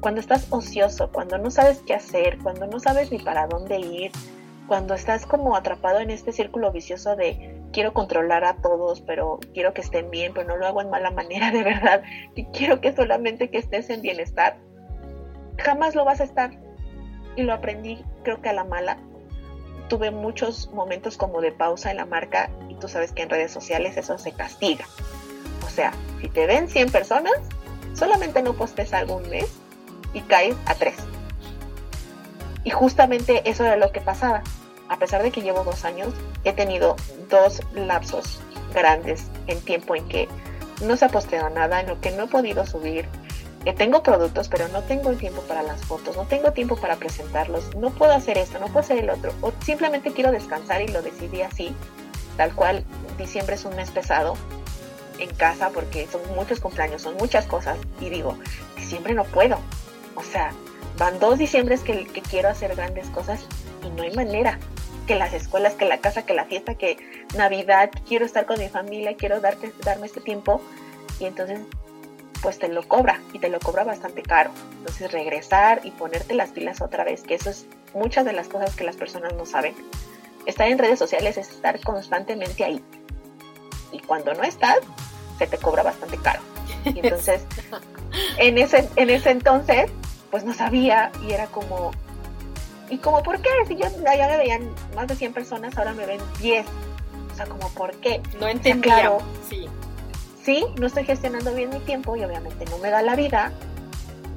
Cuando 0.00 0.20
estás 0.20 0.46
ocioso, 0.50 1.10
cuando 1.12 1.38
no 1.38 1.50
sabes 1.50 1.82
qué 1.86 1.94
hacer, 1.94 2.38
cuando 2.38 2.66
no 2.66 2.80
sabes 2.80 3.10
ni 3.10 3.18
para 3.18 3.46
dónde 3.46 3.78
ir, 3.78 4.12
cuando 4.66 4.94
estás 4.94 5.26
como 5.26 5.56
atrapado 5.56 6.00
en 6.00 6.10
este 6.10 6.32
círculo 6.32 6.72
vicioso 6.72 7.16
de 7.16 7.60
quiero 7.72 7.92
controlar 7.92 8.44
a 8.44 8.56
todos, 8.56 9.00
pero 9.00 9.38
quiero 9.52 9.74
que 9.74 9.80
estén 9.80 10.10
bien, 10.10 10.32
pero 10.34 10.48
no 10.48 10.56
lo 10.56 10.66
hago 10.66 10.80
en 10.80 10.90
mala 10.90 11.10
manera 11.10 11.50
de 11.52 11.62
verdad, 11.62 12.02
y 12.34 12.44
quiero 12.46 12.80
que 12.80 12.94
solamente 12.94 13.50
que 13.50 13.58
estés 13.58 13.90
en 13.90 14.02
bienestar, 14.02 14.58
jamás 15.58 15.94
lo 15.94 16.04
vas 16.04 16.20
a 16.20 16.24
estar. 16.24 16.50
Y 17.36 17.42
lo 17.42 17.52
aprendí 17.52 18.02
creo 18.22 18.40
que 18.40 18.48
a 18.48 18.52
la 18.52 18.64
mala. 18.64 18.98
Tuve 19.88 20.10
muchos 20.10 20.70
momentos 20.72 21.16
como 21.16 21.40
de 21.40 21.52
pausa 21.52 21.90
en 21.90 21.98
la 21.98 22.06
marca 22.06 22.50
y 22.68 22.74
tú 22.74 22.88
sabes 22.88 23.12
que 23.12 23.22
en 23.22 23.30
redes 23.30 23.52
sociales 23.52 23.96
eso 23.96 24.18
se 24.18 24.32
castiga. 24.32 24.84
O 25.64 25.68
sea, 25.68 25.92
si 26.20 26.28
te 26.28 26.46
ven 26.46 26.68
100 26.68 26.90
personas, 26.90 27.34
solamente 27.94 28.42
no 28.42 28.54
postes 28.54 28.92
algo 28.92 29.16
un 29.16 29.28
mes 29.28 29.46
y 30.12 30.22
caes 30.22 30.56
a 30.66 30.74
3. 30.74 30.94
Y 32.64 32.70
justamente 32.70 33.48
eso 33.48 33.64
era 33.64 33.76
lo 33.76 33.92
que 33.92 34.00
pasaba. 34.00 34.42
A 34.88 34.98
pesar 34.98 35.22
de 35.22 35.30
que 35.30 35.42
llevo 35.42 35.62
dos 35.62 35.84
años, 35.84 36.14
he 36.42 36.52
tenido 36.52 36.96
dos 37.28 37.60
lapsos 37.74 38.40
grandes 38.74 39.26
en 39.46 39.60
tiempo 39.60 39.94
en 39.94 40.08
que 40.08 40.28
no 40.82 40.96
se 40.96 41.04
ha 41.04 41.08
posteado 41.08 41.48
nada, 41.50 41.80
en 41.80 41.86
lo 41.86 42.00
que 42.00 42.10
no 42.10 42.24
he 42.24 42.26
podido 42.28 42.66
subir, 42.66 43.08
que 43.66 43.72
tengo 43.72 44.00
productos, 44.00 44.48
pero 44.48 44.68
no 44.68 44.84
tengo 44.84 45.10
el 45.10 45.18
tiempo 45.18 45.42
para 45.42 45.60
las 45.60 45.84
fotos, 45.84 46.14
no 46.14 46.24
tengo 46.24 46.52
tiempo 46.52 46.76
para 46.76 46.94
presentarlos, 46.94 47.74
no 47.74 47.90
puedo 47.90 48.12
hacer 48.12 48.38
esto, 48.38 48.60
no 48.60 48.66
puedo 48.66 48.78
hacer 48.78 48.98
el 48.98 49.10
otro, 49.10 49.32
o 49.40 49.52
simplemente 49.60 50.12
quiero 50.12 50.30
descansar 50.30 50.82
y 50.82 50.86
lo 50.86 51.02
decidí 51.02 51.42
así, 51.42 51.74
tal 52.36 52.54
cual 52.54 52.84
diciembre 53.18 53.56
es 53.56 53.64
un 53.64 53.74
mes 53.74 53.90
pesado 53.90 54.36
en 55.18 55.34
casa 55.34 55.70
porque 55.70 56.06
son 56.06 56.20
muchos 56.36 56.60
cumpleaños, 56.60 57.02
son 57.02 57.16
muchas 57.16 57.46
cosas, 57.46 57.76
y 58.00 58.08
digo, 58.08 58.38
diciembre 58.76 59.14
no 59.14 59.24
puedo, 59.24 59.58
o 60.14 60.22
sea, 60.22 60.52
van 60.96 61.18
dos 61.18 61.36
diciembres 61.36 61.80
que, 61.80 62.06
que 62.06 62.22
quiero 62.22 62.48
hacer 62.48 62.76
grandes 62.76 63.08
cosas 63.08 63.46
y 63.84 63.90
no 63.90 64.04
hay 64.04 64.14
manera, 64.14 64.60
que 65.08 65.16
las 65.16 65.34
escuelas, 65.34 65.74
que 65.74 65.86
la 65.86 65.98
casa, 65.98 66.22
que 66.22 66.34
la 66.34 66.44
fiesta, 66.44 66.76
que 66.76 66.98
Navidad, 67.36 67.90
quiero 68.06 68.26
estar 68.26 68.46
con 68.46 68.60
mi 68.60 68.68
familia, 68.68 69.16
quiero 69.16 69.40
darte, 69.40 69.72
darme 69.82 70.06
este 70.06 70.20
tiempo 70.20 70.60
y 71.18 71.24
entonces 71.24 71.60
pues 72.42 72.58
te 72.58 72.68
lo 72.68 72.86
cobra 72.86 73.20
y 73.32 73.38
te 73.38 73.48
lo 73.48 73.58
cobra 73.60 73.84
bastante 73.84 74.22
caro. 74.22 74.50
Entonces 74.78 75.12
regresar 75.12 75.80
y 75.84 75.90
ponerte 75.90 76.34
las 76.34 76.50
pilas 76.50 76.80
otra 76.80 77.04
vez, 77.04 77.22
que 77.22 77.34
eso 77.34 77.50
es 77.50 77.66
muchas 77.94 78.24
de 78.24 78.32
las 78.32 78.48
cosas 78.48 78.74
que 78.74 78.84
las 78.84 78.96
personas 78.96 79.34
no 79.34 79.46
saben. 79.46 79.74
Estar 80.46 80.68
en 80.68 80.78
redes 80.78 80.98
sociales 80.98 81.36
es 81.36 81.50
estar 81.50 81.80
constantemente 81.80 82.64
ahí. 82.64 82.82
Y 83.92 84.00
cuando 84.00 84.34
no 84.34 84.42
estás, 84.42 84.78
se 85.38 85.46
te 85.46 85.58
cobra 85.58 85.82
bastante 85.82 86.16
caro. 86.18 86.40
entonces, 86.84 87.42
en 88.38 88.58
ese, 88.58 88.88
en 88.96 89.10
ese 89.10 89.30
entonces, 89.30 89.90
pues 90.30 90.44
no 90.44 90.54
sabía 90.54 91.10
y 91.26 91.32
era 91.32 91.46
como, 91.46 91.90
¿y 92.90 92.98
como 92.98 93.22
por 93.22 93.40
qué? 93.40 93.50
Si 93.66 93.76
yo 93.76 93.86
ya 94.02 94.28
me 94.28 94.36
veían 94.36 94.70
más 94.94 95.08
de 95.08 95.16
100 95.16 95.32
personas, 95.32 95.76
ahora 95.78 95.94
me 95.94 96.06
ven 96.06 96.20
10. 96.40 96.66
O 97.32 97.36
sea, 97.36 97.46
como 97.46 97.68
por 97.70 97.92
qué. 97.96 98.22
No 98.38 98.48
entendía. 98.48 99.12
sí 99.48 99.68
sí, 100.46 100.64
no 100.78 100.86
estoy 100.86 101.04
gestionando 101.04 101.52
bien 101.52 101.70
mi 101.70 101.80
tiempo 101.80 102.16
y 102.16 102.24
obviamente 102.24 102.64
no 102.66 102.78
me 102.78 102.88
da 102.88 103.02
la 103.02 103.16
vida, 103.16 103.52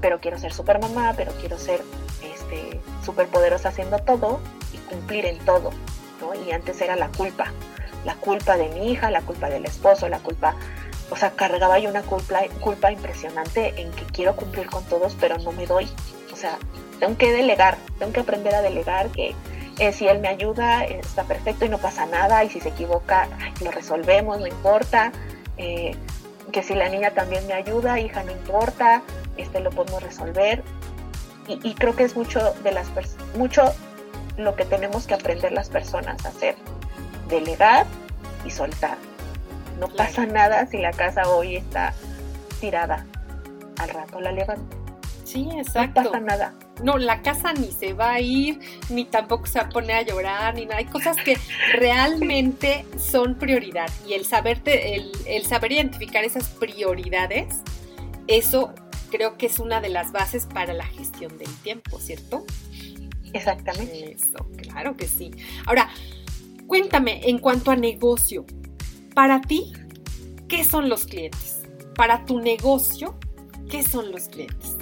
pero 0.02 0.20
quiero 0.20 0.40
ser 0.40 0.52
super 0.52 0.82
mamá, 0.82 1.14
pero 1.16 1.32
quiero 1.34 1.60
ser 1.60 1.84
este, 2.24 2.82
súper 3.06 3.28
poderosa 3.28 3.70
haciendo 3.70 4.00
todo 4.00 4.40
y 4.74 4.78
cumplir 4.78 5.28
en 5.28 5.38
todo, 5.46 5.70
¿no? 6.20 6.34
Y 6.34 6.52
antes 6.52 6.82
era 6.82 6.96
la 6.96 7.10
culpa, 7.10 7.54
la 8.06 8.16
culpa 8.16 8.58
de 8.58 8.70
mi 8.70 8.92
hija, 8.92 9.12
la 9.12 9.22
culpa 9.22 9.50
del 9.50 9.66
esposo, 9.66 10.10
la 10.10 10.18
culpa, 10.18 10.56
o 11.12 11.16
sea, 11.16 11.30
cargaba 11.32 11.78
yo 11.78 11.92
una 11.92 12.02
culpa, 12.02 12.42
culpa 12.60 12.92
impresionante 12.92 13.80
en 13.80 13.92
que 13.92 14.06
quiero 14.06 14.36
cumplir 14.36 14.68
con 14.68 14.84
todos, 14.86 15.16
pero 15.20 15.38
no 15.38 15.52
me 15.52 15.68
doy, 15.68 15.88
o 16.34 16.36
sea, 16.36 16.58
tengo 17.00 17.18
que 17.18 17.32
delegar, 17.32 17.78
tengo 18.00 18.14
que 18.14 18.22
aprender 18.22 18.56
a 18.56 18.64
delegar 18.64 19.10
que 19.10 19.36
eh, 19.78 19.94
si 19.94 20.08
él 20.08 20.20
me 20.20 20.28
ayuda, 20.28 20.86
está 20.86 21.24
perfecto 21.26 21.66
y 21.66 21.70
no 21.70 21.78
pasa 21.78 22.08
nada, 22.08 22.44
y 22.44 22.50
si 22.50 22.60
se 22.60 22.70
equivoca, 22.70 23.28
lo 23.64 23.70
resolvemos, 23.70 24.40
no 24.40 24.48
importa, 24.48 25.12
eh, 25.60 25.96
que 26.52 26.64
si 26.64 26.74
la 26.74 26.90
niña 26.90 27.12
también 27.12 27.46
me 27.46 27.54
ayuda, 27.54 28.00
hija, 28.00 28.24
no 28.24 28.32
importa, 28.32 29.04
este 29.38 29.60
lo 29.60 29.70
podemos 29.70 30.02
resolver. 30.02 30.64
Y, 31.48 31.74
creo 31.74 31.96
que 31.96 32.04
es 32.04 32.16
mucho 32.16 32.54
de 32.64 32.72
las 32.72 32.88
mucho 33.36 33.74
lo 34.38 34.56
que 34.56 34.66
tenemos 34.66 35.08
que 35.08 35.16
aprender 35.16 35.52
las 35.52 35.70
personas 35.70 36.24
a 36.26 36.30
hacer. 36.30 36.56
delegar 37.28 37.86
y 38.46 38.52
soltar. 38.52 38.98
No 39.80 39.88
pasa 39.88 40.26
nada 40.26 40.66
si 40.68 40.78
la 40.78 40.92
casa 40.92 41.28
hoy 41.28 41.58
está 41.58 41.94
tirada. 42.60 43.06
Al 43.78 43.90
rato 43.90 44.20
la 44.20 44.32
levanto. 44.32 44.78
Sí, 45.32 45.48
exacto. 45.56 46.02
No 46.02 46.12
pasa 46.12 46.24
nada. 46.24 46.54
No, 46.84 46.98
la 46.98 47.22
casa 47.22 47.54
ni 47.54 47.72
se 47.72 47.94
va 47.94 48.14
a 48.14 48.20
ir, 48.20 48.60
ni 48.90 49.06
tampoco 49.06 49.46
se 49.46 49.60
va 49.60 49.66
a 49.66 49.70
poner 49.70 49.98
a 49.98 50.02
llorar, 50.02 50.56
ni 50.56 50.66
nada. 50.66 50.78
Hay 50.78 50.86
cosas 50.86 51.18
que 51.18 51.38
realmente 51.74 52.84
son 52.98 53.36
prioridad. 53.36 53.90
Y 54.08 54.14
el, 54.14 54.26
saberte, 54.26 54.96
el, 54.96 55.12
el 55.28 55.46
saber 55.46 55.74
identificar 55.74 56.24
esas 56.24 56.50
prioridades, 56.50 57.58
eso 58.26 58.74
creo 59.12 59.38
que 59.38 59.46
es 59.46 59.60
una 59.60 59.82
de 59.82 59.90
las 59.90 60.12
bases 60.12 60.48
para 60.48 60.74
la 60.74 60.86
gestión 60.86 61.38
del 61.38 61.54
tiempo, 61.58 62.00
¿cierto? 62.00 62.44
Exactamente. 63.32 64.14
Eso, 64.14 64.50
claro 64.58 64.98
que 64.98 65.08
sí. 65.08 65.30
Ahora, 65.68 65.90
cuéntame, 66.66 67.22
en 67.30 67.38
cuanto 67.38 67.70
a 67.70 67.76
negocio, 67.76 68.48
para 69.14 69.42
ti, 69.42 69.74
¿qué 70.48 70.64
son 70.64 70.90
los 70.90 71.06
clientes? 71.06 71.62
Para 71.94 72.26
tu 72.26 72.40
negocio, 72.40 73.20
¿qué 73.70 73.84
son 73.84 74.12
los 74.12 74.24
clientes? 74.30 74.76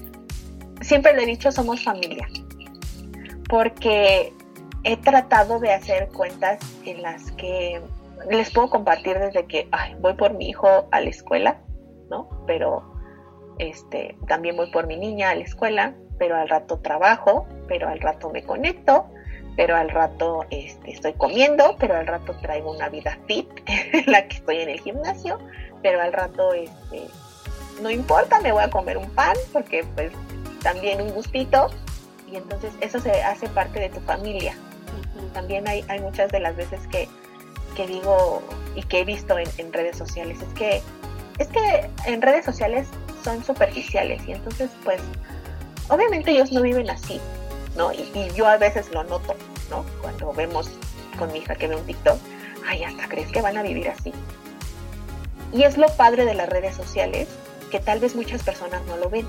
Siempre 0.82 1.14
lo 1.14 1.22
he 1.22 1.26
dicho, 1.26 1.52
somos 1.52 1.84
familia. 1.84 2.28
Porque 3.50 4.34
he 4.84 4.98
tratado 4.98 5.60
de 5.60 5.74
hacer 5.74 6.10
cuentas 6.10 6.60
en 6.86 7.02
las 7.02 7.32
que 7.32 7.82
les 8.30 8.52
puedo 8.52 8.70
compartir 8.70 9.18
desde 9.20 9.46
que 9.46 9.70
voy 10.00 10.14
por 10.14 10.34
mi 10.34 10.50
hijo 10.50 10.88
a 10.92 11.02
la 11.02 11.10
escuela, 11.10 11.58
¿no? 12.10 12.30
Pero 12.46 12.84
este, 13.60 14.16
también 14.28 14.56
voy 14.56 14.72
por 14.72 14.88
mi 14.88 14.98
niña 14.98 15.32
a 15.32 15.36
la 15.36 15.44
escuela, 15.44 15.94
pero 16.18 16.36
al 16.36 16.50
rato 16.50 16.80
trabajo, 16.80 17.48
pero 17.68 17.90
al 17.90 18.00
rato 18.00 18.30
me 18.30 18.44
conecto, 18.44 19.08
pero 19.56 19.76
al 19.76 19.90
rato 19.90 20.46
este, 20.50 20.92
estoy 20.92 21.14
comiendo, 21.14 21.76
pero 21.80 21.96
al 21.96 22.08
rato 22.08 22.36
traigo 22.42 22.72
una 22.72 22.90
vida 22.90 23.18
fit, 23.28 23.50
la 24.08 24.28
que 24.28 24.38
estoy 24.38 24.58
en 24.58 24.70
el 24.70 24.80
gimnasio, 24.80 25.40
pero 25.82 26.02
al 26.02 26.14
rato 26.14 26.54
este, 26.54 27.08
no 27.82 27.90
importa, 27.90 28.40
me 28.40 28.52
voy 28.52 28.64
a 28.64 28.70
comer 28.70 28.98
un 28.98 29.10
pan, 29.12 29.36
porque 29.52 29.84
pues 29.96 30.12
también 30.62 31.02
un 31.02 31.12
gustito, 31.12 31.70
y 32.32 32.36
entonces 32.36 32.74
eso 32.82 33.00
se 33.00 33.24
hace 33.24 33.48
parte 33.50 33.80
de 33.80 33.90
tu 33.90 34.00
familia. 34.02 34.56
También 35.34 35.68
hay, 35.68 35.84
hay 35.88 36.00
muchas 36.00 36.32
de 36.32 36.40
las 36.40 36.56
veces 36.56 36.80
que, 36.88 37.08
que 37.76 37.88
digo 37.88 38.42
y 38.76 38.84
que 38.84 39.02
he 39.02 39.06
visto 39.06 39.38
en, 39.38 39.48
en 39.58 39.74
redes 39.74 39.98
sociales, 39.98 40.40
es 40.42 40.54
que, 40.54 40.82
es 41.40 41.48
que 41.48 41.90
en 42.06 42.22
redes 42.22 42.46
sociales 42.46 42.88
son 43.24 43.44
superficiales 43.44 44.22
y 44.28 44.32
entonces 44.32 44.70
pues 44.84 45.02
obviamente 45.90 46.32
ellos 46.32 46.52
no 46.52 46.62
viven 46.62 46.90
así, 46.90 47.20
¿no? 47.76 47.92
Y, 47.92 48.10
yo 48.36 48.48
a 48.48 48.58
veces 48.58 48.92
lo 48.92 49.04
noto, 49.04 49.36
¿no? 49.70 49.86
Cuando 50.02 50.34
vemos 50.34 50.70
con 51.18 51.32
mi 51.32 51.40
hija 51.40 51.56
que 51.56 51.68
ve 51.68 51.76
un 51.76 51.86
TikTok, 51.86 52.18
ay, 52.68 52.84
hasta 52.84 53.08
crees 53.08 53.32
que 53.32 53.42
van 53.42 53.58
a 53.58 53.64
vivir 53.64 53.90
así. 53.90 54.14
Y 55.54 55.64
es 55.64 55.78
lo 55.78 55.88
padre 55.96 56.26
de 56.26 56.34
las 56.34 56.50
redes 56.50 56.76
sociales, 56.76 57.28
que 57.72 57.80
tal 57.80 58.00
vez 58.00 58.16
muchas 58.16 58.44
personas 58.44 58.86
no 58.86 58.98
lo 58.98 59.10
ven. 59.10 59.28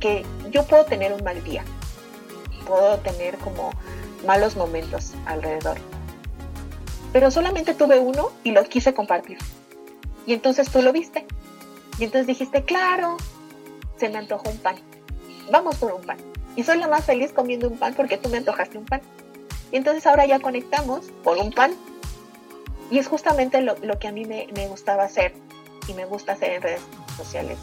Que 0.00 0.24
yo 0.50 0.64
puedo 0.64 0.84
tener 0.84 1.12
un 1.12 1.22
mal 1.22 1.42
día, 1.44 1.64
puedo 2.66 2.98
tener 2.98 3.38
como 3.38 3.70
malos 4.26 4.56
momentos 4.56 5.12
alrededor. 5.26 5.78
Pero 7.12 7.30
solamente 7.30 7.74
tuve 7.74 7.98
uno 7.98 8.30
y 8.44 8.52
lo 8.52 8.64
quise 8.64 8.94
compartir. 8.94 9.38
Y 10.26 10.32
entonces 10.32 10.70
tú 10.70 10.82
lo 10.82 10.92
viste. 10.92 11.26
Y 11.98 12.04
entonces 12.04 12.26
dijiste, 12.26 12.64
claro, 12.64 13.16
se 13.98 14.08
me 14.08 14.18
antojó 14.18 14.48
un 14.48 14.58
pan 14.58 14.76
vamos 15.50 15.76
por 15.76 15.92
un 15.92 16.02
pan. 16.02 16.18
Y 16.56 16.64
soy 16.64 16.78
la 16.78 16.88
más 16.88 17.04
feliz 17.04 17.32
comiendo 17.32 17.68
un 17.68 17.78
pan 17.78 17.94
porque 17.94 18.16
tú 18.16 18.28
me 18.28 18.38
antojaste 18.38 18.78
un 18.78 18.86
pan. 18.86 19.02
Y 19.72 19.76
entonces 19.76 20.06
ahora 20.06 20.26
ya 20.26 20.40
conectamos 20.40 21.06
por 21.22 21.38
un 21.38 21.52
pan. 21.52 21.72
Y 22.90 22.98
es 22.98 23.06
justamente 23.06 23.60
lo, 23.60 23.76
que 23.98 24.08
a 24.08 24.12
mí 24.12 24.24
me, 24.24 24.46
gustaba 24.68 25.04
hacer 25.04 25.32
y 25.86 25.94
me 25.94 26.06
gusta 26.06 26.32
hacer 26.32 26.52
en 26.52 26.62
redes 26.62 26.80
sociales. 27.16 27.58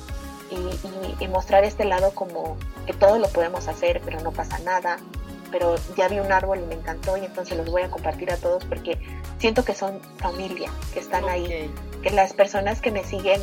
Y, 0.49 1.27
mostrar 1.27 1.65
este 1.65 1.83
lado 1.83 2.11
como 2.11 2.57
que 2.85 2.93
todo 2.93 3.19
lo 3.19 3.27
podemos 3.27 3.67
hacer, 3.67 4.01
pero 4.03 4.21
no 4.21 4.31
pasa 4.31 4.59
nada. 4.59 4.97
Pero 5.51 5.75
ya 5.95 6.07
vi 6.07 6.19
un 6.19 6.31
árbol 6.31 6.59
y 6.59 6.65
me 6.65 6.75
encantó 6.75 7.17
y 7.17 7.25
entonces 7.25 7.57
los 7.57 7.69
voy 7.69 7.81
a 7.81 7.89
compartir 7.89 8.31
a 8.31 8.37
todos 8.37 8.65
porque 8.65 8.97
siento 9.39 9.63
que 9.63 9.73
son 9.73 9.99
familia, 10.17 10.71
que 10.93 10.99
están 10.99 11.25
ahí. 11.25 11.71
Que 12.01 12.11
las 12.11 12.33
personas 12.33 12.81
que 12.81 12.91
me 12.91 13.03
siguen, 13.03 13.41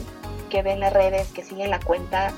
que 0.50 0.62
ven 0.62 0.80
las 0.80 0.92
redes, 0.92 1.28
que 1.28 1.42
siguen 1.42 1.70
la 1.70 1.80
cuenta, 1.80 2.32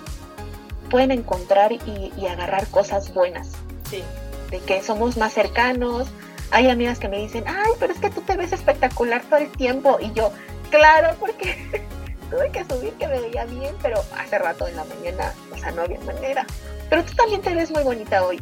pueden 0.91 1.11
encontrar 1.11 1.73
y, 1.73 2.27
agarrar 2.27 2.67
cosas 2.69 3.13
buenas. 3.13 3.53
Sí. 3.89 4.03
De 4.51 4.61
que 4.61 4.83
somos 4.83 5.17
más 5.17 5.33
cercanos. 5.33 6.09
Hay 6.51 6.69
amigas 6.69 6.99
que 6.99 7.09
me 7.09 7.19
dicen, 7.19 7.45
ay, 7.47 7.73
pero 7.79 7.93
es 7.93 7.99
que 7.99 8.11
tú 8.11 8.21
te 8.21 8.37
ves 8.37 8.53
espectacular 8.53 9.23
todo 9.23 9.39
el 9.39 9.51
tiempo. 9.51 9.99
Y 10.01 10.13
yo, 10.13 10.33
claro, 10.71 11.17
porque 11.19 11.85
tuve 12.31 12.51
que 12.51 12.65
subir 12.65 12.93
que 12.95 13.09
me 13.09 13.21
veía 13.21 13.45
bien, 13.45 13.75
pero 13.83 14.03
hace 14.17 14.39
rato 14.39 14.67
en 14.67 14.77
la 14.77 14.85
mañana, 14.85 15.33
o 15.53 15.57
sea, 15.57 15.73
no 15.73 15.83
había 15.83 16.01
manera. 16.01 16.47
Pero 16.89 17.05
tú 17.05 17.15
también 17.15 17.41
te 17.41 17.55
ves 17.55 17.71
muy 17.71 17.83
bonita 17.83 18.25
hoy, 18.25 18.41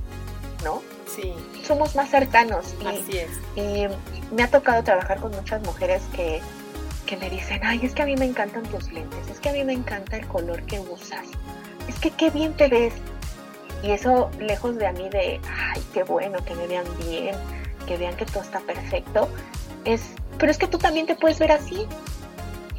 ¿no? 0.62 0.82
Sí. 1.06 1.34
Somos 1.64 1.94
más 1.94 2.10
cercanos. 2.10 2.74
Y, 2.80 2.86
Así 2.86 3.18
es. 3.18 3.30
Y 3.56 3.86
me 4.34 4.42
ha 4.42 4.50
tocado 4.50 4.82
trabajar 4.82 5.20
con 5.20 5.30
muchas 5.32 5.62
mujeres 5.62 6.02
que, 6.14 6.40
que 7.06 7.16
me 7.16 7.30
dicen, 7.30 7.60
ay, 7.62 7.80
es 7.82 7.94
que 7.94 8.02
a 8.02 8.06
mí 8.06 8.16
me 8.16 8.24
encantan 8.24 8.62
tus 8.64 8.92
lentes, 8.92 9.28
es 9.30 9.40
que 9.40 9.50
a 9.50 9.52
mí 9.52 9.64
me 9.64 9.72
encanta 9.72 10.16
el 10.16 10.26
color 10.26 10.62
que 10.64 10.80
usas 10.80 11.26
es 11.88 11.98
que 11.98 12.10
qué 12.10 12.30
bien 12.30 12.54
te 12.54 12.68
ves. 12.68 12.94
Y 13.82 13.90
eso 13.90 14.30
lejos 14.38 14.76
de 14.76 14.86
a 14.86 14.92
mí 14.92 15.08
de, 15.10 15.40
ay, 15.48 15.82
qué 15.92 16.04
bueno, 16.04 16.42
que 16.44 16.54
me 16.54 16.66
vean 16.66 16.86
bien, 17.06 17.34
que 17.86 17.96
vean 17.98 18.16
que 18.16 18.24
todo 18.24 18.42
está 18.42 18.60
perfecto, 18.60 19.28
es, 19.84 20.02
pero 20.38 20.50
es 20.50 20.56
que 20.56 20.66
tú 20.66 20.78
también 20.78 21.06
te 21.06 21.14
puedes 21.14 21.38
ver 21.38 21.52
así. 21.52 21.86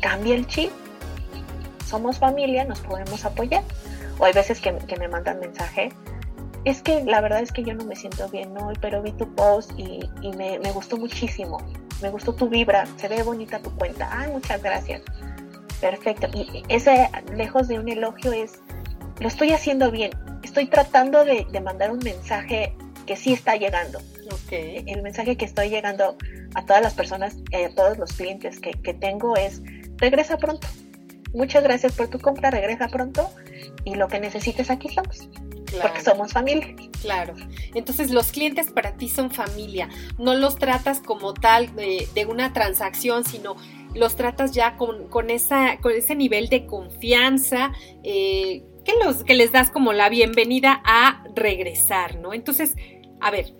Cambia 0.01 0.36
el 0.36 0.47
chip. 0.47 0.72
Somos 1.86 2.19
familia, 2.19 2.65
nos 2.65 2.79
podemos 2.81 3.23
apoyar. 3.25 3.63
O 4.19 4.25
hay 4.25 4.33
veces 4.33 4.59
que, 4.59 4.71
me 4.71 5.07
mandan 5.07 5.39
mensaje, 5.39 5.89
es 6.63 6.81
que 6.81 7.03
la 7.03 7.21
verdad 7.21 7.41
es 7.41 7.51
que 7.51 7.63
yo 7.63 7.73
no 7.73 7.86
me 7.86 7.95
siento 7.95 8.27
bien 8.29 8.57
hoy, 8.57 8.75
pero 8.81 9.01
vi 9.01 9.11
tu 9.11 9.33
post 9.36 9.71
y, 9.77 10.09
me, 10.36 10.59
me, 10.59 10.71
gustó 10.71 10.97
muchísimo. 10.97 11.57
Me 12.01 12.09
gustó 12.09 12.33
tu 12.33 12.49
vibra, 12.49 12.86
se 12.97 13.07
ve 13.07 13.23
bonita 13.23 13.59
tu 13.59 13.71
cuenta. 13.75 14.09
Ay, 14.11 14.31
muchas 14.31 14.61
gracias. 14.61 15.01
Perfecto. 15.79 16.27
Y 16.33 16.63
ese, 16.69 17.09
lejos 17.33 17.67
de 17.67 17.79
un 17.79 17.89
elogio, 17.89 18.31
es 18.31 18.61
lo 19.19 19.27
estoy 19.27 19.51
haciendo 19.51 19.91
bien, 19.91 20.11
estoy 20.43 20.67
tratando 20.67 21.23
de, 21.23 21.45
mandar 21.61 21.91
un 21.91 21.99
mensaje 21.99 22.75
que 23.05 23.15
sí 23.15 23.33
está 23.33 23.55
llegando. 23.55 23.99
El 24.51 25.01
mensaje 25.01 25.38
que 25.38 25.45
estoy 25.45 25.69
llegando 25.69 26.17
a 26.53 26.65
todas 26.65 26.81
las 26.81 26.93
personas, 26.93 27.38
eh, 27.51 27.65
a 27.65 27.75
todos 27.75 27.97
los 27.97 28.13
clientes 28.13 28.59
que, 28.59 28.93
tengo 28.93 29.36
es, 29.36 29.61
regresa 29.97 30.38
pronto. 30.38 30.67
Muchas 31.36 31.63
gracias 31.63 31.91
por 31.91 32.07
tu 32.07 32.17
compra, 32.19 32.49
regresa 32.49 32.88
pronto 32.88 33.29
y 33.83 33.95
lo 33.95 34.07
que 34.07 34.21
necesites 34.21 34.69
aquí 34.69 34.88
estamos. 34.88 35.27
Porque 35.81 35.99
somos 36.01 36.31
familia. 36.31 36.73
Claro. 37.01 37.36
Entonces 37.73 38.11
los 38.11 38.31
clientes 38.31 38.71
para 38.71 38.93
ti 38.93 39.09
son 39.09 39.29
familia. 39.31 39.89
No 40.17 40.33
los 40.33 40.55
tratas 40.55 41.01
como 41.01 41.33
tal 41.33 41.75
de, 41.75 42.07
de 42.15 42.25
una 42.25 42.53
transacción, 42.53 43.25
sino 43.25 43.57
los 43.93 44.15
tratas 44.15 44.53
ya 44.53 44.77
con, 44.77 45.09
con, 45.09 45.29
esa, 45.29 45.77
con 45.81 45.91
ese 45.91 46.15
nivel 46.15 46.47
de 46.47 46.65
confianza. 46.65 47.73
Eh, 48.03 48.63
que, 48.86 48.93
los, 49.03 49.25
que 49.25 49.36
les 49.36 49.51
das 49.51 49.71
como 49.71 49.91
la 49.91 50.07
bienvenida 50.07 50.81
a 50.86 51.21
regresar, 51.36 52.17
¿no? 52.19 52.33
Entonces, 52.33 52.77
a 53.19 53.29
ver, 53.31 53.53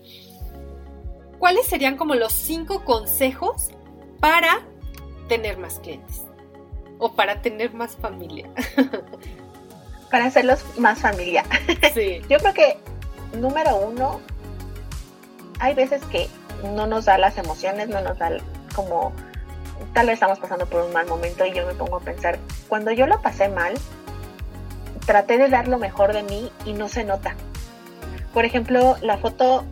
¿cuáles 1.40 1.66
serían 1.66 1.98
como 1.98 2.16
los 2.16 2.32
cinco 2.32 2.86
consejos 2.86 3.72
para 4.22 4.66
tener 5.28 5.58
más 5.58 5.80
clientes? 5.80 6.22
O 6.98 7.14
para 7.14 7.42
tener 7.42 7.74
más 7.74 7.96
familia. 7.96 8.50
para 10.12 10.26
hacerlos 10.26 10.64
más 10.78 11.00
familia. 11.00 11.44
Sí. 11.94 12.22
Yo 12.30 12.38
creo 12.38 12.54
que, 12.54 12.78
número 13.38 13.76
uno, 13.78 14.22
hay 15.60 15.74
veces 15.74 16.04
que 16.06 16.30
no 16.76 16.88
nos 16.88 17.06
da 17.06 17.18
las 17.18 17.38
emociones, 17.38 17.90
no 17.90 18.02
nos 18.02 18.18
da 18.18 18.32
como 18.76 19.14
tal 19.94 20.08
vez 20.08 20.16
estamos 20.16 20.40
pasando 20.40 20.66
por 20.66 20.84
un 20.84 20.94
mal 20.94 21.08
momento 21.08 21.46
y 21.46 21.54
yo 21.54 21.66
me 21.66 21.74
pongo 21.74 21.98
a 21.98 22.00
pensar, 22.00 22.40
cuando 22.68 22.92
yo 22.92 23.08
lo 23.08 23.22
pasé 23.22 23.50
mal, 23.50 23.74
traté 25.06 25.38
de 25.38 25.50
dar 25.50 25.68
lo 25.68 25.78
mejor 25.78 26.14
de 26.14 26.24
mí 26.24 26.52
y 26.66 26.74
no 26.74 26.90
se 26.90 27.04
nota. 27.04 27.36
Por 28.34 28.46
ejemplo, 28.46 28.98
la 29.02 29.18
foto 29.18 29.64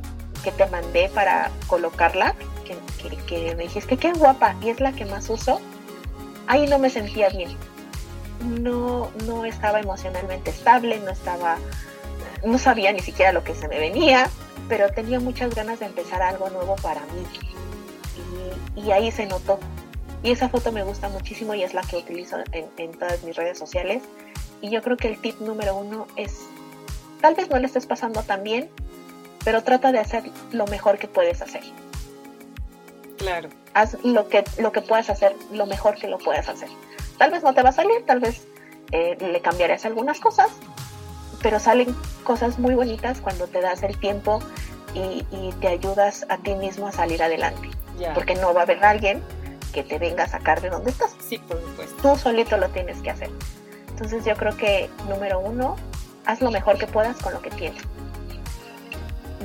que 0.43 0.51
te 0.51 0.65
mandé 0.67 1.09
para 1.09 1.51
colocarla, 1.67 2.35
que, 2.65 3.55
me 3.55 3.63
dijiste 3.63 3.97
que 3.97 4.13
qué 4.13 4.13
guapa 4.13 4.55
y 4.61 4.69
es 4.69 4.79
la 4.79 4.93
que 4.93 5.05
más 5.05 5.29
uso, 5.29 5.59
ahí 6.47 6.67
no 6.67 6.79
me 6.79 6.89
sentía 6.89 7.29
bien. 7.29 7.55
No, 8.61 9.09
no 9.25 9.45
estaba 9.45 9.79
emocionalmente 9.79 10.49
estable, 10.49 10.99
no 10.99 11.11
estaba, 11.11 11.57
no 12.43 12.57
sabía 12.57 12.91
ni 12.91 12.99
siquiera 12.99 13.31
lo 13.31 13.43
que 13.43 13.55
se 13.55 13.67
me 13.67 13.79
venía, 13.79 14.29
pero 14.67 14.89
tenía 14.91 15.19
muchas 15.19 15.55
ganas 15.55 15.79
de 15.79 15.85
empezar 15.85 16.21
algo 16.21 16.49
nuevo 16.49 16.75
para 16.77 17.01
mí. 17.01 17.25
Y, 18.75 18.91
ahí 18.91 19.11
se 19.11 19.25
notó. 19.25 19.59
Y 20.23 20.31
esa 20.31 20.49
foto 20.49 20.71
me 20.71 20.83
gusta 20.83 21.09
muchísimo 21.09 21.53
y 21.53 21.63
es 21.63 21.73
la 21.73 21.81
que 21.81 21.97
utilizo 21.97 22.37
en, 22.51 22.67
en 22.77 22.91
todas 22.91 23.23
mis 23.23 23.35
redes 23.35 23.57
sociales 23.57 24.01
y 24.63 24.69
yo 24.69 24.81
creo 24.81 24.95
que 24.95 25.09
el 25.09 25.19
tip 25.19 25.41
número 25.41 25.75
uno 25.75 26.07
es, 26.15 26.39
tal 27.19 27.35
vez 27.35 27.49
no 27.49 27.59
le 27.59 27.65
estés 27.65 27.85
pasando 27.85 28.23
tan 28.23 28.43
bien, 28.43 28.69
pero 29.43 29.61
trata 29.61 29.91
de 29.91 29.99
hacer 29.99 30.23
lo 30.53 30.65
mejor 30.67 30.97
que 30.97 31.09
puedes 31.09 31.41
hacer. 31.41 31.63
Claro. 33.17 33.49
Haz 33.73 33.97
lo 34.03 34.27
que, 34.27 34.43
lo 34.57 34.71
que 34.71 34.81
puedas 34.81 35.09
hacer, 35.09 35.35
lo 35.51 35.65
mejor 35.65 35.95
que 35.95 36.07
lo 36.07 36.17
puedas 36.17 36.49
hacer. 36.49 36.69
Tal 37.17 37.31
vez 37.31 37.43
no 37.43 37.53
te 37.53 37.61
va 37.61 37.69
a 37.69 37.73
salir, 37.73 38.05
tal 38.05 38.19
vez 38.19 38.47
eh, 38.91 39.17
le 39.19 39.41
cambiarás 39.41 39.85
algunas 39.85 40.19
cosas, 40.19 40.49
pero 41.41 41.59
salen 41.59 41.95
cosas 42.23 42.59
muy 42.59 42.75
bonitas 42.75 43.21
cuando 43.21 43.47
te 43.47 43.61
das 43.61 43.83
el 43.83 43.97
tiempo 43.99 44.39
y, 44.93 45.23
te 45.59 45.67
ayudas 45.67 46.25
a 46.29 46.37
ti 46.37 46.53
mismo 46.55 46.87
a 46.87 46.91
salir 46.91 47.23
adelante. 47.23 47.69
Porque 48.13 48.35
no 48.35 48.53
va 48.53 48.61
a 48.61 48.63
haber 48.63 48.83
alguien 48.83 49.23
que 49.71 49.83
te 49.83 49.97
venga 49.97 50.25
a 50.25 50.27
sacar 50.27 50.61
de 50.61 50.69
donde 50.69 50.91
estás. 50.91 51.15
Sí, 51.27 51.37
por 51.37 51.59
supuesto. 51.61 51.95
Tú 52.01 52.17
solito 52.17 52.57
lo 52.57 52.69
tienes 52.69 53.01
que 53.01 53.09
hacer. 53.09 53.29
Entonces 53.89 54.25
yo 54.25 54.35
creo 54.35 54.55
que 54.57 54.89
número 55.07 55.39
uno, 55.39 55.77
haz 56.25 56.41
lo 56.41 56.51
mejor 56.51 56.77
que 56.77 56.87
puedas 56.87 57.17
con 57.17 57.33
lo 57.33 57.41
que 57.41 57.49
tienes. 57.49 57.81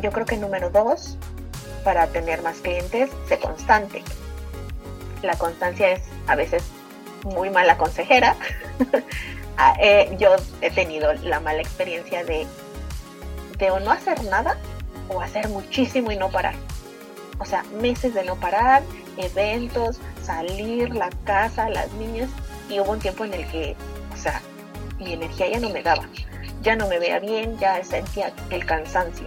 Yo 0.03 0.11
creo 0.11 0.26
que 0.26 0.37
número 0.37 0.70
dos, 0.70 1.16
para 1.89 2.07
tener 2.09 2.43
más 2.43 2.59
clientes, 2.59 3.09
sé 3.26 3.39
constante. 3.39 4.03
La 5.22 5.39
constancia 5.39 5.93
es 5.93 6.03
a 6.26 6.36
veces 6.36 6.62
muy 7.24 7.49
mala 7.49 7.78
consejera. 7.78 8.36
Ah, 9.61 9.74
eh, 9.80 10.14
yo 10.20 10.36
he 10.61 10.70
tenido 10.70 11.12
la 11.14 11.41
mala 11.41 11.61
experiencia 11.61 12.22
de, 12.22 12.47
de 13.59 13.70
o 13.72 13.80
no 13.80 13.91
hacer 13.91 14.22
nada 14.22 14.57
o 15.09 15.20
hacer 15.20 15.49
muchísimo 15.49 16.12
y 16.12 16.16
no 16.16 16.30
parar. 16.30 16.55
O 17.41 17.45
sea, 17.45 17.64
meses 17.80 18.14
de 18.14 18.22
no 18.22 18.36
parar, 18.36 18.84
eventos, 19.16 19.99
salir, 20.22 20.95
la 20.95 21.11
casa, 21.24 21.68
las 21.70 21.91
niñas. 21.95 22.30
Y 22.70 22.78
hubo 22.78 22.93
un 22.93 23.01
tiempo 23.01 23.24
en 23.24 23.34
el 23.34 23.49
que, 23.49 23.74
o 24.14 24.16
sea, 24.16 24.41
mi 25.01 25.14
energía 25.14 25.49
ya 25.49 25.59
no 25.59 25.70
me 25.70 25.82
daba. 25.82 26.07
Ya 26.62 26.76
no 26.76 26.86
me 26.86 27.01
veía 27.01 27.18
bien, 27.18 27.59
ya 27.59 27.82
sentía 27.82 28.32
el 28.51 28.64
cansancio. 28.64 29.26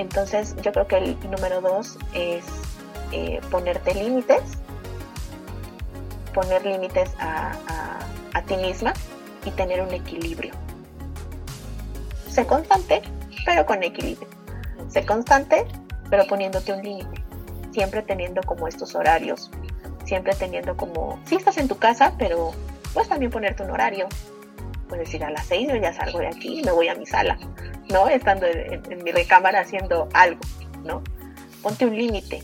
Entonces 0.00 0.56
yo 0.62 0.72
creo 0.72 0.86
que 0.86 0.96
el 0.96 1.30
número 1.30 1.60
dos 1.60 1.98
es 2.14 2.42
eh, 3.12 3.38
ponerte 3.50 3.94
límites, 3.94 4.40
poner 6.32 6.64
límites 6.64 7.10
a, 7.18 7.52
a, 8.32 8.42
ti 8.42 8.56
misma 8.56 8.94
y 9.44 9.50
tener 9.50 9.82
un 9.82 9.92
equilibrio. 9.92 10.54
Sé 12.30 12.46
constante, 12.46 13.02
pero 13.44 13.66
con 13.66 13.82
equilibrio. 13.82 14.26
Sé 14.88 15.04
constante, 15.04 15.66
pero 16.08 16.26
poniéndote 16.26 16.72
un 16.72 16.82
límite. 16.82 17.22
Siempre 17.70 18.00
teniendo 18.00 18.40
como 18.40 18.68
estos 18.68 18.94
horarios. 18.94 19.50
Siempre 20.06 20.34
teniendo 20.34 20.78
como, 20.78 21.18
si 21.26 21.36
estás 21.36 21.58
en 21.58 21.68
tu 21.68 21.76
casa, 21.76 22.14
pero 22.16 22.52
puedes 22.94 23.10
también 23.10 23.30
ponerte 23.30 23.62
un 23.64 23.70
horario. 23.70 24.08
Puedes 24.90 25.14
ir 25.14 25.24
a 25.24 25.30
las 25.30 25.46
seis, 25.46 25.68
yo 25.68 25.76
ya 25.76 25.94
salgo 25.94 26.18
de 26.18 26.26
aquí 26.26 26.58
y 26.58 26.62
me 26.62 26.72
voy 26.72 26.88
a 26.88 26.94
mi 26.94 27.06
sala. 27.06 27.38
¿no? 27.90 28.08
Estando 28.08 28.46
en, 28.46 29.02
mi 29.02 29.10
recámara 29.12 29.60
haciendo 29.60 30.08
algo, 30.14 30.40
¿no? 30.84 31.02
Ponte 31.62 31.86
un 31.86 31.96
límite. 31.96 32.42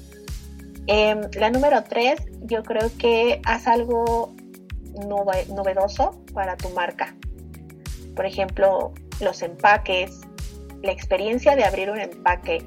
Em, 0.87 1.21
la 1.35 1.51
número 1.51 1.83
tres, 1.85 2.21
yo 2.43 2.63
creo 2.63 2.91
que 2.99 3.41
haz 3.45 3.67
algo 3.67 4.35
novedoso 5.49 6.23
para 6.33 6.57
tu 6.57 6.69
marca. 6.71 7.15
Por 8.15 8.27
ejemplo, 8.27 8.93
los 9.21 9.43
empaques, 9.43 10.21
la 10.83 10.93
experiencia 10.93 11.57
de 11.57 11.65
abrir 11.65 11.91
un 11.91 12.01
empaque 12.01 12.63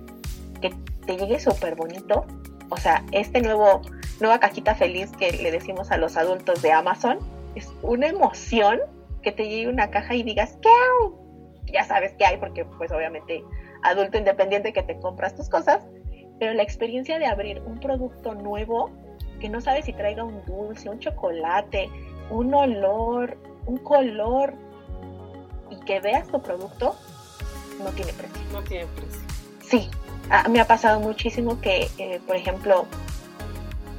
que 0.61 0.73
te 1.05 1.17
llegue 1.17 1.39
súper 1.39 1.75
bonito. 1.75 2.25
O 2.69 2.77
sea, 2.77 3.03
este 3.11 3.41
nuevo, 3.41 3.81
nueva 4.19 4.39
cajita 4.39 4.75
feliz 4.75 5.09
que 5.17 5.31
le 5.31 5.51
decimos 5.51 5.91
a 5.91 5.97
los 5.97 6.17
adultos 6.17 6.61
de 6.61 6.71
Amazon, 6.71 7.19
es 7.55 7.67
una 7.81 8.07
emoción 8.07 8.79
que 9.21 9.31
te 9.31 9.47
llegue 9.47 9.67
una 9.67 9.89
caja 9.89 10.15
y 10.15 10.23
digas, 10.23 10.57
¿qué 10.61 10.69
hago? 10.69 11.29
ya 11.71 11.83
sabes 11.83 12.13
qué 12.17 12.25
hay 12.25 12.37
porque 12.37 12.65
pues 12.65 12.91
obviamente 12.91 13.43
adulto 13.83 14.17
independiente 14.17 14.73
que 14.73 14.83
te 14.83 14.99
compras 14.99 15.35
tus 15.35 15.49
cosas, 15.49 15.85
pero 16.39 16.53
la 16.53 16.63
experiencia 16.63 17.19
de 17.19 17.25
abrir 17.25 17.61
un 17.65 17.79
producto 17.79 18.33
nuevo 18.35 18.91
que 19.39 19.49
no 19.49 19.61
sabes 19.61 19.85
si 19.85 19.93
traiga 19.93 20.23
un 20.23 20.43
dulce, 20.45 20.89
un 20.89 20.99
chocolate, 20.99 21.89
un 22.29 22.53
olor, 22.53 23.37
un 23.65 23.77
color 23.77 24.53
y 25.69 25.79
que 25.85 25.99
veas 25.99 26.27
tu 26.27 26.41
producto 26.41 26.95
no 27.83 27.91
tiene 27.91 28.11
precio. 28.13 28.41
No 28.51 28.61
tiene 28.63 28.85
precio. 28.87 29.21
Sí, 29.61 29.89
me 30.49 30.59
ha 30.59 30.65
pasado 30.65 30.99
muchísimo 30.99 31.61
que, 31.61 31.89
eh, 31.97 32.19
por 32.27 32.35
ejemplo, 32.35 32.85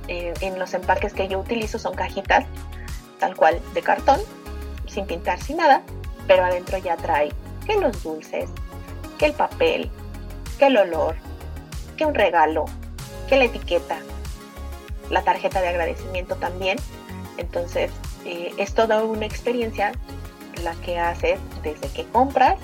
eh, 0.09 0.35
en 0.43 0.59
los 0.59 0.75
empaques 0.75 1.14
que 1.14 1.29
yo 1.29 1.39
utilizo 1.39 1.79
son 1.79 1.95
cajitas 1.95 2.45
tal 3.18 3.37
cual 3.37 3.61
de 3.75 3.83
cartón, 3.83 4.21
sin 4.91 5.07
pintar, 5.07 5.41
sin 5.41 5.57
nada, 5.57 5.82
pero 6.26 6.45
adentro 6.45 6.78
ya 6.78 6.97
trae 6.97 7.32
que 7.66 7.76
los 7.76 8.03
dulces, 8.03 8.51
que 9.18 9.26
el 9.26 9.32
papel, 9.32 9.91
que 10.59 10.66
el 10.66 10.76
olor, 10.76 11.16
que 11.97 12.05
un 12.05 12.14
regalo, 12.14 12.66
que 13.28 13.36
la 13.36 13.45
etiqueta, 13.45 13.99
la 15.11 15.22
tarjeta 15.22 15.61
de 15.61 15.68
agradecimiento 15.68 16.36
también. 16.36 16.78
Entonces, 17.36 17.91
eh, 18.24 18.53
es 18.59 18.74
toda 18.74 19.05
una 19.05 19.26
experiencia 19.26 19.93
la 20.62 20.74
que 20.76 20.99
haces 20.99 21.38
desde 21.62 21.88
que 21.88 22.05
compras, 22.07 22.57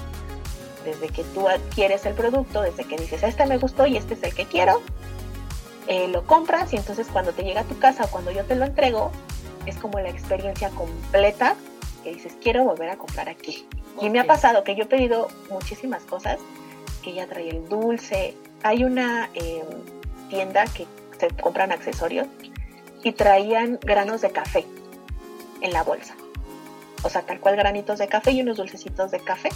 desde 0.85 1.09
que 1.09 1.25
tú 1.25 1.49
adquieres 1.49 2.05
el 2.07 2.15
producto, 2.15 2.63
desde 2.63 2.85
que 2.85 2.97
dices, 2.97 3.23
este 3.23 3.47
me 3.47 3.59
gustó 3.59 3.87
y 3.87 3.97
este 3.97 4.15
es 4.15 4.23
el 4.23 4.35
que 4.35 4.45
quiero, 4.47 4.83
eh, 5.89 6.09
lo 6.09 6.25
compras 6.27 6.73
y 6.73 6.77
entonces 6.77 7.07
cuando 7.13 7.33
te 7.33 7.43
llega 7.43 7.63
a 7.63 7.65
tu 7.65 7.79
casa 7.79 8.05
o 8.05 8.09
cuando 8.09 8.31
yo 8.31 8.45
te 8.45 8.55
lo 8.57 8.65
entrego, 8.65 9.13
es 9.67 9.77
como 9.77 9.99
la 9.99 10.09
experiencia 10.09 10.69
completa 10.71 11.57
que 12.07 12.15
dices, 12.15 12.35
quiero 12.41 12.63
volver 12.63 12.89
a 12.89 12.97
comprar 12.97 13.29
aquí. 13.29 13.67
Y 14.01 14.11
me 14.11 14.21
ha 14.21 14.25
pasado 14.29 14.63
que 14.63 14.77
yo 14.77 14.85
he 14.85 14.87
pedido 14.87 15.27
muchísimas 15.51 16.05
cosas, 16.05 16.39
que 17.03 17.13
ya 17.13 17.27
trae 17.27 17.49
el 17.49 17.69
dulce. 17.69 18.37
Hay 18.63 18.85
una 18.85 19.29
em, 19.35 19.67
tienda 20.29 20.67
que 20.67 20.87
se 21.19 21.31
compran 21.31 21.73
accesorios 21.73 22.29
y 23.03 23.11
traían 23.11 23.81
granos 23.83 24.21
de 24.21 24.31
café 24.31 24.65
en 25.63 25.73
la 25.73 25.83
bolsa. 25.83 26.15
O 27.03 27.11
sea, 27.11 27.23
tal 27.23 27.41
cual 27.41 27.57
granitos 27.57 27.99
de 27.99 28.07
café 28.07 28.31
y 28.31 28.41
unos 28.41 28.59
dulcecitos 28.59 29.11
de 29.11 29.19
café. 29.19 29.49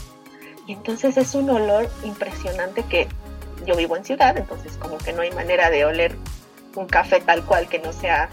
Y 0.67 0.73
entonces 0.73 1.17
es 1.19 1.37
un 1.37 1.51
olor 1.51 1.89
impresionante 2.03 2.83
que 2.83 3.07
yo 3.65 3.77
vivo 3.77 3.97
en 3.97 4.05
ciudad, 4.05 4.37
entonces 4.37 4.77
como 4.77 4.99
que 4.99 5.13
no 5.13 5.23
hay 5.23 5.31
manera 5.31 5.71
de 5.71 5.85
oler 5.85 6.17
un 6.75 6.89
café 6.89 7.21
tal 7.21 7.45
cual 7.45 7.69
que 7.69 7.79
no 7.79 7.93
sea 7.93 8.29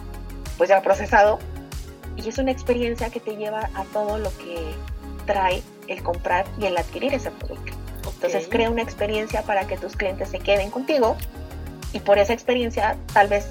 pues 0.57 0.69
ya 0.69 0.81
procesado. 0.81 1.37
Y 2.17 2.27
es 2.27 2.37
una 2.37 2.51
experiencia 2.51 3.09
que 3.09 3.19
te 3.19 3.35
lleva 3.35 3.69
a 3.73 3.83
todo 3.93 4.17
lo 4.17 4.35
que 4.37 4.73
trae 5.25 5.63
el 5.87 6.03
comprar 6.03 6.45
y 6.59 6.65
el 6.65 6.77
adquirir 6.77 7.13
ese 7.13 7.31
producto. 7.31 7.73
Entonces 8.15 8.47
crea 8.49 8.69
una 8.69 8.81
experiencia 8.81 9.43
para 9.43 9.67
que 9.67 9.77
tus 9.77 9.95
clientes 9.95 10.29
se 10.29 10.39
queden 10.39 10.71
contigo 10.71 11.15
y 11.93 11.99
por 11.99 12.17
esa 12.17 12.33
experiencia 12.33 12.97
tal 13.13 13.27
vez 13.27 13.47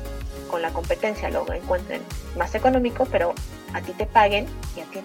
con 0.50 0.62
la 0.62 0.70
competencia 0.70 1.30
lo 1.30 1.50
encuentren 1.52 2.02
más 2.36 2.54
económico, 2.54 3.06
pero 3.10 3.34
a 3.72 3.80
ti 3.80 3.92
te 3.92 4.06
paguen 4.06 4.46
y 4.76 4.80
a 4.80 4.84
ti 4.84 5.00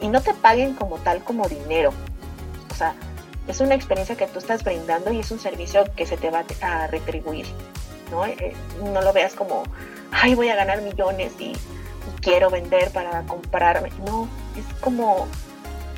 y 0.00 0.08
no 0.08 0.20
te 0.20 0.34
paguen 0.34 0.74
como 0.74 0.98
tal 0.98 1.24
como 1.24 1.48
dinero. 1.48 1.92
O 2.70 2.74
sea, 2.74 2.94
es 3.48 3.60
una 3.60 3.74
experiencia 3.74 4.16
que 4.16 4.26
tú 4.26 4.38
estás 4.38 4.62
brindando 4.64 5.12
y 5.12 5.20
es 5.20 5.30
un 5.30 5.38
servicio 5.38 5.84
que 5.96 6.06
se 6.06 6.16
te 6.16 6.30
va 6.30 6.44
a 6.60 6.86
retribuir. 6.88 7.46
¿no? 8.10 8.26
Eh, 8.26 8.54
no 8.92 9.00
lo 9.00 9.12
veas 9.12 9.34
como, 9.34 9.62
ay, 10.10 10.34
voy 10.34 10.48
a 10.48 10.56
ganar 10.56 10.82
millones 10.82 11.32
y, 11.38 11.44
y 11.44 11.56
quiero 12.24 12.50
vender 12.50 12.90
para 12.90 13.22
comprarme. 13.22 13.90
No, 14.04 14.28
es 14.56 14.64
como 14.80 15.28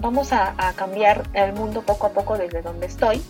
vamos 0.01 0.33
a, 0.33 0.55
cambiar 0.77 1.23
el 1.33 1.53
mundo 1.55 1.83
poco 1.83 2.09
a 2.09 2.11
poco 2.11 2.37
desde 2.37 2.61
donde 2.61 2.87
estoy 2.87 3.23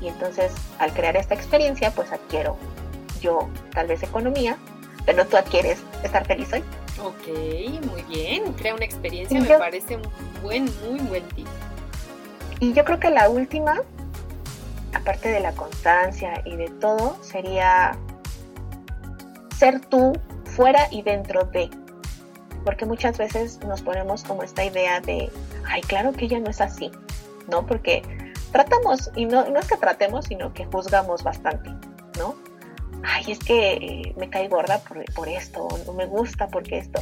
y 0.00 0.08
entonces 0.08 0.52
al 0.78 0.92
crear 0.92 1.16
esta 1.16 1.34
experiencia 1.34 1.90
pues 1.92 2.12
adquiero 2.12 2.58
yo 3.20 3.48
tal 3.72 3.86
vez 3.86 4.02
economía, 4.02 4.56
pero 5.06 5.24
tú 5.26 5.36
adquieres 5.36 5.78
estar 6.02 6.26
feliz 6.26 6.52
hoy. 6.52 6.64
Ok, 7.00 7.86
muy 7.86 8.02
bien, 8.02 8.52
crea 8.54 8.74
una 8.74 8.84
experiencia, 8.84 9.40
me 9.40 9.58
parece 9.58 9.96
un 9.96 10.02
buen, 10.42 10.64
muy 10.88 11.00
buen 11.00 11.26
tip. 11.28 11.46
Y 12.58 12.72
yo 12.72 12.84
creo 12.84 12.98
que 12.98 13.10
la 13.10 13.28
última, 13.28 13.80
aparte 14.92 15.28
de 15.28 15.40
la 15.40 15.52
constancia 15.52 16.42
y 16.44 16.56
de 16.56 16.68
todo, 16.68 17.16
sería 17.22 17.96
ser 19.56 19.80
tú 19.80 20.12
fuera 20.44 20.88
y 20.90 21.02
dentro 21.02 21.44
de 21.44 21.70
porque 22.64 22.86
muchas 22.86 23.18
veces 23.18 23.58
nos 23.66 23.82
ponemos 23.82 24.24
como 24.24 24.42
esta 24.42 24.64
idea 24.64 25.00
de, 25.00 25.30
ay, 25.66 25.80
claro 25.82 26.12
que 26.12 26.26
ella 26.26 26.40
no 26.40 26.50
es 26.50 26.60
así, 26.60 26.90
¿no? 27.48 27.66
Porque 27.66 28.02
tratamos, 28.52 29.10
y 29.16 29.26
no, 29.26 29.48
no 29.48 29.58
es 29.58 29.66
que 29.66 29.76
tratemos, 29.76 30.26
sino 30.26 30.52
que 30.52 30.66
juzgamos 30.66 31.22
bastante, 31.22 31.70
¿no? 32.18 32.34
Ay, 33.02 33.32
es 33.32 33.38
que 33.40 33.72
eh, 33.74 34.14
me 34.16 34.30
cae 34.30 34.48
gorda 34.48 34.78
por, 34.78 35.04
por 35.14 35.28
esto, 35.28 35.68
no 35.86 35.92
me 35.92 36.06
gusta 36.06 36.48
porque 36.48 36.78
esto. 36.78 37.00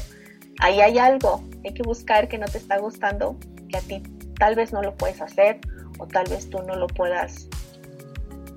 Ahí 0.61 0.81
hay 0.81 0.99
algo, 0.99 1.43
hay 1.65 1.75
que 1.75 1.83
buscar 1.83 2.29
que 2.29 2.39
no 2.39 2.47
te 2.47 2.59
está 2.59 2.79
gustando, 2.79 3.37
que 3.69 3.77
a 3.77 3.81
ti 3.81 4.03
tal 4.39 4.55
vez 4.55 4.73
no 4.73 4.83
lo 4.83 4.95
puedes 4.97 5.21
hacer 5.21 5.61
o 5.99 6.07
tal 6.07 6.27
vez 6.29 6.49
tú 6.49 6.63
no 6.63 6.75
lo 6.77 6.87
puedas 6.87 7.49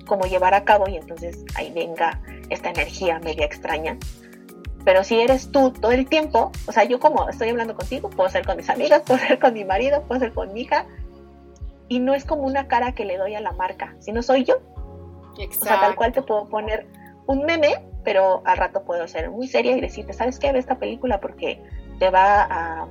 como 0.06 0.24
llevar 0.26 0.54
a 0.54 0.64
cabo 0.64 0.88
y 0.88 0.96
entonces 0.96 1.44
ahí 1.54 1.72
venga 1.72 2.20
esta 2.50 2.70
energía 2.70 3.18
media 3.20 3.46
extraña 3.46 3.98
pero 4.84 5.04
si 5.04 5.20
eres 5.20 5.50
tú 5.50 5.72
todo 5.72 5.92
el 5.92 6.06
tiempo, 6.08 6.52
o 6.66 6.72
sea, 6.72 6.84
yo 6.84 7.00
como 7.00 7.28
estoy 7.28 7.48
hablando 7.48 7.74
contigo, 7.74 8.10
puedo 8.10 8.28
ser 8.28 8.44
con 8.44 8.56
mis 8.56 8.68
amigas, 8.68 9.02
puedo 9.06 9.20
ser 9.20 9.38
con 9.38 9.54
mi 9.54 9.64
marido, 9.64 10.02
puedo 10.02 10.20
ser 10.20 10.32
con 10.32 10.52
mi 10.52 10.62
hija, 10.62 10.86
y 11.88 12.00
no 12.00 12.14
es 12.14 12.24
como 12.24 12.42
una 12.42 12.68
cara 12.68 12.92
que 12.92 13.04
le 13.04 13.16
doy 13.16 13.34
a 13.34 13.40
la 13.40 13.52
marca, 13.52 13.94
sino 14.00 14.22
soy 14.22 14.44
yo. 14.44 14.56
Exacto. 15.38 15.60
O 15.60 15.64
sea, 15.64 15.80
tal 15.80 15.94
cual 15.96 16.12
te 16.12 16.22
puedo 16.22 16.48
poner 16.48 16.86
un 17.26 17.44
meme 17.44 17.78
pero 18.04 18.42
al 18.44 18.58
rato 18.58 18.84
puedo 18.84 19.08
ser 19.08 19.30
muy 19.30 19.48
seria 19.48 19.76
y 19.76 19.80
decirte, 19.80 20.12
¿sabes 20.12 20.38
qué? 20.38 20.52
Ve 20.52 20.58
esta 20.58 20.78
película 20.78 21.20
porque 21.20 21.60
te 21.98 22.10
va 22.10 22.42
a, 22.42 22.86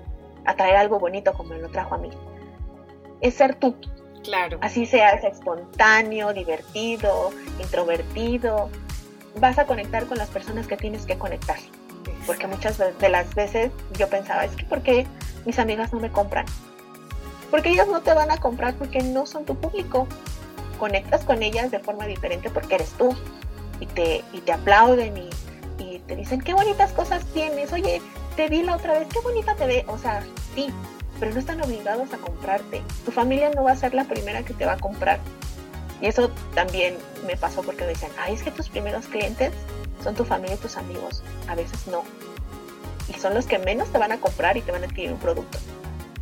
a 0.45 0.55
traer 0.55 0.75
algo 0.75 0.99
bonito 0.99 1.33
como 1.33 1.51
me 1.51 1.59
lo 1.59 1.69
trajo 1.69 1.95
a 1.95 1.97
mí. 1.99 2.09
Es 3.21 3.35
ser 3.35 3.55
tú. 3.55 3.75
Claro. 4.23 4.57
Así 4.61 4.85
seas 4.85 5.23
espontáneo, 5.23 6.33
divertido, 6.33 7.31
introvertido. 7.61 8.69
Vas 9.39 9.59
a 9.59 9.65
conectar 9.65 10.05
con 10.07 10.17
las 10.17 10.29
personas 10.29 10.67
que 10.67 10.77
tienes 10.77 11.05
que 11.05 11.17
conectar. 11.17 11.57
Porque 12.25 12.47
muchas 12.47 12.77
de 12.77 13.09
las 13.09 13.33
veces 13.35 13.71
yo 13.97 14.07
pensaba, 14.09 14.45
es 14.45 14.55
que 14.55 14.63
¿por 14.65 14.81
qué 14.81 15.05
mis 15.45 15.59
amigas 15.59 15.91
no 15.93 15.99
me 15.99 16.11
compran? 16.11 16.45
Porque 17.51 17.69
ellas 17.69 17.87
no 17.87 18.01
te 18.01 18.13
van 18.13 18.31
a 18.31 18.37
comprar 18.37 18.73
porque 18.75 19.03
no 19.03 19.25
son 19.25 19.45
tu 19.45 19.55
público. 19.55 20.07
Conectas 20.79 21.23
con 21.23 21.43
ellas 21.43 21.69
de 21.69 21.79
forma 21.79 22.05
diferente 22.07 22.49
porque 22.49 22.75
eres 22.75 22.89
tú. 22.91 23.15
Y 23.79 23.85
te, 23.85 24.23
y 24.31 24.39
te 24.39 24.53
aplauden 24.53 25.17
y, 25.17 25.29
y 25.77 25.99
te 25.99 26.15
dicen, 26.15 26.41
qué 26.41 26.53
bonitas 26.53 26.91
cosas 26.93 27.25
tienes. 27.27 27.71
Oye, 27.73 28.01
te 28.35 28.47
vi 28.49 28.63
la 28.63 28.75
otra 28.75 28.97
vez, 28.97 29.07
qué 29.11 29.19
bonita 29.19 29.55
te 29.55 29.67
ve. 29.67 29.85
O 29.87 29.97
sea, 29.97 30.23
sí, 30.55 30.67
pero 31.19 31.33
no 31.33 31.39
están 31.39 31.61
obligados 31.61 32.11
a 32.13 32.17
comprarte. 32.17 32.81
Tu 33.05 33.11
familia 33.11 33.51
no 33.51 33.63
va 33.63 33.71
a 33.71 33.75
ser 33.75 33.93
la 33.93 34.05
primera 34.05 34.43
que 34.43 34.53
te 34.53 34.65
va 34.65 34.73
a 34.73 34.77
comprar. 34.77 35.19
Y 36.01 36.07
eso 36.07 36.31
también 36.53 36.97
me 37.25 37.37
pasó 37.37 37.61
porque 37.61 37.81
me 37.81 37.89
decían, 37.89 38.11
ay, 38.19 38.33
es 38.33 38.43
que 38.43 38.51
tus 38.51 38.67
primeros 38.69 39.05
clientes 39.05 39.53
son 40.03 40.15
tu 40.15 40.25
familia 40.25 40.55
y 40.55 40.59
tus 40.59 40.77
amigos. 40.77 41.23
A 41.47 41.55
veces 41.55 41.87
no. 41.87 42.03
Y 43.09 43.19
son 43.19 43.33
los 43.33 43.45
que 43.45 43.59
menos 43.59 43.91
te 43.91 43.97
van 43.97 44.11
a 44.11 44.19
comprar 44.19 44.57
y 44.57 44.61
te 44.61 44.71
van 44.71 44.83
a 44.83 44.85
adquirir 44.85 45.11
un 45.13 45.19
producto. 45.19 45.57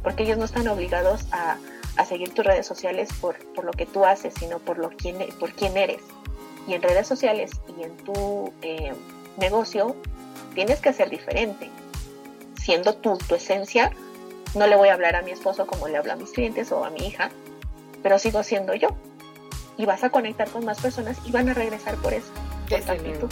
Porque 0.03 0.23
ellos 0.23 0.38
no 0.38 0.45
están 0.45 0.67
obligados 0.67 1.25
a, 1.32 1.57
a 1.97 2.05
seguir 2.05 2.34
tus 2.34 2.45
redes 2.45 2.65
sociales 2.65 3.09
por, 3.19 3.38
por, 3.53 3.65
lo 3.65 3.71
que 3.71 3.86
tú 3.86 4.05
haces, 4.05 4.34
sino 4.39 4.59
por, 4.59 4.77
lo 4.77 4.89
quién, 4.89 5.17
por 5.39 5.51
quién 5.53 5.77
eres. 5.77 6.01
Y 6.67 6.73
en 6.73 6.82
redes 6.82 7.07
sociales 7.07 7.51
y 7.77 7.84
en 7.84 7.97
tu 7.97 8.53
eh, 8.61 8.93
negocio 9.38 9.95
tienes 10.53 10.79
que 10.79 10.93
ser 10.93 11.09
diferente. 11.09 11.69
Siendo 12.59 12.93
tú 12.93 13.17
tu 13.17 13.36
esencia, 13.36 13.91
no 14.53 14.67
le 14.67 14.75
voy 14.75 14.89
a 14.89 14.93
hablar 14.93 15.15
a 15.15 15.21
mi 15.21 15.32
esposo 15.32 15.65
como 15.65 15.88
le 15.88 15.97
hablo 15.97 16.13
a 16.13 16.15
mis 16.15 16.32
clientes 16.32 16.71
o 16.71 16.86
a 16.86 16.89
mi 16.89 17.07
hija, 17.07 17.32
pero 18.03 18.19
sigo 18.19 18.43
siendo 18.43 18.75
yo. 18.75 18.89
Y 19.77 19.86
vas 19.86 20.03
a 20.03 20.09
conectar 20.09 20.49
con 20.49 20.65
más 20.65 20.79
personas 20.79 21.17
y 21.25 21.32
van 21.32 21.49
a 21.49 21.53
regresar 21.53 21.95
por 21.95 22.13
eso. 22.13 22.32
Luego. 22.69 23.29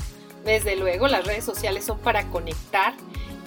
Desde 0.49 0.75
luego, 0.75 1.07
las 1.07 1.27
redes 1.27 1.45
sociales 1.45 1.85
son 1.85 1.99
para 1.99 2.25
conectar 2.29 2.95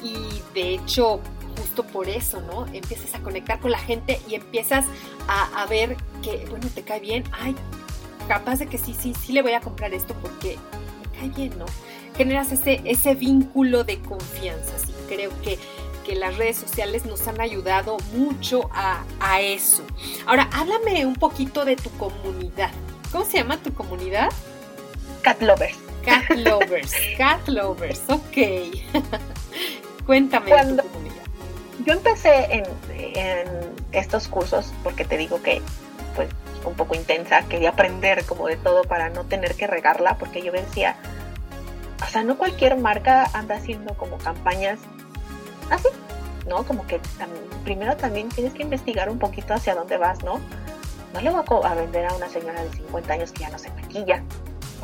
y 0.04 0.40
de 0.54 0.74
hecho, 0.74 1.18
justo 1.58 1.82
por 1.82 2.08
eso, 2.08 2.40
¿no? 2.42 2.66
Empiezas 2.72 3.16
a 3.16 3.18
conectar 3.18 3.58
con 3.58 3.72
la 3.72 3.80
gente 3.80 4.20
y 4.28 4.36
empiezas 4.36 4.84
a, 5.26 5.66
ver 5.66 5.96
que, 6.22 6.46
bueno, 6.48 6.68
te 6.72 6.82
cae 6.82 7.00
bien. 7.00 7.24
Ay, 7.32 7.56
capaz 8.28 8.60
de 8.60 8.68
que 8.68 8.78
sí, 8.78 8.94
sí, 8.96 9.14
sí 9.20 9.32
le 9.32 9.42
voy 9.42 9.54
a 9.54 9.60
comprar 9.60 9.92
esto 9.92 10.14
porque 10.22 10.56
me 11.00 11.18
cae 11.18 11.28
bien, 11.30 11.58
¿no? 11.58 11.64
Generas 12.16 12.52
ese, 12.52 12.80
ese 12.84 13.16
vínculo 13.16 13.82
de 13.82 13.98
confianza. 13.98 14.78
Sí, 14.78 14.92
creo 15.08 15.32
que 15.42 15.58
que 16.04 16.14
las 16.16 16.36
redes 16.36 16.56
sociales 16.56 17.04
nos 17.04 17.28
han 17.28 17.40
ayudado 17.40 17.96
mucho 18.12 18.68
a, 18.72 19.04
a, 19.20 19.40
eso. 19.40 19.84
Ahora, 20.26 20.48
háblame 20.52 21.06
un 21.06 21.14
poquito 21.14 21.64
de 21.64 21.76
tu 21.76 21.90
comunidad. 21.90 22.70
¿Cómo 23.12 23.24
se 23.24 23.38
llama 23.38 23.56
tu 23.58 23.72
comunidad? 23.72 24.30
Cat 25.22 25.40
Lovers. 25.42 25.91
Cat 26.04 26.30
Lovers, 26.30 26.94
Cat 27.16 27.48
Lovers, 27.48 28.02
ok. 28.08 28.36
Cuéntame 30.06 30.50
Cuando. 30.50 30.82
Yo 31.86 31.94
empecé 31.94 32.46
en, 32.50 32.64
en, 32.96 33.48
estos 33.92 34.28
cursos 34.28 34.72
porque 34.82 35.04
te 35.04 35.16
digo 35.16 35.42
que 35.42 35.60
pues 36.14 36.28
un 36.64 36.74
poco 36.74 36.94
intensa, 36.94 37.42
quería 37.48 37.70
aprender 37.70 38.24
como 38.24 38.46
de 38.46 38.56
todo 38.56 38.82
para 38.82 39.10
no 39.10 39.24
tener 39.24 39.54
que 39.54 39.66
regarla 39.66 40.16
porque 40.18 40.42
yo 40.42 40.52
decía, 40.52 40.96
o 42.02 42.08
sea, 42.08 42.22
no 42.22 42.38
cualquier 42.38 42.76
marca 42.76 43.28
anda 43.32 43.56
haciendo 43.56 43.94
como 43.94 44.18
campañas 44.18 44.78
así, 45.70 45.88
¿no? 46.46 46.64
Como 46.64 46.86
que 46.86 47.00
primero 47.64 47.96
también 47.96 48.28
tienes 48.28 48.54
que 48.54 48.62
investigar 48.62 49.10
un 49.10 49.18
poquito 49.18 49.54
hacia 49.54 49.74
dónde 49.74 49.96
vas, 49.96 50.22
¿no? 50.22 50.40
No 51.12 51.20
le 51.20 51.30
voy 51.30 51.42
a, 51.64 51.68
a 51.68 51.74
vender 51.74 52.06
a 52.06 52.14
una 52.14 52.28
señora 52.28 52.62
de 52.62 52.70
50 52.70 53.12
años 53.12 53.32
que 53.32 53.40
ya 53.40 53.50
no 53.50 53.58
se 53.58 53.70
maquilla 53.70 54.22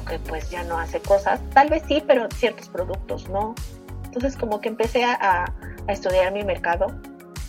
que 0.09 0.19
pues 0.19 0.51
ya 0.51 0.65
no 0.65 0.79
hace 0.79 1.01
cosas. 1.01 1.41
Tal 1.55 1.69
vez 1.69 1.83
sí, 1.87 2.03
pero 2.07 2.29
ciertos 2.35 2.69
productos 2.69 3.29
no. 3.29 3.55
Entonces 4.05 4.37
como 4.37 4.61
que 4.61 4.69
empecé 4.69 5.05
a, 5.05 5.55
estudiar 5.87 6.33
mi 6.33 6.45
mercado, 6.45 6.89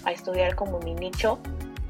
a 0.06 0.14
estudiar 0.14 0.56
como 0.56 0.80
mi 0.80 0.94
nicho 0.94 1.40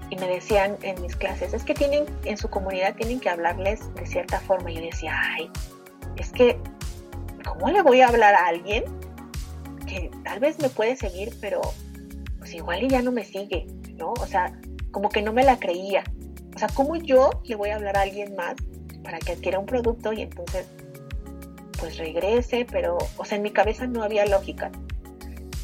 y 0.10 0.16
me 0.16 0.28
decían 0.28 0.78
en 0.82 1.00
mis 1.00 1.16
clases, 1.16 1.54
es 1.54 1.64
que 1.64 1.76
tienen, 1.76 2.06
en 2.26 2.38
su 2.38 2.50
comunidad 2.50 2.96
tienen 2.96 3.20
que 3.20 3.30
hablarles 3.30 3.94
de 3.94 4.06
cierta 4.08 4.40
forma. 4.40 4.72
Y 4.72 4.76
yo 4.76 4.82
decía, 4.82 5.14
ay, 5.16 5.52
es 6.16 6.32
que, 6.32 6.60
¿cómo 7.46 7.70
le 7.70 7.84
voy 7.84 8.02
a 8.02 8.08
hablar 8.08 8.34
a 8.34 8.48
alguien 8.48 8.86
que 9.86 10.10
tal 10.24 10.40
vez 10.40 10.60
me 10.60 10.70
puede 10.70 10.96
seguir, 10.96 11.36
pero 11.40 11.62
pues 12.40 12.54
igual 12.54 12.84
y 12.84 12.88
ya 12.88 13.02
no 13.02 13.12
me 13.12 13.26
sigue, 13.26 13.68
¿no? 13.96 14.14
O 14.14 14.26
sea, 14.26 14.60
como 14.92 15.10
que 15.10 15.22
no 15.22 15.34
me 15.34 15.44
la 15.44 15.60
creía. 15.60 16.04
O 16.56 16.58
sea, 16.58 16.68
¿cómo 16.74 16.96
yo 16.96 17.42
le 17.44 17.56
voy 17.56 17.70
a 17.70 17.76
hablar 17.76 17.98
a 17.98 18.02
alguien 18.02 18.36
más 18.36 18.56
para 19.10 19.18
que 19.18 19.32
adquiera 19.32 19.58
un 19.58 19.66
producto 19.66 20.14
y 20.14 20.22
entonces 20.22 20.68
pues 21.80 21.98
regrese? 21.98 22.68
Pero, 22.72 23.00
o 23.18 23.26
sea, 23.26 23.38
en 23.38 23.42
mi 23.42 23.50
cabeza 23.50 23.88
no 23.88 24.04
había 24.04 24.24
lógica. 24.28 24.70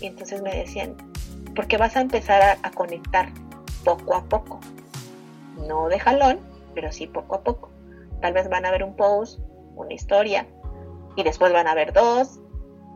Y 0.02 0.08
entonces 0.08 0.42
me 0.42 0.52
decían, 0.52 0.96
porque 1.56 1.78
vas 1.78 1.96
a 1.96 2.02
empezar 2.02 2.42
a, 2.42 2.58
a 2.64 2.72
conectar 2.72 3.30
poco 3.84 4.16
a 4.16 4.24
poco. 4.24 4.60
No 5.68 5.90
de 5.90 6.00
jalón, 6.00 6.40
pero 6.74 6.92
sí 6.92 7.06
poco 7.06 7.36
a 7.36 7.44
poco. 7.44 7.70
Tal 8.20 8.34
vez 8.34 8.50
van 8.50 8.66
a 8.66 8.72
ver 8.72 8.84
un 8.84 8.96
post, 8.96 9.40
una 9.76 9.94
historia, 9.94 10.48
y 11.16 11.22
después 11.22 11.54
van 11.54 11.68
a 11.68 11.76
ver 11.76 11.94
dos, 11.94 12.40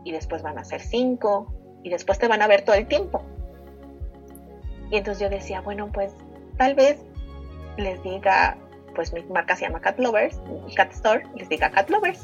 y 0.04 0.10
después 0.10 0.42
van 0.42 0.58
a 0.58 0.64
ser 0.64 0.80
cinco 0.80 1.54
y 1.84 1.90
después 1.90 2.18
te 2.18 2.26
van 2.26 2.42
a 2.42 2.48
ver 2.48 2.62
todo 2.62 2.74
el 2.74 2.88
tiempo. 2.88 3.22
Y 4.90 4.96
entonces 4.96 5.22
yo 5.22 5.30
decía, 5.30 5.60
bueno, 5.60 5.92
pues 5.92 6.12
tal 6.56 6.74
vez 6.74 6.98
les 7.76 8.02
diga, 8.02 8.56
pues 8.94 9.12
mi 9.12 9.22
marca 9.24 9.56
se 9.56 9.62
llama 9.66 9.80
Cat 9.80 9.98
Lovers, 9.98 10.38
Cat 10.74 10.92
Store, 10.92 11.24
les 11.34 11.48
diga 11.48 11.70
Cat 11.70 11.90
Lovers, 11.90 12.20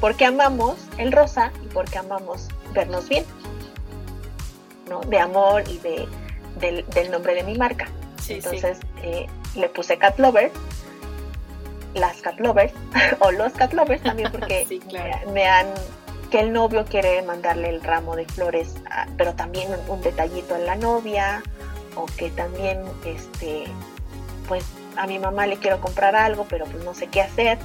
porque 0.00 0.24
amamos 0.24 0.76
el 0.98 1.12
rosa 1.12 1.52
y 1.64 1.68
porque 1.68 1.98
amamos 1.98 2.48
vernos 2.72 3.08
bien, 3.08 3.24
¿no? 4.88 5.00
De 5.00 5.18
amor 5.18 5.64
y 5.68 5.78
de, 5.78 6.08
del, 6.60 6.86
del 6.88 7.10
nombre 7.10 7.34
de 7.34 7.42
mi 7.42 7.56
marca. 7.56 7.88
Sí, 8.20 8.34
entonces 8.34 8.78
sí. 8.78 8.86
Eh, 9.02 9.26
le 9.56 9.68
puse 9.68 9.98
Cat 9.98 10.18
Lovers, 10.18 10.52
las 11.94 12.20
Cat 12.22 12.40
Lovers, 12.40 12.72
o 13.20 13.30
los 13.30 13.52
Cat 13.52 13.72
Lovers 13.72 14.02
también 14.02 14.30
porque 14.30 14.64
sí, 14.68 14.80
claro. 14.80 15.30
me 15.30 15.46
han 15.46 15.66
que 16.30 16.40
el 16.40 16.52
novio 16.52 16.84
quiere 16.84 17.22
mandarle 17.22 17.68
el 17.68 17.80
ramo 17.80 18.16
de 18.16 18.24
flores, 18.24 18.74
a, 18.90 19.06
pero 19.16 19.34
también 19.34 19.68
un, 19.70 19.90
un, 19.98 20.02
detallito 20.02 20.56
a 20.56 20.58
la 20.58 20.74
novia, 20.74 21.42
o 21.94 22.06
que 22.06 22.30
también, 22.30 22.80
este, 23.04 23.66
pues 24.48 24.64
a 24.96 25.06
mi 25.06 25.18
mamá 25.18 25.46
le 25.46 25.56
quiero 25.56 25.80
comprar 25.80 26.16
algo, 26.16 26.46
pero 26.48 26.66
pues 26.66 26.84
no 26.84 26.94
sé 26.94 27.08
qué 27.08 27.22
hacer. 27.22 27.58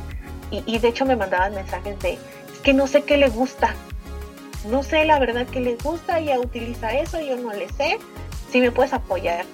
Y, 0.51 0.79
de 0.79 0.87
hecho 0.87 1.05
me 1.05 1.15
mandaban 1.15 1.53
mensajes 1.53 1.99
de, 1.99 2.13
es 2.13 2.59
que 2.63 2.73
no 2.73 2.87
sé 2.87 3.03
qué 3.03 3.17
le 3.17 3.29
gusta, 3.29 3.75
no 4.67 4.81
sé 4.81 5.05
la 5.05 5.19
verdad 5.19 5.45
que 5.45 5.59
les 5.59 5.81
gusta, 5.83 6.17
ella 6.17 6.39
utiliza 6.39 6.91
eso, 6.93 7.19
yo 7.21 7.37
no 7.37 7.53
le 7.53 7.69
sé, 7.69 7.99
si 8.51 8.59
me 8.59 8.71
puedes 8.71 8.93
apoyar. 8.93 9.45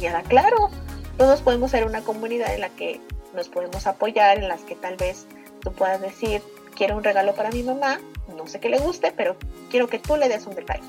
Y 0.00 0.06
ahora, 0.06 0.22
claro, 0.22 0.70
todos 1.16 1.42
podemos 1.42 1.72
ser 1.72 1.84
una 1.86 2.02
comunidad 2.02 2.54
en 2.54 2.60
la 2.60 2.68
que 2.68 3.00
nos 3.34 3.48
podemos 3.48 3.88
apoyar, 3.88 4.38
en 4.38 4.46
las 4.46 4.60
que 4.60 4.76
tal 4.76 4.96
vez 4.96 5.26
tú 5.60 5.72
puedas 5.72 6.00
decir, 6.00 6.40
quiero 6.76 6.96
un 6.96 7.02
regalo 7.02 7.34
para 7.34 7.50
mi 7.50 7.64
mamá, 7.64 7.98
no 8.36 8.46
sé 8.46 8.60
qué 8.60 8.68
le 8.68 8.78
guste, 8.78 9.12
pero 9.16 9.34
quiero 9.70 9.88
que 9.88 9.98
tú 9.98 10.16
le 10.16 10.28
des 10.28 10.46
un 10.46 10.54
detalle. 10.54 10.86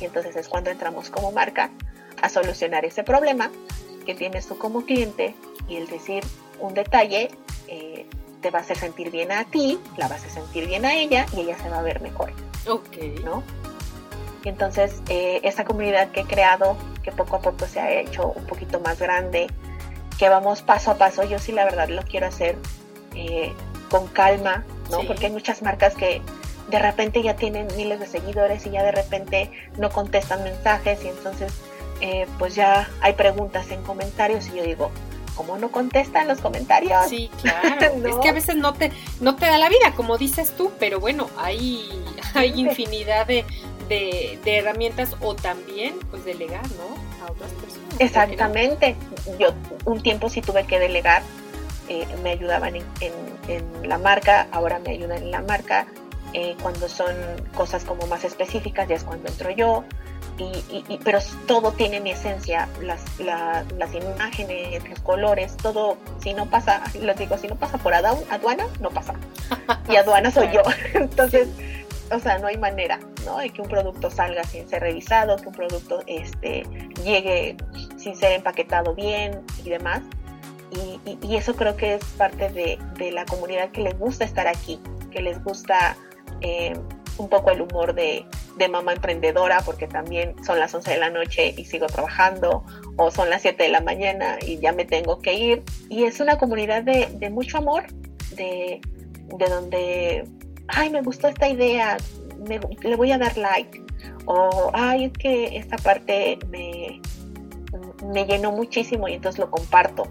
Y 0.00 0.06
entonces 0.06 0.34
es 0.34 0.48
cuando 0.48 0.70
entramos 0.70 1.08
como 1.10 1.30
marca 1.30 1.70
a 2.20 2.28
solucionar 2.28 2.84
ese 2.84 3.04
problema 3.04 3.50
que 4.08 4.14
tienes 4.14 4.46
tú 4.46 4.56
como 4.56 4.86
cliente 4.86 5.34
y 5.68 5.76
el 5.76 5.86
decir 5.86 6.24
un 6.60 6.72
detalle 6.72 7.28
eh, 7.66 8.06
te 8.40 8.50
va 8.50 8.60
a 8.60 8.62
hacer 8.62 8.78
sentir 8.78 9.10
bien 9.10 9.30
a 9.30 9.44
ti, 9.44 9.78
la 9.98 10.08
vas 10.08 10.24
a 10.24 10.30
sentir 10.30 10.66
bien 10.66 10.86
a 10.86 10.94
ella 10.94 11.26
y 11.36 11.40
ella 11.40 11.58
se 11.58 11.68
va 11.68 11.80
a 11.80 11.82
ver 11.82 12.00
mejor. 12.00 12.32
Ok. 12.66 12.96
¿No? 13.22 13.42
Y 14.42 14.48
entonces 14.48 15.02
eh, 15.10 15.40
esta 15.42 15.66
comunidad 15.66 16.10
que 16.10 16.20
he 16.20 16.24
creado, 16.24 16.74
que 17.02 17.12
poco 17.12 17.36
a 17.36 17.40
poco 17.42 17.66
se 17.66 17.80
ha 17.80 18.00
hecho 18.00 18.32
un 18.34 18.46
poquito 18.46 18.80
más 18.80 18.98
grande, 18.98 19.48
que 20.18 20.30
vamos 20.30 20.62
paso 20.62 20.92
a 20.92 20.94
paso, 20.94 21.24
yo 21.24 21.38
sí 21.38 21.52
la 21.52 21.66
verdad 21.66 21.90
lo 21.90 22.00
quiero 22.00 22.28
hacer 22.28 22.56
eh, 23.14 23.52
con 23.90 24.06
calma, 24.06 24.64
¿no? 24.90 25.02
Sí. 25.02 25.06
Porque 25.06 25.26
hay 25.26 25.32
muchas 25.32 25.60
marcas 25.60 25.94
que 25.94 26.22
de 26.70 26.78
repente 26.78 27.22
ya 27.22 27.36
tienen 27.36 27.66
miles 27.76 28.00
de 28.00 28.06
seguidores 28.06 28.64
y 28.64 28.70
ya 28.70 28.82
de 28.84 28.92
repente 28.92 29.50
no 29.76 29.90
contestan 29.90 30.44
mensajes 30.44 31.04
y 31.04 31.08
entonces 31.08 31.52
eh, 32.00 32.26
pues 32.38 32.54
ya 32.54 32.88
hay 33.00 33.14
preguntas 33.14 33.70
en 33.70 33.82
comentarios 33.82 34.48
y 34.48 34.56
yo 34.56 34.62
digo, 34.62 34.90
¿cómo 35.34 35.58
no 35.58 35.70
contestan 35.70 36.28
los 36.28 36.38
comentarios? 36.38 37.08
Sí, 37.08 37.30
claro. 37.42 37.96
¿No? 37.96 38.08
Es 38.08 38.16
que 38.16 38.28
a 38.28 38.32
veces 38.32 38.56
no 38.56 38.74
te, 38.74 38.92
no 39.20 39.36
te 39.36 39.46
da 39.46 39.58
la 39.58 39.68
vida, 39.68 39.92
como 39.96 40.18
dices 40.18 40.52
tú, 40.56 40.72
pero 40.78 41.00
bueno, 41.00 41.28
hay, 41.38 41.88
hay 42.34 42.58
infinidad 42.58 43.26
de, 43.26 43.44
de, 43.88 44.38
de 44.44 44.56
herramientas 44.58 45.16
o 45.20 45.34
también 45.34 45.94
pues 46.10 46.24
delegar, 46.24 46.64
¿no? 46.72 47.26
A 47.26 47.30
otras 47.30 47.52
personas. 47.52 48.00
Exactamente. 48.00 48.96
No? 49.26 49.38
Yo 49.38 49.54
un 49.84 50.02
tiempo 50.02 50.28
sí 50.28 50.40
tuve 50.40 50.64
que 50.64 50.78
delegar 50.78 51.22
eh, 51.88 52.06
me 52.22 52.30
ayudaban 52.30 52.76
en, 52.76 52.84
en, 53.00 53.12
en, 53.48 53.88
la 53.88 53.96
marca, 53.96 54.46
ahora 54.52 54.78
me 54.78 54.90
ayudan 54.90 55.22
en 55.22 55.30
la 55.30 55.42
marca 55.42 55.86
Eh, 56.34 56.56
cuando 56.60 56.90
son 56.90 57.14
cosas 57.54 57.86
como 57.86 58.06
más 58.06 58.22
específicas 58.22 58.86
ya 58.86 58.96
es 58.96 59.02
cuando 59.02 59.30
entro 59.30 59.50
yo. 59.50 59.84
Y, 60.38 60.98
pero 61.02 61.18
todo 61.46 61.72
tiene 61.72 62.00
mi 62.00 62.12
esencia, 62.12 62.68
las, 62.80 63.02
las 63.18 63.94
imágenes, 63.94 64.88
los 64.88 65.00
colores, 65.00 65.56
todo, 65.56 65.96
si 66.22 66.32
no 66.32 66.46
pasa, 66.46 66.82
les 67.00 67.16
digo, 67.18 67.36
si 67.38 67.48
no 67.48 67.56
pasa 67.56 67.78
por 67.78 67.92
aduana, 67.92 68.66
no 68.80 68.90
pasa. 68.90 69.14
Y 69.88 69.96
aduana 69.96 70.30
soy 70.30 70.48
yo. 70.52 70.62
Entonces, 70.94 71.48
o 72.10 72.18
sea, 72.18 72.38
no 72.38 72.46
hay 72.46 72.56
manera, 72.56 73.00
¿no? 73.24 73.38
De 73.38 73.50
que 73.50 73.60
un 73.60 73.68
producto 73.68 74.10
salga 74.10 74.44
sin 74.44 74.68
ser 74.68 74.82
revisado, 74.82 75.36
que 75.36 75.48
un 75.48 75.54
producto 75.54 76.02
este, 76.06 76.64
llegue 77.04 77.56
sin 77.96 78.16
ser 78.16 78.32
empaquetado 78.32 78.94
bien 78.94 79.42
y 79.64 79.70
demás. 79.70 80.02
Y, 80.70 81.36
eso 81.36 81.54
creo 81.54 81.76
que 81.76 81.94
es 81.94 82.04
parte 82.16 82.50
de, 82.50 82.78
de, 82.96 83.12
la 83.12 83.24
comunidad 83.24 83.70
que 83.70 83.80
les 83.80 83.98
gusta 83.98 84.24
estar 84.24 84.46
aquí, 84.46 84.80
que 85.10 85.22
les 85.22 85.42
gusta 85.42 85.96
eh, 86.40 86.74
un 87.16 87.28
poco 87.28 87.50
el 87.50 87.62
humor 87.62 87.94
de, 87.94 88.26
de, 88.58 88.68
mamá 88.68 88.92
emprendedora, 88.92 89.60
porque 89.64 89.86
también 89.86 90.34
son 90.44 90.58
las 90.58 90.74
11 90.74 90.90
de 90.90 90.98
la 90.98 91.10
noche 91.10 91.54
y 91.56 91.64
sigo 91.64 91.86
trabajando, 91.86 92.64
o 92.96 93.10
son 93.10 93.30
las 93.30 93.42
7 93.42 93.62
de 93.62 93.68
la 93.68 93.80
mañana 93.80 94.38
y 94.44 94.58
ya 94.58 94.72
me 94.72 94.84
tengo 94.84 95.20
que 95.20 95.34
ir. 95.34 95.62
Y 95.88 96.04
es 96.04 96.20
una 96.20 96.38
comunidad 96.38 96.82
de, 96.82 97.08
de 97.12 97.30
mucho 97.30 97.58
amor, 97.58 97.86
de, 98.36 98.80
de 99.36 99.46
donde 99.46 100.24
ay, 100.68 100.90
me 100.90 101.02
gustó 101.02 101.28
esta 101.28 101.48
idea, 101.48 101.96
le 102.46 102.96
voy 102.96 103.12
a 103.12 103.18
dar 103.18 103.36
like. 103.36 103.82
O, 104.26 104.70
ay, 104.74 105.06
es 105.06 105.12
que 105.12 105.56
esta 105.56 105.76
parte 105.78 106.38
me, 106.50 107.00
me 108.12 108.26
llenó 108.26 108.52
muchísimo 108.52 109.08
y 109.08 109.14
entonces 109.14 109.38
lo 109.38 109.50
comparto, 109.50 110.06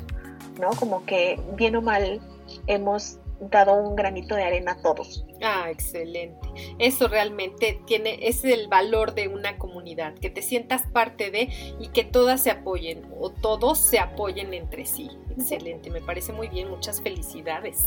¿no? 0.60 0.72
Como 0.72 1.06
que 1.06 1.40
bien 1.56 1.76
o 1.76 1.82
mal 1.82 2.20
hemos 2.66 3.20
dado 3.40 3.76
un 3.76 3.96
granito 3.96 4.36
de 4.36 4.44
arena 4.44 4.74
a 4.74 4.82
todos. 4.82 5.26
Ah, 5.42 5.70
excelente. 5.70 6.48
Eso 6.80 7.08
realmente 7.08 7.80
tiene, 7.86 8.28
es 8.28 8.44
el 8.44 8.68
valor 8.68 9.14
de 9.14 9.28
una 9.28 9.58
comunidad, 9.58 10.14
que 10.16 10.30
te 10.30 10.42
sientas 10.42 10.84
parte 10.92 11.32
de 11.32 11.50
y 11.80 11.90
que 11.90 12.04
todas 12.04 12.42
se 12.42 12.52
apoyen 12.52 13.06
o 13.20 13.30
todos 13.30 13.80
se 13.80 14.00
apoyen 14.00 14.54
entre 14.54 14.86
sí. 14.86 15.10
Excelente, 15.38 15.90
me 15.90 16.02
parece 16.02 16.34
muy 16.34 16.48
bien, 16.48 16.70
muchas 16.70 17.02
felicidades. 17.02 17.86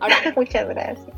Ahora, 0.00 0.16
muchas 0.36 0.68
gracias 0.68 1.08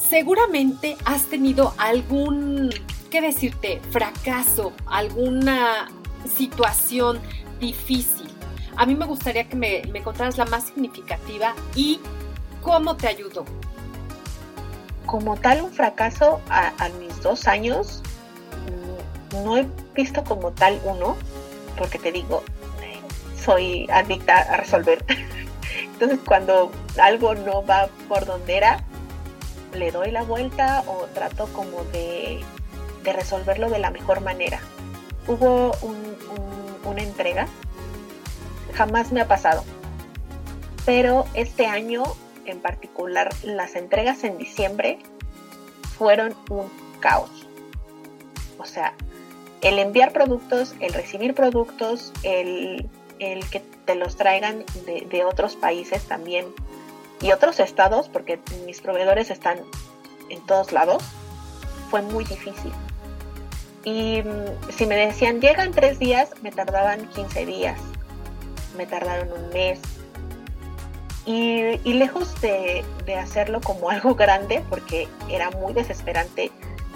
seguramente 0.00 0.96
has 1.04 1.26
tenido 1.26 1.74
algún, 1.78 2.70
¿qué 3.10 3.20
decirte?, 3.20 3.80
fracaso, 3.90 4.72
alguna 4.86 5.88
situación 6.26 7.20
difícil. 7.60 8.28
A 8.76 8.86
mí 8.86 8.94
me 8.94 9.04
gustaría 9.04 9.48
que 9.48 9.56
me, 9.56 10.02
contaras 10.02 10.38
la 10.38 10.46
más 10.46 10.68
significativa 10.68 11.54
y 11.74 12.00
cómo 12.62 12.96
te 12.96 13.08
ayudó. 13.08 13.44
Como 15.06 15.36
tal, 15.36 15.62
un 15.62 15.72
fracaso 15.72 16.40
a, 16.48 16.72
mis 17.00 17.20
dos 17.22 17.46
años, 17.48 18.02
mm, 19.32 19.44
no 19.44 19.56
he 19.56 19.66
visto 19.94 20.22
como 20.24 20.52
tal 20.52 20.80
uno, 20.84 21.16
porque 21.76 21.98
te 21.98 22.12
digo, 22.12 22.42
soy 23.42 23.88
adicta 23.90 24.38
a 24.38 24.56
resolver. 24.56 25.04
Entonces, 25.92 26.18
cuando 26.24 26.70
algo 27.00 27.34
no 27.34 27.64
va 27.64 27.88
por 28.08 28.24
donde 28.24 28.56
era, 28.56 28.84
le 29.74 29.90
doy 29.90 30.10
la 30.10 30.22
vuelta 30.22 30.82
o 30.86 31.06
trato 31.14 31.46
como 31.52 31.84
de, 31.92 32.40
resolverlo 33.04 33.70
de 33.70 33.78
la 33.78 33.90
mejor 33.90 34.20
manera. 34.20 34.60
Hubo 35.26 35.72
una 36.84 37.02
entrega, 37.02 37.46
jamás 38.74 39.12
me 39.12 39.20
ha 39.20 39.28
pasado, 39.28 39.64
pero 40.84 41.26
este 41.34 41.66
año 41.66 42.02
en 42.50 42.60
particular 42.60 43.30
las 43.42 43.76
entregas 43.76 44.24
en 44.24 44.38
diciembre 44.38 44.98
fueron 45.96 46.34
un 46.48 46.70
caos. 47.00 47.30
O 48.58 48.64
sea, 48.64 48.94
el 49.62 49.78
enviar 49.78 50.12
productos, 50.12 50.74
el 50.80 50.92
recibir 50.92 51.34
productos, 51.34 52.12
el, 52.22 52.88
que 53.18 53.62
te 53.84 53.94
los 53.94 54.16
traigan 54.16 54.64
de, 54.86 55.06
de 55.10 55.24
otros 55.24 55.56
países 55.56 56.04
también 56.04 56.46
y 57.20 57.32
otros 57.32 57.60
estados, 57.60 58.08
porque 58.08 58.38
mis 58.64 58.80
proveedores 58.80 59.30
están 59.30 59.58
en 60.30 60.40
todos 60.46 60.72
lados, 60.72 61.02
fue 61.90 62.02
muy 62.02 62.24
difícil. 62.24 62.72
Y 63.84 64.22
mm, 64.22 64.72
si 64.76 64.86
me 64.86 64.96
decían, 64.96 65.40
llegan 65.40 65.72
tres 65.72 65.98
días, 65.98 66.30
me 66.42 66.52
tardaban 66.52 67.06
15 67.08 67.46
días, 67.46 67.78
me 68.76 68.86
tardaron 68.86 69.32
un 69.32 69.48
mes. 69.50 69.80
Y, 71.26 71.76
lejos 71.92 72.40
de, 72.40 72.84
hacerlo 73.20 73.60
como 73.60 73.90
algo 73.90 74.14
grande, 74.14 74.62
porque 74.68 75.08
era 75.28 75.50
muy 75.50 75.72
desesperante 75.72 76.50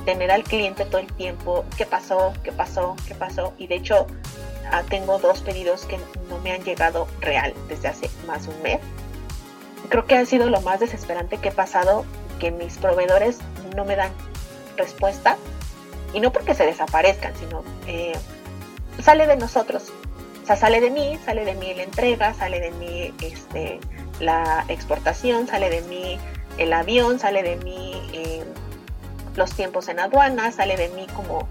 tener 0.05 0.31
al 0.31 0.45
cliente 0.45 0.85
todo 0.85 1.01
el 1.01 1.13
tiempo, 1.15 1.65
¿qué 1.77 1.87
pasó? 1.87 2.33
¿Qué 2.43 2.53
pasó? 2.53 2.95
¿Qué 3.09 3.15
pasó? 3.15 3.55
Y 3.57 3.69
de 3.69 3.77
hecho, 3.77 4.07
ah, 4.71 4.83
tengo 4.89 5.19
dos 5.19 5.41
pedidos 5.41 5.87
que 5.87 5.99
no 6.29 6.39
me 6.41 6.53
han 6.53 6.63
llegado 6.63 7.07
real 7.21 7.55
desde 7.69 7.89
hace 7.89 8.11
más 8.27 8.47
de 8.47 8.55
un 8.55 8.63
mes 8.63 8.81
creo 9.89 10.07
que 10.07 10.17
ha 10.17 10.27
sido 10.27 10.51
lo 10.51 10.61
más 10.61 10.81
desesperante 10.81 11.39
que 11.39 11.49
he 11.49 11.53
pasado, 11.53 12.05
que 12.39 12.51
mis 12.51 12.79
proveedores 12.79 13.39
no 13.77 13.85
me 13.85 13.97
dan 13.97 14.11
respuesta, 14.77 15.37
y 16.13 16.21
no 16.21 16.33
porque 16.33 16.55
se 16.55 16.65
desaparezcan, 16.65 17.33
sino 17.37 17.65
eh, 17.87 18.13
sale 19.03 19.27
de 19.27 19.37
nosotros, 19.37 19.93
o 20.43 20.47
sea, 20.47 20.57
sale 20.57 20.81
de 20.81 20.91
mí, 20.91 21.19
sale 21.25 21.45
de 21.45 21.55
mí 21.55 21.75
la 21.75 21.83
entrega, 21.83 22.35
sale 22.35 22.61
de 22.61 22.71
mí 22.73 23.15
este, 23.21 23.81
la 24.21 24.65
exportación, 24.69 25.47
sale 25.47 25.71
de 25.71 25.83
mí 25.83 26.19
el 26.59 26.73
avión, 26.73 27.19
sale 27.19 27.43
de 27.43 27.57
mí 27.57 27.93
eh, 28.13 28.45
los 29.37 29.53
tiempos 29.53 29.89
en 29.89 30.01
aduana, 30.01 30.53
sale 30.53 30.77
de 30.77 30.89
mí 30.91 31.07
como 31.15 31.49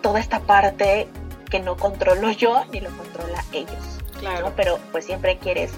toda 0.00 0.20
esta 0.20 0.40
parte 0.40 1.08
que 1.50 1.60
no 1.60 1.76
controlo 1.76 2.30
yo 2.30 2.64
ni 2.72 2.80
lo 2.80 2.90
controla 2.96 3.44
ellos. 3.52 3.98
Claro. 4.18 4.52
Pero 4.56 4.78
pues 4.92 5.04
siempre 5.04 5.38
quieres 5.38 5.72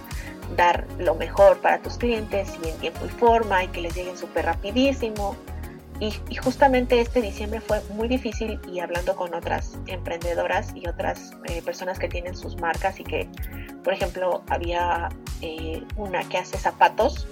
dar 0.57 0.86
lo 0.99 1.14
mejor 1.14 1.59
para 1.59 1.78
tus 1.78 1.97
clientes 1.97 2.57
y 2.62 2.68
en 2.68 2.76
tiempo 2.78 3.07
y 3.07 3.09
forma 3.09 3.64
y 3.64 3.68
que 3.68 3.80
les 3.80 3.95
lleguen 3.95 4.16
súper 4.16 4.47
rapidísimo. 4.47 5.36
Y, 6.01 6.12
justamente 6.36 6.98
este 6.98 7.20
diciembre 7.20 7.61
fue 7.61 7.82
muy 7.94 8.09
difícil 8.09 8.59
y 8.66 8.80
hablando 8.80 9.14
con 9.14 9.34
otras 9.34 9.78
emprendedoras 9.86 10.72
y 10.74 10.88
otras 10.88 11.32
eh, 11.44 11.61
personas 11.61 11.98
que 11.98 12.09
tienen 12.09 12.34
sus 12.34 12.57
marcas 12.57 12.98
y 12.98 13.05
que, 13.05 13.28
por 13.84 13.92
ejemplo, 13.92 14.42
había 14.48 15.11
eh, 15.42 15.82
una 15.96 16.26
que 16.28 16.38
hace 16.38 16.57
zapatos, 16.57 17.28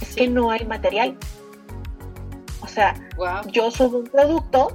es 0.00 0.14
que 0.14 0.28
no 0.28 0.50
hay 0.50 0.64
material. 0.64 1.18
O 2.62 2.68
sea, 2.68 2.94
yo 3.52 3.70
subo 3.70 3.98
un 3.98 4.06
producto, 4.06 4.68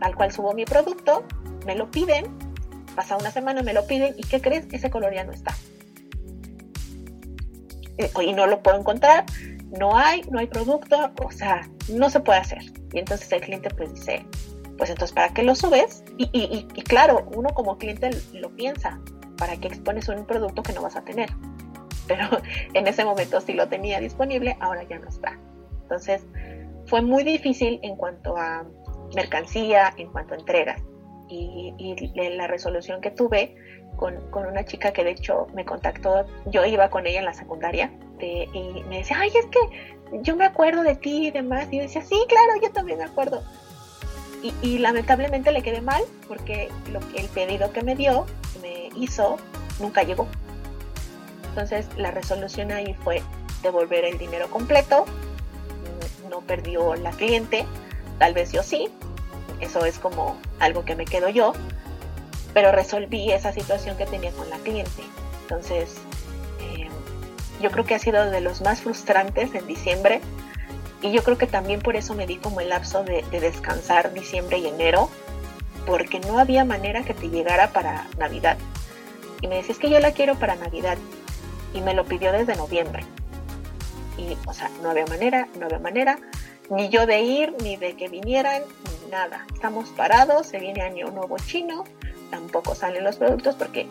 tal 0.00 0.16
cual 0.16 0.32
subo 0.32 0.54
mi 0.54 0.64
producto, 0.64 1.24
me 1.66 1.76
lo 1.76 1.90
piden, 1.90 2.26
pasa 2.94 3.18
una 3.18 3.30
semana, 3.30 3.62
me 3.62 3.74
lo 3.74 3.86
piden 3.86 4.14
y 4.16 4.22
¿qué 4.22 4.40
crees? 4.40 4.66
Ese 4.72 4.90
color 4.90 5.12
ya 5.12 5.24
no 5.24 5.32
está. 5.32 5.54
Eh, 7.98 8.10
y 8.22 8.32
no 8.32 8.46
lo 8.46 8.62
puedo 8.62 8.78
encontrar, 8.78 9.26
no 9.78 9.96
hay, 9.96 10.22
no 10.30 10.38
hay 10.38 10.46
producto, 10.46 11.10
o 11.22 11.30
sea, 11.30 11.68
no 11.88 12.10
se 12.10 12.20
puede 12.20 12.38
hacer. 12.38 12.62
Y 12.92 12.98
entonces 12.98 13.30
el 13.32 13.40
cliente 13.40 13.70
pues 13.70 13.92
dice, 13.94 14.26
pues 14.78 14.90
entonces, 14.90 15.14
¿para 15.14 15.32
qué 15.32 15.42
lo 15.42 15.54
subes? 15.54 16.04
Y, 16.18 16.64
claro, 16.84 17.28
uno 17.34 17.50
como 17.50 17.78
cliente 17.78 18.10
lo 18.32 18.50
piensa, 18.50 19.00
¿para 19.36 19.56
qué 19.56 19.68
expones 19.68 20.08
un 20.08 20.24
producto 20.26 20.62
que 20.62 20.72
no 20.72 20.82
vas 20.82 20.96
a 20.96 21.02
tener? 21.02 21.30
Pero 22.06 22.28
en 22.74 22.86
ese 22.86 23.04
momento 23.04 23.40
sí 23.40 23.52
lo 23.52 23.68
tenía 23.68 24.00
disponible, 24.00 24.56
ahora 24.60 24.82
ya 24.84 24.98
no 24.98 25.08
está. 25.08 25.38
Entonces, 25.82 26.24
fue 26.86 27.02
muy 27.02 27.24
difícil 27.24 27.80
en 27.82 27.96
cuanto 27.96 28.36
a 28.36 28.64
mercancía, 29.14 29.92
en 29.96 30.10
cuanto 30.10 30.34
a 30.34 30.38
entregas. 30.38 30.82
Y, 31.28 31.74
y 31.78 32.30
la 32.36 32.46
resolución 32.46 33.00
que 33.00 33.10
tuve 33.10 33.56
con, 33.96 34.46
una 34.46 34.64
chica 34.64 34.92
que 34.92 35.04
de 35.04 35.10
hecho 35.10 35.46
me 35.54 35.64
contactó, 35.64 36.26
yo 36.46 36.64
iba 36.64 36.88
con 36.90 37.06
ella 37.06 37.18
en 37.18 37.24
la 37.24 37.34
secundaria 37.34 37.90
y 38.20 38.82
me 38.88 38.98
decía, 38.98 39.18
ay, 39.20 39.30
es 39.34 39.46
que 39.46 39.96
yo 40.22 40.36
me 40.36 40.44
acuerdo 40.44 40.82
de 40.82 40.94
ti 40.94 41.28
y 41.28 41.30
demás. 41.30 41.68
Y 41.70 41.76
yo 41.76 41.82
decía, 41.82 42.02
sí, 42.02 42.16
claro, 42.28 42.60
yo 42.62 42.70
también 42.70 42.98
me 42.98 43.04
acuerdo. 43.04 43.42
Y, 44.62 44.78
lamentablemente 44.78 45.50
le 45.50 45.62
quedé 45.62 45.80
mal 45.80 46.02
porque 46.28 46.68
lo 46.92 47.00
el 47.16 47.26
pedido 47.28 47.72
que 47.72 47.82
me 47.82 47.96
dio, 47.96 48.26
me 48.62 48.90
hizo, 48.94 49.38
nunca 49.80 50.02
llegó. 50.02 50.28
Entonces 51.48 51.88
la 51.96 52.10
resolución 52.10 52.70
ahí 52.70 52.94
fue 52.94 53.22
devolver 53.62 54.04
el 54.04 54.18
dinero 54.18 54.48
completo, 54.48 55.04
no 56.30 56.42
perdió 56.42 56.94
la 56.94 57.10
cliente, 57.10 57.64
tal 58.18 58.34
vez 58.34 58.52
yo 58.52 58.62
sí, 58.62 58.88
eso 59.60 59.84
es 59.84 59.98
como 59.98 60.38
algo 60.58 60.84
que 60.84 60.96
me 60.96 61.04
quedo 61.04 61.28
yo, 61.28 61.52
pero 62.54 62.72
resolví 62.72 63.32
esa 63.32 63.52
situación 63.52 63.96
que 63.96 64.06
tenía 64.06 64.32
con 64.32 64.48
la 64.50 64.58
cliente. 64.58 65.02
Entonces, 65.42 65.94
eh, 66.60 66.88
yo 67.60 67.70
creo 67.70 67.84
que 67.84 67.94
ha 67.94 67.98
sido 67.98 68.30
de 68.30 68.40
los 68.40 68.60
más 68.62 68.82
frustrantes 68.82 69.54
en 69.54 69.66
diciembre 69.66 70.20
y 71.02 71.12
yo 71.12 71.22
creo 71.22 71.38
que 71.38 71.46
también 71.46 71.80
por 71.80 71.96
eso 71.96 72.14
me 72.14 72.26
di 72.26 72.36
como 72.36 72.60
el 72.60 72.70
lapso 72.70 73.04
de, 73.04 73.22
descansar 73.30 74.12
diciembre 74.12 74.58
y 74.58 74.66
enero, 74.66 75.10
porque 75.86 76.20
no 76.20 76.38
había 76.38 76.64
manera 76.64 77.02
que 77.02 77.14
te 77.14 77.28
llegara 77.28 77.72
para 77.72 78.06
Navidad. 78.18 78.56
Y 79.40 79.48
me 79.48 79.56
decía, 79.56 79.72
es 79.72 79.78
que 79.78 79.90
yo 79.90 80.00
la 80.00 80.12
quiero 80.12 80.36
para 80.36 80.56
Navidad. 80.56 80.96
Y 81.74 81.80
me 81.80 81.94
lo 81.94 82.04
pidió 82.04 82.32
desde 82.32 82.56
noviembre. 82.56 83.04
Y, 84.16 84.36
o 84.46 84.54
sea, 84.54 84.70
no 84.82 84.90
había 84.90 85.06
manera, 85.06 85.46
no 85.58 85.66
había 85.66 85.78
manera. 85.78 86.18
Ni 86.70 86.88
yo 86.88 87.06
de 87.06 87.20
ir, 87.22 87.54
ni 87.62 87.76
de 87.76 87.96
que 87.96 88.08
vinieran, 88.08 88.62
ni 89.02 89.10
nada. 89.10 89.46
Estamos 89.52 89.88
parados, 89.90 90.46
se 90.46 90.58
viene 90.58 90.82
año 90.82 91.10
nuevo 91.10 91.36
chino, 91.38 91.84
tampoco 92.30 92.74
salen 92.74 93.04
los 93.04 93.16
productos 93.16 93.54
porque, 93.54 93.86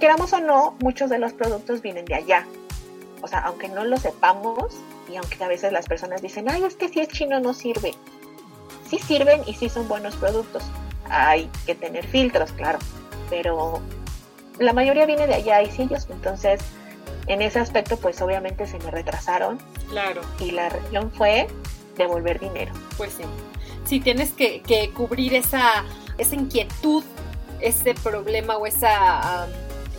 queramos 0.00 0.32
o 0.32 0.40
no, 0.40 0.76
muchos 0.80 1.10
de 1.10 1.18
los 1.18 1.32
productos 1.32 1.82
vienen 1.82 2.04
de 2.04 2.14
allá. 2.14 2.46
O 3.22 3.28
sea, 3.28 3.40
aunque 3.40 3.68
no 3.68 3.84
lo 3.84 3.96
sepamos, 3.96 4.76
y 5.08 5.16
aunque 5.16 5.42
a 5.42 5.48
veces 5.48 5.72
las 5.72 5.86
personas 5.86 6.22
dicen, 6.22 6.50
ay, 6.50 6.64
es 6.64 6.76
que 6.76 6.88
si 6.88 7.00
es 7.00 7.08
chino 7.08 7.40
no 7.40 7.54
sirve. 7.54 7.94
Sí 8.88 8.98
sirven 8.98 9.42
y 9.46 9.54
sí 9.54 9.68
son 9.68 9.88
buenos 9.88 10.16
productos. 10.16 10.64
Hay 11.08 11.50
que 11.64 11.74
tener 11.74 12.06
filtros, 12.06 12.52
claro, 12.52 12.78
pero 13.30 13.80
la 14.58 14.72
mayoría 14.72 15.06
viene 15.06 15.26
de 15.26 15.34
allá 15.34 15.62
y 15.62 15.70
ellos, 15.80 16.06
entonces 16.10 16.60
en 17.26 17.42
ese 17.42 17.58
aspecto 17.58 17.96
pues 17.96 18.20
obviamente 18.22 18.66
se 18.66 18.78
me 18.78 18.90
retrasaron. 18.90 19.58
Claro. 19.90 20.22
Y 20.40 20.50
la 20.50 20.68
reacción 20.68 21.10
fue 21.12 21.46
devolver 21.96 22.38
dinero. 22.40 22.72
Pues 22.96 23.12
sí. 23.14 23.24
Sí, 23.84 24.00
tienes 24.00 24.32
que, 24.32 24.90
cubrir 24.94 25.34
esa, 25.34 25.84
esa 26.18 26.34
inquietud, 26.34 27.04
ese 27.60 27.94
problema 27.94 28.56
o 28.56 28.66
esa 28.66 29.48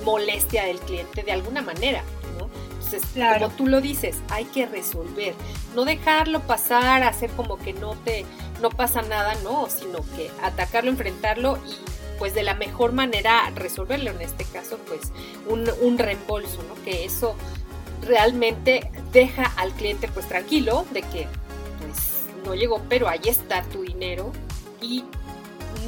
molestia 0.03 0.65
del 0.65 0.79
cliente 0.79 1.23
de 1.23 1.31
alguna 1.31 1.61
manera. 1.61 2.03
¿no? 2.37 2.49
Entonces, 2.73 3.01
como 3.13 3.49
tú 3.49 3.67
lo 3.67 3.79
dices, 3.79 4.17
hay 4.29 4.45
que 4.45 4.65
resolver, 4.65 5.33
no 5.73 5.85
dejarlo 5.85 6.41
pasar, 6.41 7.03
hacer 7.03 7.29
como 7.31 7.57
que 7.57 7.73
no 7.73 7.95
te, 7.95 8.25
no 8.61 8.69
pasa 8.69 9.01
nada, 9.01 9.35
no, 9.43 9.67
sino 9.69 9.99
que 10.15 10.29
atacarlo, 10.43 10.89
enfrentarlo 10.89 11.57
y 11.65 11.75
pues 12.17 12.33
de 12.33 12.43
la 12.43 12.55
mejor 12.55 12.93
manera 12.93 13.49
resolverlo, 13.55 14.11
en 14.11 14.21
este 14.21 14.43
caso 14.45 14.79
pues 14.87 15.11
un, 15.47 15.97
reembolso, 15.97 16.63
¿no? 16.63 16.83
Que 16.83 17.05
eso 17.05 17.35
realmente 18.01 18.91
deja 19.11 19.51
al 19.57 19.71
cliente 19.73 20.07
pues 20.07 20.27
tranquilo 20.27 20.85
de 20.91 21.01
que 21.01 21.27
pues 21.81 22.25
no 22.45 22.55
llegó, 22.55 22.81
pero 22.89 23.07
ahí 23.07 23.21
está 23.25 23.63
tu 23.63 23.81
dinero 23.81 24.31
y 24.81 25.03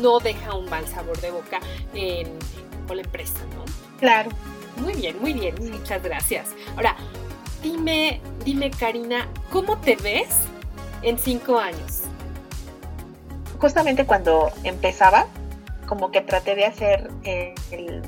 no 0.01 0.19
deja 0.19 0.55
un 0.55 0.69
mal 0.69 0.87
sabor 0.87 1.19
de 1.21 1.31
boca 1.31 1.59
en, 1.93 2.27
con 2.87 2.97
la 2.97 3.03
empresa, 3.03 3.39
¿no? 3.55 3.65
Claro. 3.99 4.29
Muy 4.77 4.93
bien, 4.93 5.19
muy 5.19 5.33
bien, 5.33 5.55
muchas 5.59 6.01
gracias. 6.01 6.49
Ahora, 6.75 6.95
dime, 7.61 8.21
dime 8.45 8.71
Karina, 8.71 9.27
¿cómo 9.51 9.77
te 9.77 9.95
ves 9.97 10.29
en 11.01 11.17
cinco 11.17 11.59
años? 11.59 12.03
Justamente 13.59 14.05
cuando 14.05 14.51
empezaba, 14.63 15.27
como 15.85 16.11
que 16.11 16.21
traté 16.21 16.55
de 16.55 16.65
hacer 16.65 17.09
eh, 17.23 17.53
el, 17.71 18.03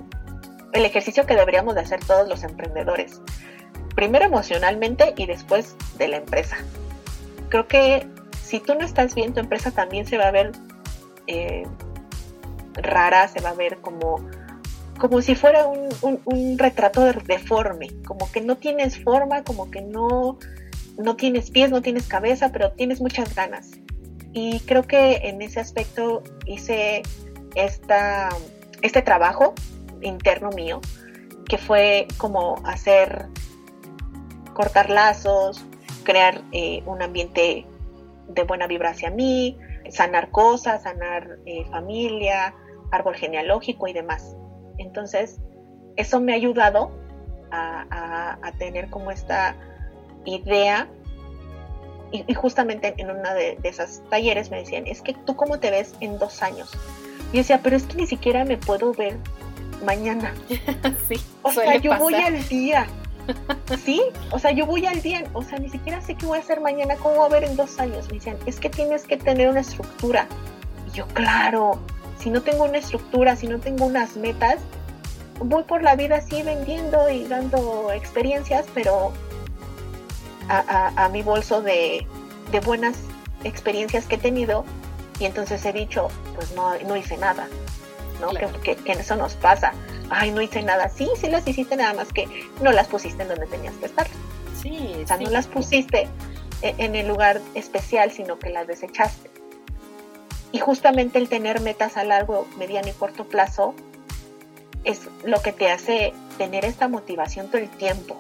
ejercicio 0.74 1.26
que 1.26 1.36
deberíamos 1.36 1.76
de 1.76 1.82
hacer 1.82 2.00
todos 2.06 2.28
los 2.30 2.44
emprendedores. 2.44 3.20
Primero 3.96 4.26
emocionalmente 4.26 5.14
y 5.18 5.26
después 5.26 5.76
de 5.98 6.08
la 6.08 6.18
empresa. 6.18 6.58
Creo 7.50 7.68
que 7.68 8.08
si 8.42 8.60
tú 8.60 8.76
no 8.76 8.86
estás 8.86 9.16
bien, 9.16 9.34
tu 9.34 9.40
empresa 9.40 9.72
también 9.72 10.06
se 10.06 10.18
va 10.18 10.28
a 10.28 10.32
ver 10.32 10.52
eh, 11.28 11.66
rara, 12.74 13.28
se 13.28 13.42
va 13.42 13.50
a 13.50 13.54
ver 13.54 13.78
como, 13.78 14.28
como 15.00 15.22
si 15.22 15.36
fuera 15.36 15.66
un, 15.66 16.58
retrato 16.58 17.12
deforme, 17.14 17.90
como 18.06 18.32
que 18.32 18.42
no 18.42 18.58
tienes 18.58 19.04
forma, 19.04 19.44
como 19.44 19.72
que 19.72 19.82
no, 19.82 20.38
no 20.98 21.16
tienes 21.16 21.52
pies, 21.52 21.70
no 21.70 21.82
tienes 21.82 22.08
cabeza, 22.08 22.52
pero 22.52 22.72
tienes 22.72 23.02
muchas 23.02 23.34
ganas. 23.36 23.72
Y 24.34 24.60
creo 24.62 24.84
que 24.84 25.16
en 25.24 25.42
ese 25.42 25.60
aspecto 25.60 26.24
hice 26.46 27.04
esta, 27.56 28.30
este 28.82 29.02
trabajo 29.02 29.54
interno 30.02 30.50
mío, 30.52 30.82
que 31.48 31.58
fue 31.58 32.08
como 32.18 32.62
hacer, 32.64 33.28
cortar 34.62 34.92
lazos, 34.92 35.66
crear 36.04 36.44
eh, 36.52 36.84
un 36.86 37.02
ambiente 37.02 37.66
de 38.28 38.44
buena 38.44 38.68
vibra 38.68 38.92
hacia 38.92 39.10
mí, 39.10 39.58
sanar 39.90 40.30
cosas, 40.30 40.84
sanar 40.84 41.40
eh, 41.48 41.66
familia, 41.72 42.54
árbol 42.92 43.16
genealógico 43.16 43.88
y 43.88 43.94
demás. 43.94 44.36
Entonces, 44.78 45.40
eso 45.96 46.22
me 46.22 46.34
ha 46.34 46.36
ayudado 46.36 46.92
a, 47.50 48.38
a, 48.40 48.52
tener 48.60 48.92
como 48.92 49.10
esta 49.10 49.56
idea. 50.26 50.88
Y, 52.12 52.32
justamente 52.36 52.94
en 52.98 53.10
una 53.10 53.34
de, 53.34 53.58
de 53.64 53.70
esas 53.70 54.04
talleres 54.12 54.52
me 54.52 54.58
decían, 54.58 54.86
es 54.86 55.02
que 55.02 55.16
tú 55.26 55.36
cómo 55.36 55.60
te 55.60 55.72
ves 55.72 55.96
en 56.02 56.20
dos 56.20 56.44
años. 56.44 56.72
Y 57.34 57.38
decía, 57.38 57.62
pero 57.64 57.78
es 57.78 57.84
que 57.86 57.96
ni 57.96 58.06
siquiera 58.06 58.46
me 58.46 58.58
puedo 58.58 58.94
ver 58.94 59.18
mañana. 59.84 60.36
sí, 61.10 61.16
o 61.42 61.52
sea, 61.52 61.78
yo 61.78 61.98
voy 61.98 62.14
al 62.14 62.48
día. 62.48 62.86
Sí, 63.84 64.02
o 64.32 64.40
sea, 64.40 64.52
yo 64.52 64.66
voy 64.66 64.86
al 64.86 65.02
día, 65.02 65.24
o 65.34 65.44
sea, 65.44 65.58
ni 65.58 65.70
siquiera 65.70 66.02
sé 66.02 66.16
qué 66.16 66.26
voy 66.26 66.38
a 66.38 66.42
hacer 66.42 66.60
mañana, 66.60 66.96
cómo 66.96 67.16
voy 67.16 67.26
a 67.26 67.30
ver 67.30 67.44
en 67.46 67.56
dos 67.56 67.80
años. 67.80 68.08
Me 68.10 68.16
decían, 68.16 68.38
es 68.46 68.60
que 68.60 68.70
tienes 68.70 69.04
que 69.04 69.18
tener 69.18 69.50
una 69.50 69.62
estructura. 69.62 70.28
Y 70.88 70.98
yo, 70.98 71.08
claro, 71.08 71.80
si 72.20 72.30
no 72.30 72.42
tengo 72.42 72.66
una 72.66 72.78
estructura, 72.78 73.36
si 73.36 73.48
no 73.48 73.60
tengo 73.60 73.86
unas 73.86 74.18
metas, 74.18 74.58
voy 75.40 75.64
por 75.64 75.82
la 75.82 75.96
vida 75.96 76.18
así 76.18 76.44
vendiendo 76.44 77.10
y 77.10 77.26
dando 77.26 77.92
experiencias, 77.92 78.66
pero 78.74 79.12
a, 80.50 81.10
mi 81.12 81.22
bolso 81.22 81.62
de, 81.62 82.06
de 82.52 82.60
buenas 82.60 82.98
experiencias 83.44 84.06
que 84.06 84.16
he 84.16 84.20
tenido, 84.20 84.66
y 85.22 85.26
entonces 85.26 85.64
he 85.66 85.72
dicho, 85.72 86.08
pues 86.36 86.52
no, 86.56 86.74
no 86.80 86.96
hice 86.96 87.16
nada, 87.16 87.48
¿no? 88.20 88.30
Que, 88.30 88.78
eso 88.92 89.16
nos 89.16 89.36
pasa. 89.36 89.72
Ay, 90.14 90.32
no 90.32 90.42
hice 90.42 90.62
nada. 90.62 90.90
Sí, 90.90 91.10
sí 91.16 91.30
las 91.30 91.48
hiciste, 91.48 91.78
nada 91.78 91.94
más 91.94 92.12
que 92.12 92.28
no 92.62 92.72
las 92.74 92.88
pusiste 92.88 93.24
en 93.24 93.30
donde 93.30 93.48
tenías 93.48 93.74
que 93.76 93.86
estar. 93.86 94.08
Sí. 94.62 94.94
O 95.02 95.08
sea, 95.08 95.18
no 95.18 95.30
las 95.30 95.48
pusiste 95.48 96.10
e, 96.62 96.76
en 96.78 96.96
el 96.96 97.08
lugar 97.08 97.40
especial, 97.56 98.12
sino 98.12 98.38
que 98.38 98.50
las 98.50 98.68
desechaste. 98.68 99.32
Y 100.52 100.60
justamente 100.60 101.18
el 101.18 101.30
tener 101.30 101.62
metas 101.62 101.96
a 101.96 102.04
largo, 102.04 102.46
mediano 102.58 102.90
y 102.90 102.92
corto 102.92 103.24
plazo 103.24 103.74
es 104.84 105.08
lo 105.24 105.42
que 105.42 105.54
te 105.54 105.72
hace 105.72 106.14
tener 106.38 106.66
esta 106.66 106.90
motivación 106.90 107.48
todo 107.48 107.60
el 107.60 107.70
tiempo. 107.70 108.18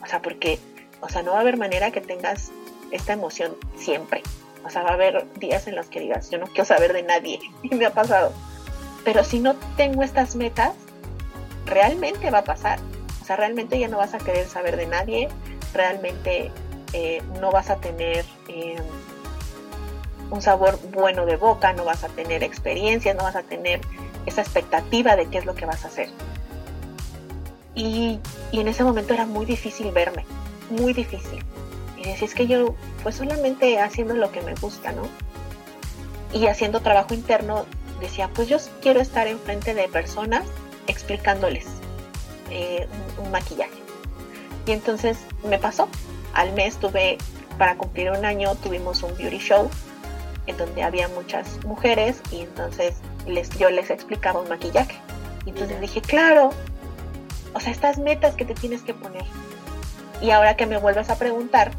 O 0.00 0.06
sea, 0.06 0.22
porque, 0.22 0.60
o 1.00 1.08
sea, 1.08 1.22
no 1.22 1.32
va 1.32 1.38
a 1.38 1.40
haber 1.40 1.56
manera 1.56 1.90
que 1.90 2.00
tengas 2.00 2.52
esta 2.92 3.14
emoción 3.14 3.56
siempre. 3.76 4.22
O 4.64 4.70
sea, 4.70 4.82
va 4.84 4.90
a 4.90 4.94
haber 4.94 5.26
días 5.40 5.66
en 5.66 5.74
los 5.74 5.86
que 5.86 5.98
digas, 5.98 6.30
yo 6.30 6.38
no 6.38 6.46
quiero 6.46 6.66
saber 6.66 6.92
de 6.92 7.02
nadie, 7.02 7.40
y 7.64 7.74
me 7.74 7.86
ha 7.86 7.92
pasado. 7.92 8.32
Pero 9.04 9.24
si 9.24 9.40
no 9.40 9.56
tengo 9.76 10.04
estas 10.04 10.36
metas, 10.36 10.74
realmente 11.66 12.30
va 12.30 12.38
a 12.38 12.44
pasar. 12.44 12.78
O 13.20 13.24
sea, 13.24 13.36
realmente 13.36 13.78
ya 13.78 13.88
no 13.88 13.98
vas 13.98 14.14
a 14.14 14.18
querer 14.18 14.46
saber 14.48 14.76
de 14.76 14.86
nadie, 14.86 15.28
realmente 15.72 16.50
eh, 16.92 17.22
no 17.40 17.50
vas 17.50 17.70
a 17.70 17.76
tener 17.76 18.24
eh, 18.48 18.76
un 20.30 20.42
sabor 20.42 20.78
bueno 20.90 21.24
de 21.26 21.36
boca, 21.36 21.72
no 21.72 21.84
vas 21.84 22.04
a 22.04 22.08
tener 22.08 22.42
experiencias, 22.42 23.14
no 23.14 23.22
vas 23.22 23.36
a 23.36 23.42
tener 23.42 23.80
esa 24.26 24.40
expectativa 24.40 25.14
de 25.14 25.26
qué 25.26 25.38
es 25.38 25.46
lo 25.46 25.54
que 25.54 25.66
vas 25.66 25.84
a 25.84 25.88
hacer. 25.88 26.08
Y, 27.74 28.18
y 28.50 28.60
en 28.60 28.68
ese 28.68 28.84
momento 28.84 29.14
era 29.14 29.26
muy 29.26 29.46
difícil 29.46 29.90
verme, 29.92 30.24
muy 30.70 30.92
difícil. 30.92 31.44
Y 31.96 32.04
decía, 32.04 32.26
es 32.26 32.34
que 32.34 32.46
yo, 32.46 32.74
pues 33.02 33.16
solamente 33.16 33.78
haciendo 33.78 34.14
lo 34.14 34.32
que 34.32 34.42
me 34.42 34.54
gusta, 34.54 34.92
¿no? 34.92 35.02
Y 36.32 36.46
haciendo 36.46 36.80
trabajo 36.80 37.14
interno, 37.14 37.66
decía, 38.00 38.28
pues 38.34 38.48
yo 38.48 38.58
quiero 38.80 39.00
estar 39.00 39.26
enfrente 39.26 39.74
de 39.74 39.88
personas 39.88 40.44
explicándoles 40.86 41.66
eh, 42.50 42.86
un, 43.18 43.30
maquillaje. 43.30 43.82
Y 44.66 44.72
entonces 44.72 45.18
me 45.48 45.58
pasó. 45.58 45.88
Al 46.34 46.52
mes 46.52 46.76
tuve, 46.76 47.18
para 47.58 47.76
cumplir 47.76 48.10
un 48.10 48.24
año, 48.24 48.54
tuvimos 48.56 49.02
un 49.02 49.16
beauty 49.16 49.38
show 49.38 49.70
en 50.46 50.56
donde 50.56 50.82
había 50.82 51.08
muchas 51.08 51.64
mujeres 51.64 52.20
y 52.30 52.42
entonces 52.42 52.96
les, 53.26 53.50
yo 53.58 53.70
les 53.70 53.90
explicaba 53.90 54.40
un 54.40 54.48
maquillaje. 54.48 54.96
Y 55.46 55.50
entonces 55.50 55.80
dije, 55.80 56.00
claro, 56.00 56.50
o 57.54 57.60
sea, 57.60 57.72
estas 57.72 57.98
metas 57.98 58.34
que 58.34 58.44
te 58.44 58.54
tienes 58.54 58.82
que 58.82 58.94
poner. 58.94 59.24
Y 60.20 60.30
ahora 60.30 60.56
que 60.56 60.66
me 60.66 60.76
vuelves 60.78 61.10
a 61.10 61.16
preguntar, 61.16 61.72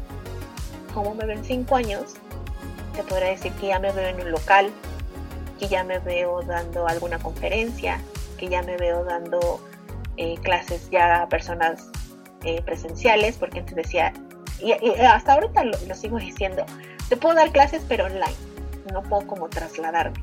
cómo 0.92 1.14
me 1.14 1.24
veo 1.24 1.36
en 1.36 1.44
cinco 1.44 1.76
años, 1.76 2.14
te 2.94 3.02
podré 3.02 3.30
decir 3.30 3.52
que 3.52 3.68
ya 3.68 3.78
me 3.78 3.90
veo 3.92 4.08
en 4.08 4.20
un 4.20 4.30
local, 4.30 4.70
que 5.58 5.68
ya 5.68 5.82
me 5.82 5.98
veo 5.98 6.42
dando 6.42 6.86
alguna 6.86 7.18
conferencia, 7.18 8.00
que 8.34 8.48
ya 8.48 8.62
me 8.62 8.76
veo 8.76 9.04
dando 9.04 9.60
eh, 10.16 10.36
clases 10.42 10.88
ya 10.90 11.22
a 11.22 11.28
personas 11.28 11.90
eh, 12.44 12.62
presenciales, 12.62 13.36
porque 13.36 13.60
antes 13.60 13.74
decía, 13.74 14.12
y, 14.60 14.72
hasta 15.00 15.34
ahorita 15.34 15.64
lo, 15.64 15.78
lo, 15.86 15.94
sigo 15.94 16.18
diciendo, 16.18 16.64
te 17.08 17.16
puedo 17.16 17.34
dar 17.34 17.50
clases 17.52 17.82
pero 17.88 18.06
online, 18.06 18.36
no 18.92 19.02
puedo 19.02 19.26
como 19.26 19.48
trasladarme. 19.48 20.22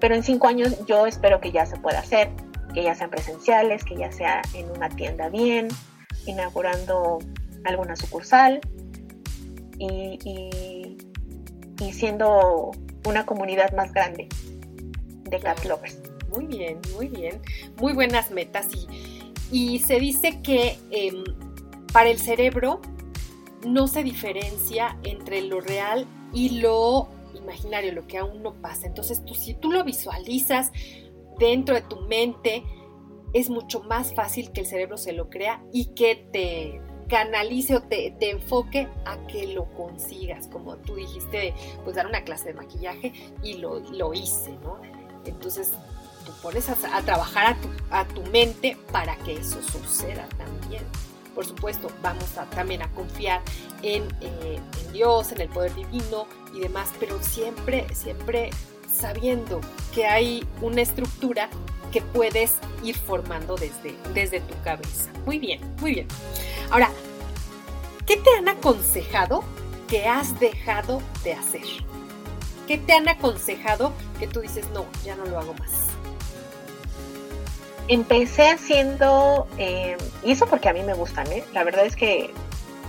Pero 0.00 0.14
en 0.14 0.22
cinco 0.22 0.48
años 0.48 0.84
yo 0.86 1.06
espero 1.06 1.40
que 1.40 1.52
ya 1.52 1.66
se 1.66 1.76
pueda 1.76 2.00
hacer, 2.00 2.30
que 2.74 2.82
ya 2.82 2.94
sean 2.94 3.10
presenciales, 3.10 3.84
que 3.84 3.96
ya 3.96 4.10
sea 4.12 4.42
en 4.54 4.70
una 4.70 4.88
tienda 4.88 5.28
bien, 5.28 5.68
inaugurando 6.26 7.18
alguna 7.64 7.96
sucursal, 7.96 8.60
y, 9.78 10.18
y, 11.80 11.92
siendo 11.92 12.70
una 13.06 13.26
comunidad 13.26 13.72
más 13.74 13.92
grande 13.92 14.28
de 15.24 15.38
cat 15.40 15.64
lovers. 15.64 15.98
Muy 16.34 16.46
bien, 16.46 16.80
muy 16.94 17.08
bien. 17.08 17.40
Muy 17.80 17.92
buenas 17.92 18.30
metas 18.30 18.68
y, 18.74 18.86
y 19.50 19.78
se 19.78 20.00
dice 20.00 20.42
que 20.42 20.78
em, 20.90 21.24
para 21.92 22.10
el 22.10 22.18
cerebro 22.18 22.80
no 23.64 23.86
se 23.86 24.02
diferencia 24.02 24.98
entre 25.04 25.42
lo 25.42 25.60
real 25.60 26.06
y 26.32 26.60
lo 26.60 27.08
imaginario, 27.34 27.92
lo 27.92 28.06
que 28.06 28.18
aún 28.18 28.42
no 28.42 28.54
pasa. 28.54 28.86
Entonces, 28.86 29.24
tú, 29.24 29.34
si 29.34 29.54
tú 29.54 29.70
lo 29.70 29.84
visualizas 29.84 30.72
dentro 31.38 31.74
de 31.74 31.82
tu 31.82 32.00
mente, 32.02 32.64
es 33.32 33.50
mucho 33.50 33.82
más 33.82 34.14
fácil 34.14 34.52
que 34.52 34.60
el 34.62 34.66
cerebro 34.66 34.96
se 34.96 35.12
lo 35.12 35.28
crea 35.28 35.62
y 35.72 35.86
que 35.94 36.16
te 36.32 36.80
canalice 37.08 37.76
o 37.76 37.82
te, 37.82 38.16
enfoque 38.30 38.88
a 39.04 39.26
que 39.26 39.46
lo 39.48 39.66
consigas, 39.74 40.48
como 40.48 40.76
tú 40.76 40.94
dijiste, 40.94 41.52
pues 41.84 41.96
dar 41.96 42.06
una 42.06 42.24
clase 42.24 42.48
de 42.48 42.54
maquillaje 42.54 43.12
y 43.42 43.54
lo, 43.54 43.80
lo 43.80 44.14
hice, 44.14 44.52
¿no? 44.62 44.80
Entonces 45.26 45.72
tú 46.24 46.32
pones 46.42 46.68
a, 46.68 47.02
trabajar 47.02 47.46
a 47.46 47.56
tu, 47.56 47.68
a 47.90 48.04
tu, 48.04 48.22
mente 48.30 48.76
para 48.92 49.16
que 49.16 49.34
eso 49.34 49.62
suceda 49.62 50.28
también. 50.36 50.82
Por 51.34 51.44
supuesto, 51.46 51.88
vamos 52.02 52.36
a, 52.38 52.44
también 52.46 52.82
a 52.82 52.90
confiar 52.90 53.42
en, 53.82 54.04
eh, 54.20 54.60
en 54.80 54.92
Dios, 54.92 55.32
en 55.32 55.40
el 55.40 55.48
poder 55.48 55.74
divino 55.74 56.26
y 56.54 56.60
demás, 56.60 56.90
pero 57.00 57.20
siempre, 57.22 57.86
siempre 57.92 58.50
sabiendo 58.92 59.60
que 59.92 60.06
hay 60.06 60.46
una 60.62 60.82
estructura 60.82 61.48
que 61.92 62.02
puedes 62.02 62.54
ir 62.82 62.96
formando 62.96 63.56
desde, 63.56 63.96
desde 64.12 64.40
tu 64.40 64.60
cabeza. 64.62 65.10
Muy 65.24 65.38
bien, 65.38 65.60
muy 65.80 65.94
bien. 65.94 66.08
Ahora, 66.70 66.90
¿qué 68.06 68.16
te 68.16 68.30
han 68.36 68.48
aconsejado 68.48 69.44
que 69.88 70.06
has 70.06 70.38
dejado 70.40 71.02
de 71.22 71.34
hacer? 71.34 71.62
¿Qué 72.66 72.78
te 72.78 72.94
han 72.94 73.08
aconsejado 73.08 73.92
que 74.18 74.26
tú 74.26 74.40
dices, 74.40 74.68
no, 74.70 74.86
ya 75.04 75.14
no 75.16 75.24
lo 75.26 75.38
hago 75.38 75.54
más? 75.54 75.93
Empecé 77.88 78.48
haciendo, 78.48 79.46
eh, 79.58 79.96
y 80.22 80.32
eso 80.32 80.46
porque 80.46 80.68
a 80.68 80.72
mí 80.72 80.82
me 80.82 80.94
gustan, 80.94 81.30
¿eh? 81.30 81.44
La 81.52 81.64
verdad 81.64 81.84
es 81.84 81.96
que 81.96 82.30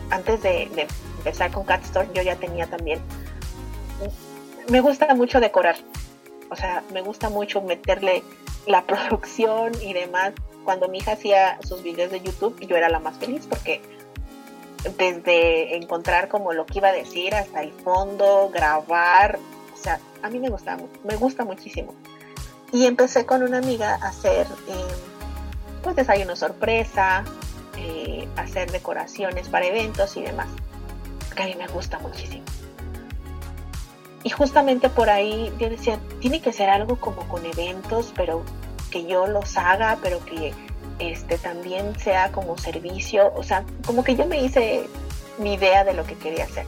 antes 0.10 0.42
de, 0.42 0.88
empezar 1.18 1.52
con 1.52 1.66
Cat 1.66 1.84
Store 1.84 2.08
yo 2.14 2.22
ya 2.22 2.36
tenía 2.36 2.68
también, 2.68 3.00
me 4.70 4.80
gusta 4.80 5.14
mucho 5.16 5.40
decorar, 5.40 5.76
o 6.50 6.56
sea, 6.56 6.84
me 6.94 7.02
gusta 7.02 7.30
mucho 7.30 7.62
meterle 7.62 8.24
la 8.68 8.84
producción 8.88 9.74
y 9.82 9.94
demás. 9.94 10.34
Cuando 10.64 10.88
mi 10.88 10.98
hija 10.98 11.12
hacía 11.12 11.60
sus 11.62 11.84
videos 11.84 12.12
de 12.12 12.22
YouTube, 12.22 12.60
yo 12.66 12.76
era 12.76 12.90
la 12.90 13.00
más 13.00 13.18
feliz 13.18 13.46
porque 13.48 13.82
desde 14.98 15.76
encontrar 15.76 16.28
como 16.28 16.54
lo 16.54 16.66
que 16.66 16.80
iba 16.80 16.90
a 16.90 16.94
decir 16.94 17.36
hasta 17.36 17.62
el 17.62 17.72
fondo, 17.72 18.50
grabar, 18.54 19.40
o 19.74 19.78
sea, 19.78 20.00
a 20.22 20.30
mí 20.30 20.40
me 20.40 20.50
gusta, 20.50 20.78
me 21.04 21.16
gusta 21.16 21.44
muchísimo. 21.44 21.94
Y 22.76 22.88
empecé 22.88 23.26
con 23.26 23.42
una 23.42 23.60
amiga 23.60 23.98
a 24.02 24.10
hacer 24.10 24.46
eh, 24.68 24.86
pues 25.82 25.96
desayuno 25.96 26.36
sorpresa, 26.36 27.24
eh, 27.78 28.28
hacer 28.36 28.70
decoraciones 28.70 29.48
para 29.48 29.66
eventos 29.66 30.18
y 30.18 30.24
demás, 30.24 30.50
a 31.38 31.46
mí 31.46 31.56
me 31.56 31.68
gusta 31.68 32.00
muchísimo. 32.00 32.44
Y 34.24 34.30
justamente 34.30 34.90
por 34.90 35.10
ahí 35.10 35.54
yo 35.58 35.70
decía, 35.70 35.98
tiene 36.20 36.42
que 36.42 36.52
ser 36.52 36.70
algo 36.70 36.98
como 36.98 37.26
con 37.30 37.46
eventos, 37.46 38.12
pero 38.14 38.44
que 38.92 39.06
yo 39.06 39.26
los 39.26 39.56
haga, 39.56 39.98
pero 40.04 40.20
que 40.26 40.54
este 41.00 41.38
también 41.38 41.98
sea 41.98 42.34
como 42.34 42.58
servicio, 42.58 43.32
o 43.38 43.44
sea, 43.44 43.64
como 43.86 44.04
que 44.04 44.18
yo 44.18 44.26
me 44.26 44.42
hice 44.42 44.86
mi 45.38 45.54
idea 45.54 45.86
de 45.86 45.94
lo 45.94 46.04
que 46.06 46.16
quería 46.16 46.44
hacer. 46.44 46.66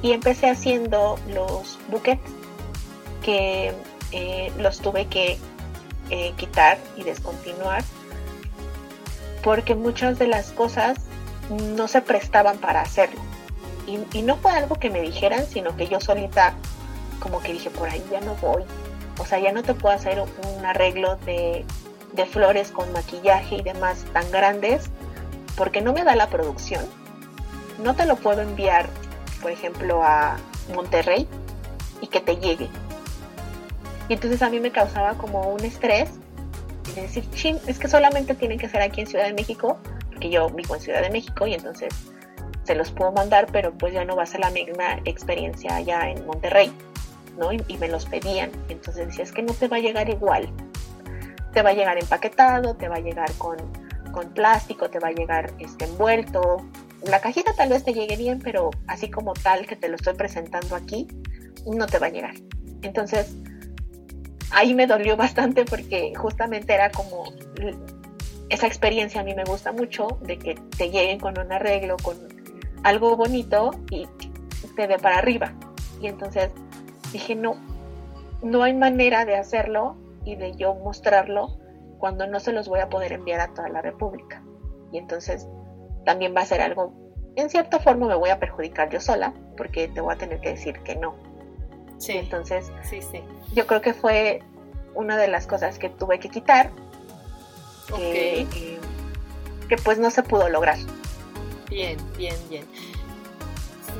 Y 0.00 0.12
empecé 0.12 0.48
haciendo 0.48 1.18
los 1.26 1.76
buquets 1.90 2.22
que 3.24 3.74
eh, 4.14 4.52
los 4.58 4.80
tuve 4.80 5.06
que 5.06 5.38
eh, 6.10 6.32
quitar 6.36 6.78
y 6.96 7.02
descontinuar 7.02 7.82
porque 9.42 9.74
muchas 9.74 10.18
de 10.18 10.26
las 10.26 10.50
cosas 10.52 10.98
no 11.50 11.88
se 11.88 12.00
prestaban 12.00 12.56
para 12.56 12.80
hacerlo. 12.80 13.20
Y, 13.86 13.98
y, 14.16 14.22
no 14.22 14.36
fue 14.36 14.52
algo 14.52 14.76
que 14.76 14.88
me 14.88 15.02
dijeran, 15.02 15.46
sino 15.46 15.76
que 15.76 15.88
yo 15.88 16.00
solita 16.00 16.54
como 17.24 17.40
que 17.40 17.52
dije, 17.52 17.70
por 17.70 17.88
ahí 17.88 18.04
ya 18.10 18.20
no 18.20 18.34
voy. 18.36 18.64
O 19.18 19.24
sea, 19.24 19.38
ya 19.38 19.52
no 19.52 19.62
te 19.62 19.74
puedo 19.74 19.94
hacer 19.94 20.20
un 20.20 20.64
arreglo 20.64 21.16
de, 21.24 21.64
flores 22.30 22.70
con 22.70 22.92
maquillaje 22.92 23.56
y 23.56 23.62
demás 23.62 24.04
tan 24.12 24.30
grandes 24.30 24.84
porque 25.56 25.80
no 25.80 25.92
me 25.92 26.04
da 26.04 26.14
la 26.16 26.28
producción. 26.28 26.84
No 27.82 27.94
te 27.94 28.06
lo 28.06 28.16
puedo 28.16 28.40
enviar, 28.40 28.88
por 29.42 29.50
ejemplo, 29.50 30.02
a 30.02 30.36
Monterrey 30.74 31.28
y 32.00 32.06
que 32.06 32.20
te 32.20 32.36
llegue. 32.36 32.68
Y 34.08 34.14
entonces 34.14 34.42
a 34.42 34.50
mí 34.50 34.60
me 34.60 34.70
causaba 34.70 35.14
como 35.14 35.48
un 35.48 35.64
estrés 35.64 36.10
y 36.90 37.00
decir, 37.00 37.28
ching, 37.30 37.58
es 37.66 37.78
que 37.78 37.88
solamente 37.88 38.34
tienen 38.34 38.58
que 38.58 38.68
ser 38.68 38.82
aquí 38.82 39.00
en 39.00 39.06
Ciudad 39.06 39.24
de 39.24 39.32
México, 39.32 39.78
porque 40.08 40.30
yo 40.30 40.48
vivo 40.50 40.74
en 40.74 40.80
Ciudad 40.80 41.02
de 41.02 41.10
México 41.10 41.46
y 41.46 41.54
entonces 41.54 41.94
se 42.64 42.74
los 42.74 42.90
puedo 42.90 43.12
mandar, 43.12 43.46
pero 43.52 43.72
pues 43.72 43.92
ya 43.92 44.04
no 44.04 44.16
va 44.16 44.24
a 44.24 44.26
ser 44.26 44.40
la 44.40 44.50
misma 44.50 45.00
experiencia 45.04 45.76
allá 45.76 46.10
en 46.10 46.26
Monterrey. 46.26 46.72
Y, 47.68 47.78
me 47.78 47.88
los 47.88 48.06
pedían. 48.06 48.50
Entonces 48.68 49.08
decía, 49.08 49.24
es 49.24 49.32
que 49.32 49.42
no 49.42 49.52
te 49.54 49.68
va 49.68 49.78
a 49.78 49.80
llegar 49.80 50.08
igual. 50.08 50.48
Te 51.52 51.62
va 51.62 51.70
a 51.70 51.72
llegar 51.72 51.98
empaquetado, 51.98 52.76
te 52.76 52.88
va 52.88 52.96
a 52.96 53.00
llegar 53.00 53.30
con, 53.38 53.56
plástico, 54.34 54.88
te 54.88 55.00
va 55.00 55.08
a 55.08 55.12
llegar 55.12 55.52
este, 55.58 55.86
envuelto. 55.86 56.64
La 57.02 57.20
cajita 57.20 57.52
tal 57.54 57.70
vez 57.70 57.84
te 57.84 57.92
llegue 57.92 58.16
bien, 58.16 58.38
pero 58.38 58.70
así 58.86 59.10
como 59.10 59.34
tal 59.34 59.66
que 59.66 59.74
te 59.74 59.88
lo 59.88 59.96
estoy 59.96 60.14
presentando 60.14 60.76
aquí, 60.76 61.08
no 61.66 61.86
te 61.86 61.98
va 61.98 62.06
a 62.06 62.10
llegar. 62.10 62.34
Entonces, 62.82 63.34
ahí 64.50 64.74
me 64.74 64.86
dolió 64.86 65.16
bastante 65.16 65.64
porque 65.64 66.12
justamente 66.14 66.74
era 66.74 66.90
como 66.90 67.24
esa 68.48 68.66
experiencia 68.66 69.20
a 69.20 69.24
mí 69.24 69.34
me 69.34 69.44
gusta 69.44 69.72
mucho 69.72 70.18
de 70.20 70.38
que 70.38 70.54
te 70.76 70.90
lleguen 70.90 71.18
con 71.18 71.38
un 71.38 71.50
arreglo, 71.52 71.96
con 72.02 72.16
algo 72.82 73.16
bonito 73.16 73.70
y 73.90 74.06
te 74.76 74.86
dé 74.86 74.98
para 74.98 75.18
arriba. 75.18 75.52
Y 76.00 76.06
entonces 76.06 76.50
dije, 77.12 77.34
no, 77.34 77.56
no 78.42 78.62
hay 78.62 78.74
manera 78.74 79.24
de 79.24 79.36
hacerlo 79.36 79.96
y 80.24 80.36
de 80.36 80.54
yo 80.56 80.74
mostrarlo 80.74 81.58
cuando 81.98 82.26
no 82.26 82.40
se 82.40 82.52
los 82.52 82.68
voy 82.68 82.80
a 82.80 82.88
poder 82.88 83.12
enviar 83.12 83.40
a 83.40 83.54
toda 83.54 83.68
la 83.68 83.80
República. 83.80 84.42
Y 84.92 84.98
entonces 84.98 85.48
también 86.04 86.34
va 86.36 86.42
a 86.42 86.46
ser 86.46 86.60
algo, 86.60 86.92
en 87.36 87.50
cierta 87.50 87.78
forma 87.78 88.06
me 88.06 88.14
voy 88.14 88.30
a 88.30 88.38
perjudicar 88.38 88.90
yo 88.90 89.00
sola, 89.00 89.32
porque 89.56 89.88
te 89.88 90.00
voy 90.00 90.14
a 90.14 90.18
tener 90.18 90.40
que 90.40 90.50
decir 90.50 90.78
que 90.80 90.96
no. 90.96 91.14
Sí. 91.98 92.12
entonces, 92.12 92.70
sí, 92.88 93.00
sí. 93.00 93.20
yo 93.54 93.66
creo 93.66 93.80
que 93.80 93.94
fue 93.94 94.42
una 94.94 95.16
de 95.16 95.28
las 95.28 95.46
cosas 95.46 95.78
que 95.78 95.88
tuve 95.88 96.20
que 96.20 96.28
quitar, 96.28 96.70
que, 97.96 98.42
eh, 98.42 98.78
que 99.68 99.76
pues 99.78 99.98
no 99.98 100.10
se 100.10 100.22
pudo 100.22 100.48
lograr. 100.48 100.78
Bien, 101.68 101.96
bien, 102.16 102.36
bien 102.48 102.64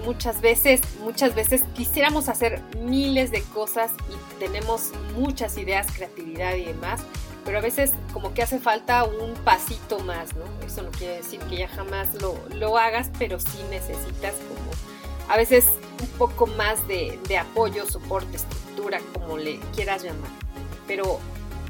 muchas 0.05 0.41
veces, 0.41 0.81
muchas 1.01 1.35
veces 1.35 1.63
quisiéramos 1.75 2.29
hacer 2.29 2.61
miles 2.81 3.31
de 3.31 3.43
cosas 3.43 3.91
y 4.11 4.39
tenemos 4.39 4.91
muchas 5.17 5.57
ideas, 5.59 5.87
creatividad 5.95 6.55
y 6.57 6.65
demás, 6.65 7.01
pero 7.45 7.59
a 7.59 7.61
veces 7.61 7.93
como 8.13 8.35
que 8.35 8.43
hace 8.43 8.59
falta 8.59 9.05
un 9.05 9.35
pasito 9.45 9.99
más, 10.01 10.35
¿no? 10.35 10.45
Eso 10.67 10.83
no 10.83 10.91
quiere 10.91 11.17
decir 11.17 11.41
que 11.41 11.59
ya 11.59 11.69
jamás 11.69 12.09
lo, 12.15 12.79
hagas, 12.79 13.11
pero 13.19 13.39
sí 13.39 13.59
necesitas 13.71 14.35
como 14.35 14.71
a 15.29 15.37
veces 15.37 15.67
un 16.01 16.09
poco 16.19 16.47
más 16.47 16.87
de, 16.89 17.19
de 17.29 17.39
apoyo, 17.39 17.87
soporte, 17.87 18.37
estructura, 18.37 19.01
como 19.13 19.37
le 19.39 19.59
quieras 19.75 20.03
llamar. 20.03 20.31
Pero 20.87 21.21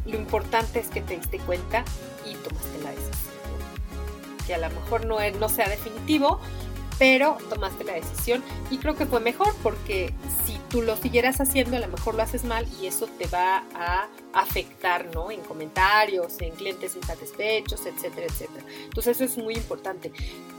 lo 0.06 0.16
importante 0.16 0.80
es 0.80 0.88
que 0.88 1.00
te 1.00 1.16
diste 1.16 1.38
cuenta 1.38 1.84
y 2.24 2.34
tomaste 2.34 2.78
la 2.82 2.90
decisión. 2.90 3.14
Que 4.46 4.54
a 4.54 4.58
lo 4.58 4.70
mejor 4.70 5.06
no, 5.06 5.18
no 5.38 5.48
sea 5.48 5.68
definitivo, 5.68 6.40
pero 6.98 7.38
tomaste 7.48 7.84
la 7.84 7.94
decisión 7.94 8.42
y 8.70 8.78
creo 8.78 8.94
que 8.94 9.06
fue 9.06 9.20
mejor 9.20 9.54
porque 9.62 10.12
si 10.44 10.58
tú 10.68 10.82
lo 10.82 10.96
siguieras 10.96 11.40
haciendo 11.40 11.76
a 11.76 11.80
lo 11.80 11.88
mejor 11.88 12.14
lo 12.14 12.22
haces 12.22 12.44
mal 12.44 12.66
y 12.80 12.86
eso 12.86 13.06
te 13.06 13.26
va 13.26 13.64
a 13.74 14.08
afectar, 14.32 15.06
¿no? 15.14 15.30
En 15.30 15.40
comentarios, 15.40 16.40
en 16.40 16.54
clientes 16.54 16.96
insatisfechos, 16.96 17.86
etcétera, 17.86 18.26
etcétera. 18.26 18.64
Entonces 18.84 19.20
eso 19.20 19.24
es 19.24 19.38
muy 19.38 19.54
importante. 19.54 20.12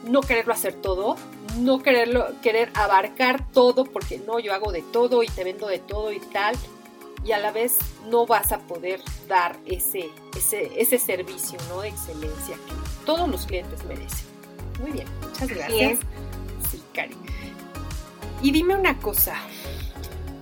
No 0.06 0.22
quererlo 0.22 0.54
hacer 0.54 0.74
todo, 0.76 1.16
no 1.60 1.82
quererlo, 1.82 2.28
querer 2.42 2.72
abarcar 2.74 3.50
todo 3.52 3.86
porque 3.86 4.20
no, 4.20 4.40
yo 4.40 4.54
hago 4.54 4.72
de 4.72 4.82
todo 4.82 5.24
y 5.24 5.28
te 5.28 5.44
vendo 5.44 5.68
de 5.68 5.80
todo 5.80 6.12
y 6.12 6.20
tal 6.20 6.56
y 7.26 7.32
a 7.32 7.40
la 7.40 7.52
vez 7.52 7.78
no 8.08 8.26
vas 8.28 8.52
a 8.52 8.60
poder 8.60 9.02
dar 9.28 9.58
ese, 9.66 10.12
ese, 10.38 10.72
ese 10.80 11.00
servicio, 11.00 11.58
¿no? 11.70 11.82
De 11.82 11.90
excelencia 11.90 12.56
que 12.56 13.06
todos 13.06 13.28
los 13.28 13.46
clientes 13.48 13.84
merecen. 13.86 14.28
Muy 14.80 14.92
bien, 14.92 15.08
muchas 15.22 15.50
gracias. 15.50 16.00
Y 18.42 18.52
dime 18.52 18.76
una 18.76 18.98
cosa, 18.98 19.36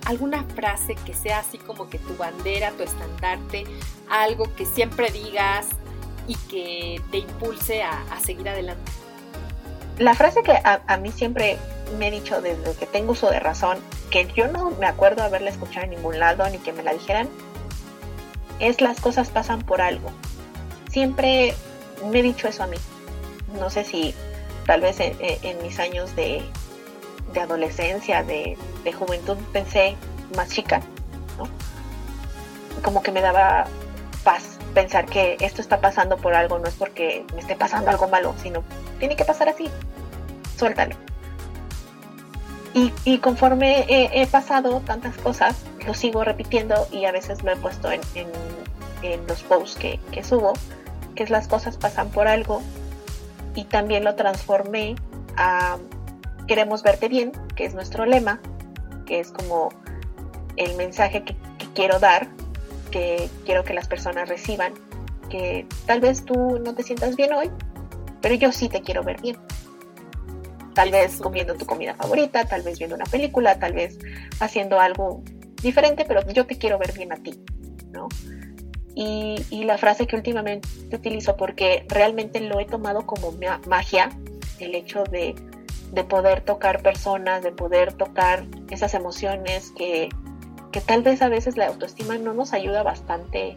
alguna 0.04 0.44
frase 0.54 0.94
que 1.06 1.14
sea 1.14 1.38
así 1.38 1.58
como 1.58 1.88
que 1.88 1.98
tu 1.98 2.16
bandera, 2.16 2.70
tu 2.72 2.82
estandarte, 2.82 3.64
algo 4.10 4.54
que 4.54 4.66
siempre 4.66 5.10
digas 5.10 5.68
y 6.26 6.34
que 6.34 7.00
te 7.10 7.18
impulse 7.18 7.82
a, 7.82 8.02
seguir 8.24 8.48
adelante. 8.48 8.90
La 9.98 10.14
frase 10.14 10.42
que 10.42 10.52
a, 10.52 10.96
mí 10.96 11.12
siempre 11.12 11.56
me 11.98 12.08
he 12.08 12.10
dicho 12.10 12.40
desde 12.40 12.74
que 12.74 12.86
tengo 12.86 13.12
uso 13.12 13.30
de 13.30 13.38
razón, 13.40 13.78
que 14.10 14.26
yo 14.34 14.48
no 14.48 14.70
me 14.72 14.86
acuerdo 14.86 15.22
haberla 15.22 15.50
escuchado 15.50 15.84
en 15.84 15.90
ningún 15.90 16.18
lado 16.18 16.48
ni 16.50 16.58
que 16.58 16.72
me 16.72 16.82
la 16.82 16.92
dijeran, 16.92 17.28
es 18.58 18.80
las 18.80 19.00
cosas 19.00 19.30
pasan 19.30 19.62
por 19.62 19.80
algo. 19.80 20.10
Siempre 20.90 21.54
me 22.10 22.20
he 22.20 22.22
dicho 22.22 22.48
eso 22.48 22.64
a 22.64 22.66
mí 22.66 22.76
no 23.58 23.70
sé 23.70 23.84
si 23.84 24.14
tal 24.66 24.80
vez 24.80 24.96
en, 25.00 25.62
mis 25.62 25.78
años 25.78 26.14
de, 26.16 26.42
adolescencia, 27.40 28.22
de, 28.22 28.56
juventud, 28.92 29.36
pensé 29.52 29.96
más 30.36 30.48
chica, 30.48 30.80
¿no? 31.38 31.48
Como 32.82 33.02
que 33.02 33.12
me 33.12 33.20
daba 33.20 33.66
paz 34.22 34.58
pensar 34.74 35.06
que 35.06 35.36
esto 35.40 35.60
está 35.60 35.80
pasando 35.80 36.16
por 36.16 36.34
algo, 36.34 36.58
no 36.58 36.66
es 36.66 36.74
porque 36.74 37.24
me 37.34 37.40
esté 37.40 37.54
pasando 37.54 37.90
algo 37.90 38.08
malo, 38.08 38.34
sino 38.42 38.64
tiene 38.98 39.16
que 39.16 39.24
pasar 39.24 39.48
así, 39.48 39.70
suéltalo. 40.56 40.96
Y, 42.76 43.18
conforme 43.18 43.86
he, 43.88 44.26
pasado 44.26 44.82
tantas 44.84 45.16
cosas, 45.18 45.62
lo 45.86 45.94
sigo 45.94 46.24
repitiendo 46.24 46.88
y 46.90 47.04
a 47.04 47.12
veces 47.12 47.44
lo 47.44 47.52
he 47.52 47.56
puesto 47.56 47.88
en, 47.92 48.00
los 49.28 49.42
posts 49.44 49.78
que, 49.78 50.00
que 50.10 50.24
subo, 50.24 50.54
que 51.14 51.22
es 51.22 51.30
las 51.30 51.46
cosas 51.46 51.76
pasan 51.76 52.08
por 52.08 52.26
algo 52.26 52.62
y 53.54 53.64
también 53.64 54.04
lo 54.04 54.14
transformé 54.14 54.96
a 55.36 55.78
queremos 56.46 56.82
verte 56.82 57.08
bien, 57.08 57.32
que 57.56 57.64
es 57.64 57.74
nuestro 57.74 58.04
lema, 58.06 58.40
que 59.06 59.20
es 59.20 59.30
como 59.30 59.70
el 60.56 60.74
mensaje 60.76 61.24
que, 61.24 61.36
quiero 61.74 61.98
dar, 61.98 62.28
que 62.90 63.28
quiero 63.44 63.64
que 63.64 63.74
las 63.74 63.88
personas 63.88 64.28
reciban, 64.28 64.72
que 65.28 65.66
tal 65.86 66.00
vez 66.00 66.24
tú 66.24 66.60
no 66.64 66.74
te 66.74 66.82
sientas 66.82 67.16
bien 67.16 67.32
hoy, 67.32 67.50
pero 68.20 68.34
yo 68.34 68.52
sí 68.52 68.68
te 68.68 68.82
quiero 68.82 69.02
ver 69.02 69.20
bien. 69.20 69.36
Tal 70.74 70.90
vez 70.90 71.20
comiendo 71.20 71.54
tu 71.54 71.66
comida 71.66 71.94
favorita, 71.94 72.44
tal 72.46 72.62
vez 72.62 72.78
viendo 72.78 72.96
una 72.96 73.04
película, 73.06 73.58
tal 73.58 73.72
vez 73.72 73.98
haciendo 74.40 74.80
algo 74.80 75.22
diferente, 75.62 76.04
pero 76.04 76.26
yo 76.30 76.46
te 76.46 76.58
quiero 76.58 76.78
ver 76.78 76.92
bien 76.92 77.12
a 77.12 77.16
ti, 77.16 77.40
¿no? 77.90 78.08
Y, 78.96 79.64
la 79.64 79.78
frase 79.78 80.06
que 80.06 80.14
últimamente 80.14 80.68
utilizo, 80.92 81.36
porque 81.36 81.84
realmente 81.88 82.40
lo 82.40 82.60
he 82.60 82.64
tomado 82.64 83.06
como 83.06 83.32
magia, 83.66 84.10
el 84.60 84.74
hecho 84.74 85.04
de, 85.04 85.34
poder 86.08 86.42
tocar 86.42 86.82
personas, 86.82 87.42
de 87.42 87.50
poder 87.50 87.94
tocar 87.94 88.44
esas 88.70 88.94
emociones 88.94 89.72
que, 89.76 90.08
tal 90.86 91.02
vez 91.02 91.22
a 91.22 91.28
veces 91.28 91.56
la 91.56 91.68
autoestima 91.68 92.18
no 92.18 92.34
nos 92.34 92.52
ayuda 92.52 92.82
bastante 92.82 93.56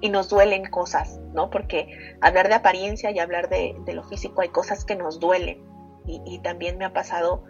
y 0.00 0.08
nos 0.10 0.28
duelen 0.28 0.68
cosas, 0.70 1.20
¿no? 1.32 1.48
Porque 1.48 2.16
hablar 2.20 2.48
de 2.48 2.54
apariencia 2.54 3.10
y 3.10 3.18
hablar 3.18 3.48
de, 3.48 3.76
lo 3.86 4.02
físico 4.04 4.42
hay 4.42 4.48
cosas 4.48 4.84
que 4.84 4.94
nos 4.94 5.20
duelen. 5.20 5.62
Y, 6.06 6.20
y, 6.26 6.38
también 6.38 6.78
me 6.78 6.84
ha 6.84 6.92
pasado 6.92 7.44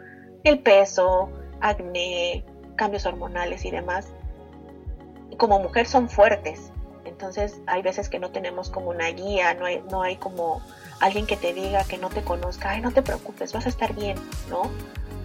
el 0.44 0.60
peso, 0.60 1.28
acné, 1.60 2.44
cambios 2.76 3.04
hormonales 3.04 3.64
y 3.64 3.70
demás. 3.70 4.12
Como 5.38 5.58
mujer 5.58 5.86
son 5.86 6.08
fuertes, 6.08 6.72
entonces 7.16 7.60
hay 7.66 7.80
veces 7.80 8.10
que 8.10 8.18
no 8.18 8.30
tenemos 8.30 8.68
como 8.68 8.90
una 8.90 9.08
guía, 9.08 9.54
no 9.54 9.64
hay, 9.64 9.82
no 9.90 10.02
hay 10.02 10.16
como 10.16 10.60
alguien 11.00 11.26
que 11.26 11.38
te 11.38 11.54
diga 11.54 11.82
que 11.84 11.96
no 11.96 12.10
te 12.10 12.20
conozca, 12.20 12.70
ay, 12.70 12.82
no 12.82 12.92
te 12.92 13.00
preocupes, 13.00 13.54
vas 13.54 13.64
a 13.64 13.70
estar 13.70 13.94
bien, 13.94 14.18
¿no? 14.50 14.70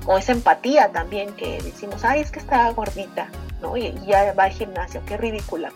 O 0.05 0.17
esa 0.17 0.31
empatía 0.31 0.89
también 0.93 1.33
que 1.33 1.61
decimos, 1.61 2.05
ay, 2.05 2.21
es 2.21 2.31
que 2.31 2.39
está 2.39 2.71
gordita, 2.71 3.27
¿no? 3.61 3.75
Y, 3.75 3.93
ya 4.05 4.33
va 4.33 4.45
al 4.45 4.51
gimnasio, 4.51 5.01
qué 5.05 5.17
ridícula. 5.17 5.73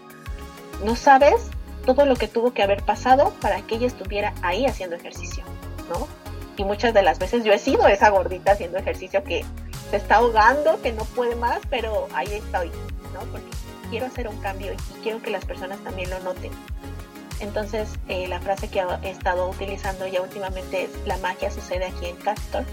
No 0.86 0.96
sabes 0.96 1.50
todo 1.86 2.06
lo 2.06 2.16
que 2.16 2.30
tuvo 2.30 2.54
que 2.54 2.64
haber 2.64 2.82
pasado 2.84 3.34
para 3.42 3.62
que 3.64 3.76
ella 3.76 3.88
estuviera 3.88 4.34
ahí 4.42 4.66
haciendo 4.66 4.96
ejercicio, 4.96 5.44
¿no? 5.90 6.08
Y 6.56 6.64
muchas 6.64 6.94
de 6.94 7.02
las 7.02 7.20
veces 7.20 7.44
yo 7.44 7.52
he 7.52 7.60
sido 7.60 7.90
esa 7.90 8.10
gordita 8.10 8.54
haciendo 8.54 8.78
ejercicio 8.78 9.22
que 9.26 9.44
se 9.92 9.98
está 9.98 10.16
ahogando, 10.16 10.82
que 10.82 10.94
no 10.94 11.04
puede 11.04 11.36
más, 11.36 11.60
pero 11.70 12.08
ahí 12.14 12.36
estoy, 12.36 12.72
¿no? 13.14 13.20
Porque 13.32 13.65
quiero 13.86 14.06
hacer 14.06 14.28
un 14.28 14.38
cambio 14.38 14.74
y 14.74 15.02
quiero 15.02 15.22
que 15.22 15.30
las 15.30 15.46
personas 15.46 15.80
también 15.84 16.10
lo 16.10 16.20
noten. 16.20 16.52
Entonces, 17.40 17.90
eh, 18.08 18.28
la 18.28 18.40
frase 18.40 18.70
que 18.70 18.84
he 19.04 19.10
estado 19.10 19.50
utilizando 19.50 20.08
ya 20.08 20.22
últimamente 20.22 20.84
es, 20.84 20.90
la 21.06 21.18
magia 21.18 21.52
sucede 21.52 21.86
aquí 21.86 22.06
en 22.06 22.16
Castor, 22.18 22.64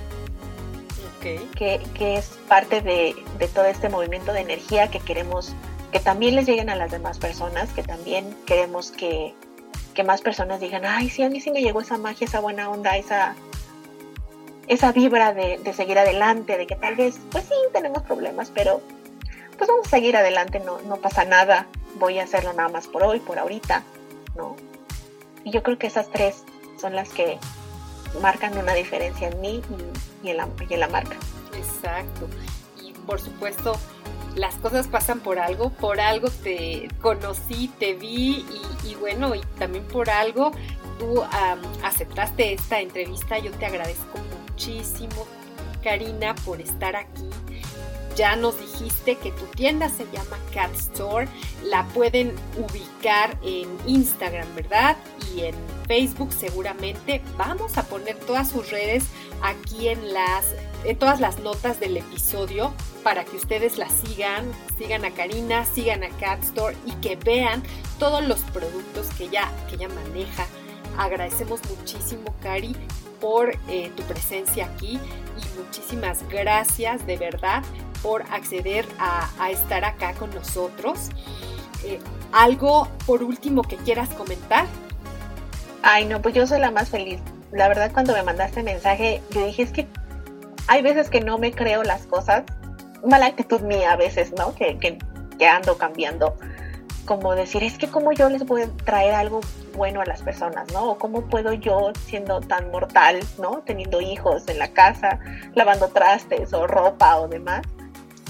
que, 1.20 1.80
que, 1.94 2.16
es 2.16 2.26
parte 2.48 2.80
de, 2.80 3.14
de, 3.39 3.48
todo 3.48 3.66
este 3.66 3.89
movimiento 3.89 4.32
de 4.32 4.40
energía 4.40 4.90
que 4.90 4.98
queremos 4.98 5.55
que 5.93 6.01
también 6.01 6.34
les 6.34 6.47
lleguen 6.47 6.70
a 6.70 6.74
las 6.74 6.90
demás 6.90 7.18
personas, 7.18 7.70
que 7.70 7.82
también 7.82 8.34
queremos 8.47 8.90
que, 8.90 9.34
que 9.94 10.05
más 10.05 10.22
personas 10.22 10.59
digan, 10.59 10.84
ay, 10.84 11.10
sí, 11.10 11.22
a 11.22 11.28
mí 11.28 11.40
sí 11.40 11.51
me 11.51 11.60
llegó 11.60 11.80
esa 11.80 11.98
magia, 11.98 12.24
esa 12.24 12.40
buena 12.40 12.70
onda, 12.70 12.97
esa, 12.97 13.36
esa 14.68 14.90
vibra 14.90 15.34
de, 15.34 15.59
de 15.59 15.72
seguir 15.74 15.98
adelante, 15.98 16.56
de 16.56 16.66
que 16.66 16.76
tal 16.76 16.97
vez, 16.97 17.20
pues 17.30 17.44
sí, 17.44 17.55
tenemos 17.72 18.02
problemas, 18.02 18.51
pero 18.55 18.80
pues 19.56 19.68
vamos 19.68 19.86
a 19.86 19.90
seguir 19.90 20.16
adelante, 20.16 20.60
no, 20.60 20.80
no 20.82 20.96
pasa 20.96 21.24
nada, 21.24 21.66
voy 21.96 22.18
a 22.18 22.24
hacerlo 22.24 22.52
nada 22.52 22.68
más 22.68 22.88
por 22.88 23.02
hoy, 23.02 23.20
por 23.20 23.38
ahorita, 23.38 23.82
¿no? 24.34 24.56
Y 25.44 25.50
yo 25.50 25.62
creo 25.62 25.78
que 25.78 25.86
esas 25.86 26.10
tres 26.10 26.44
son 26.80 26.94
las 26.94 27.08
que 27.10 27.38
marcan 28.20 28.56
una 28.58 28.74
diferencia 28.74 29.28
en 29.28 29.40
mí 29.40 29.62
y, 30.22 30.30
en, 30.30 30.36
la, 30.36 30.48
y 30.68 30.74
en 30.74 30.80
la 30.80 30.88
marca. 30.88 31.16
Exacto. 31.56 32.28
Y 32.82 32.92
por 32.92 33.20
supuesto, 33.20 33.76
las 34.34 34.54
cosas 34.56 34.88
pasan 34.88 35.20
por 35.20 35.38
algo, 35.38 35.70
por 35.70 36.00
algo 36.00 36.28
te 36.30 36.88
conocí, 37.00 37.68
te 37.78 37.94
vi 37.94 38.46
y, 38.84 38.94
bueno, 38.96 39.34
y 39.34 39.40
también 39.58 39.84
por 39.84 40.10
algo 40.10 40.52
tú 40.98 41.22
aceptaste 41.82 42.54
esta 42.54 42.80
entrevista. 42.80 43.38
Yo 43.38 43.50
te 43.52 43.66
agradezco 43.66 44.18
muchísimo, 44.48 45.26
Karina, 45.82 46.34
por 46.44 46.60
estar 46.60 46.96
aquí 46.96 47.28
ya 48.14 48.36
nos 48.36 48.59
dijiste 48.59 49.16
que 49.16 49.30
tu 49.32 49.44
tienda 49.47 49.89
se 49.89 50.05
llama 50.12 50.39
Cat 50.52 50.74
Store. 50.74 51.28
La 51.64 51.86
pueden 51.89 52.34
ubicar 52.56 53.36
en 53.43 53.68
Instagram, 53.86 54.55
¿verdad? 54.55 54.97
Y 55.34 55.43
en 55.43 55.55
Facebook 55.86 56.32
seguramente. 56.32 57.22
Vamos 57.36 57.78
a 57.78 57.84
poner 57.84 58.16
todas 58.20 58.51
sus 58.51 58.70
redes 58.70 59.05
aquí 59.43 59.89
en 59.89 60.12
las 60.12 60.44
en 60.84 60.98
todas 60.98 61.20
las 61.20 61.39
notas 61.39 61.78
del 61.78 61.97
episodio 61.97 62.74
para 63.05 63.24
que 63.24 63.36
ustedes 63.36 63.78
la 63.78 63.89
sigan, 63.89 64.51
sigan 64.78 65.05
a 65.05 65.12
Karina, 65.12 65.64
sigan 65.64 66.02
a 66.02 66.09
Cat 66.18 66.43
Store 66.43 66.76
y 66.86 66.93
que 66.94 67.14
vean 67.14 67.62
todos 68.01 68.26
los 68.26 68.40
productos 68.40 69.06
que 69.16 69.24
ella, 69.24 69.48
que 69.70 69.86
maneja. 69.86 70.47
Agradecemos 70.98 71.60
muchísimo, 71.70 72.34
Cari, 72.43 72.74
por 73.20 73.56
eh, 73.68 73.93
tu 73.97 74.02
presencia 74.02 74.66
aquí 74.66 74.98
y 74.98 75.59
muchísimas 75.60 76.28
gracias 76.28 77.06
de 77.06 77.16
verdad 77.16 77.62
por 78.02 78.22
acceder 78.30 78.86
a, 78.98 79.50
estar 79.50 79.84
acá 79.84 80.14
con 80.14 80.30
nosotros. 80.34 81.10
Eh, 81.84 81.98
¿Algo 82.32 82.88
por 83.06 83.22
último 83.22 83.62
que 83.62 83.76
quieras 83.76 84.08
comentar? 84.10 84.66
Ay, 85.82 86.06
no, 86.06 86.20
pues 86.22 86.34
yo 86.34 86.46
soy 86.46 86.60
la 86.60 86.70
más 86.70 86.90
feliz. 86.90 87.20
La 87.52 87.68
verdad, 87.68 87.90
cuando 87.92 88.14
me 88.14 88.22
mandaste 88.22 88.62
mensaje, 88.62 89.20
yo 89.30 89.44
dije, 89.44 89.62
es 89.62 89.72
que 89.72 89.86
hay 90.68 90.82
veces 90.82 91.10
que 91.10 91.20
no 91.20 91.38
me 91.38 91.52
creo 91.52 91.82
las 91.82 92.06
cosas. 92.06 92.44
Mala 93.04 93.26
actitud 93.26 93.60
mía 93.62 93.92
a 93.92 93.96
veces, 93.96 94.32
¿no? 94.36 94.54
Que, 94.54 94.78
que, 94.78 94.98
ando 95.46 95.76
cambiando 95.76 96.36
como 97.04 97.34
decir, 97.34 97.64
es 97.64 97.78
que 97.78 97.88
cómo 97.88 98.12
yo 98.12 98.28
les 98.28 98.46
voy 98.46 98.62
a 98.62 98.68
traer 98.84 99.14
algo 99.14 99.40
bueno 99.74 100.00
a 100.00 100.04
las 100.04 100.22
personas, 100.22 100.72
¿no? 100.72 100.92
O 100.92 100.98
cómo 100.98 101.22
puedo 101.22 101.52
yo, 101.52 101.90
siendo 102.06 102.40
tan 102.40 102.70
mortal, 102.70 103.18
¿no? 103.40 103.62
Teniendo 103.66 104.00
hijos 104.00 104.46
en 104.46 104.60
la 104.60 104.68
casa, 104.68 105.18
lavando 105.54 105.88
trastes 105.88 106.52
o 106.52 106.68
ropa 106.68 107.18
o 107.18 107.26
demás, 107.26 107.62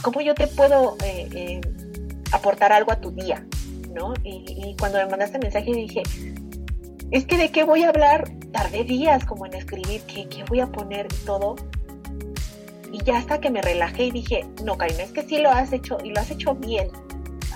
cómo 0.03 0.21
yo 0.21 0.35
te 0.35 0.47
puedo 0.49 0.97
eh, 1.05 1.29
eh, 1.33 1.61
aportar 2.33 2.73
algo 2.73 2.93
a 2.93 3.01
tu 3.01 3.11
día, 3.13 3.47
¿no? 3.95 4.15
Y, 4.25 4.77
cuando 4.79 4.99
me 4.99 5.07
mandaste 5.07 5.39
mensaje 5.39 5.73
dije, 5.73 6.03
es 7.11 7.25
que 7.25 7.37
de 7.37 7.51
qué 7.51 7.65
voy 7.65 7.85
a 7.85 7.89
hablar, 7.89 8.31
tardé 8.53 8.85
días 8.85 9.25
como 9.25 9.47
en 9.47 9.55
escribir, 9.55 10.03
qué, 10.03 10.29
qué 10.29 10.45
voy 10.45 10.61
a 10.61 10.67
poner 10.67 11.07
y 11.07 11.25
todo. 11.25 11.57
Y 12.93 13.03
ya 13.05 13.17
hasta 13.17 13.41
que 13.41 13.51
me 13.51 13.63
relajé 13.63 14.05
y 14.07 14.11
dije, 14.11 14.47
no, 14.65 14.77
Karina, 14.77 15.05
es 15.05 15.13
que 15.13 15.23
sí 15.23 15.39
lo 15.39 15.51
has 15.51 15.73
hecho 15.73 15.99
y 16.05 16.11
lo 16.11 16.21
has 16.21 16.31
hecho 16.31 16.55
bien, 16.55 16.91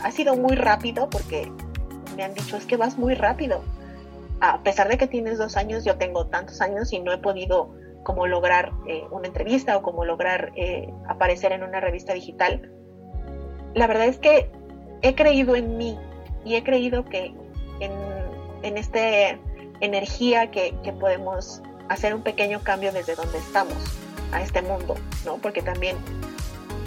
ha 0.02 0.10
sido 0.10 0.36
muy 0.36 0.56
rápido 0.56 1.10
porque 1.10 1.50
me 2.16 2.24
han 2.24 2.34
dicho 2.34 2.56
es 2.56 2.64
que 2.64 2.76
vas 2.76 2.96
muy 2.96 3.14
rápido. 3.14 3.62
A 4.40 4.62
pesar 4.62 4.88
de 4.88 4.98
que 4.98 5.06
tienes 5.06 5.38
dos 5.38 5.56
años, 5.56 5.84
yo 5.84 5.96
tengo 5.96 6.26
tantos 6.26 6.60
años 6.60 6.92
y 6.92 7.00
no 7.00 7.12
he 7.12 7.18
podido 7.18 7.74
como 8.06 8.28
lograr 8.28 8.70
eh, 8.86 9.04
una 9.10 9.26
entrevista 9.26 9.76
o 9.76 9.82
como 9.82 10.04
lograr 10.04 10.52
eh, 10.54 10.88
aparecer 11.08 11.50
en 11.50 11.64
una 11.64 11.80
revista 11.80 12.12
digital. 12.14 12.70
La 13.74 13.88
verdad 13.88 14.06
es 14.06 14.18
que 14.18 14.48
he 15.02 15.16
creído 15.16 15.56
en 15.56 15.76
mí 15.76 15.98
y 16.44 16.54
he 16.54 16.62
creído 16.62 17.04
que 17.04 17.34
en, 17.80 17.90
en 18.62 18.78
esta 18.78 19.00
energía 19.80 20.52
que, 20.52 20.72
que 20.84 20.92
podemos 20.92 21.60
hacer 21.88 22.14
un 22.14 22.22
pequeño 22.22 22.60
cambio 22.62 22.92
desde 22.92 23.16
donde 23.16 23.38
estamos 23.38 23.76
a 24.30 24.40
este 24.40 24.62
mundo, 24.62 24.94
¿no? 25.24 25.38
Porque 25.38 25.60
también 25.60 25.96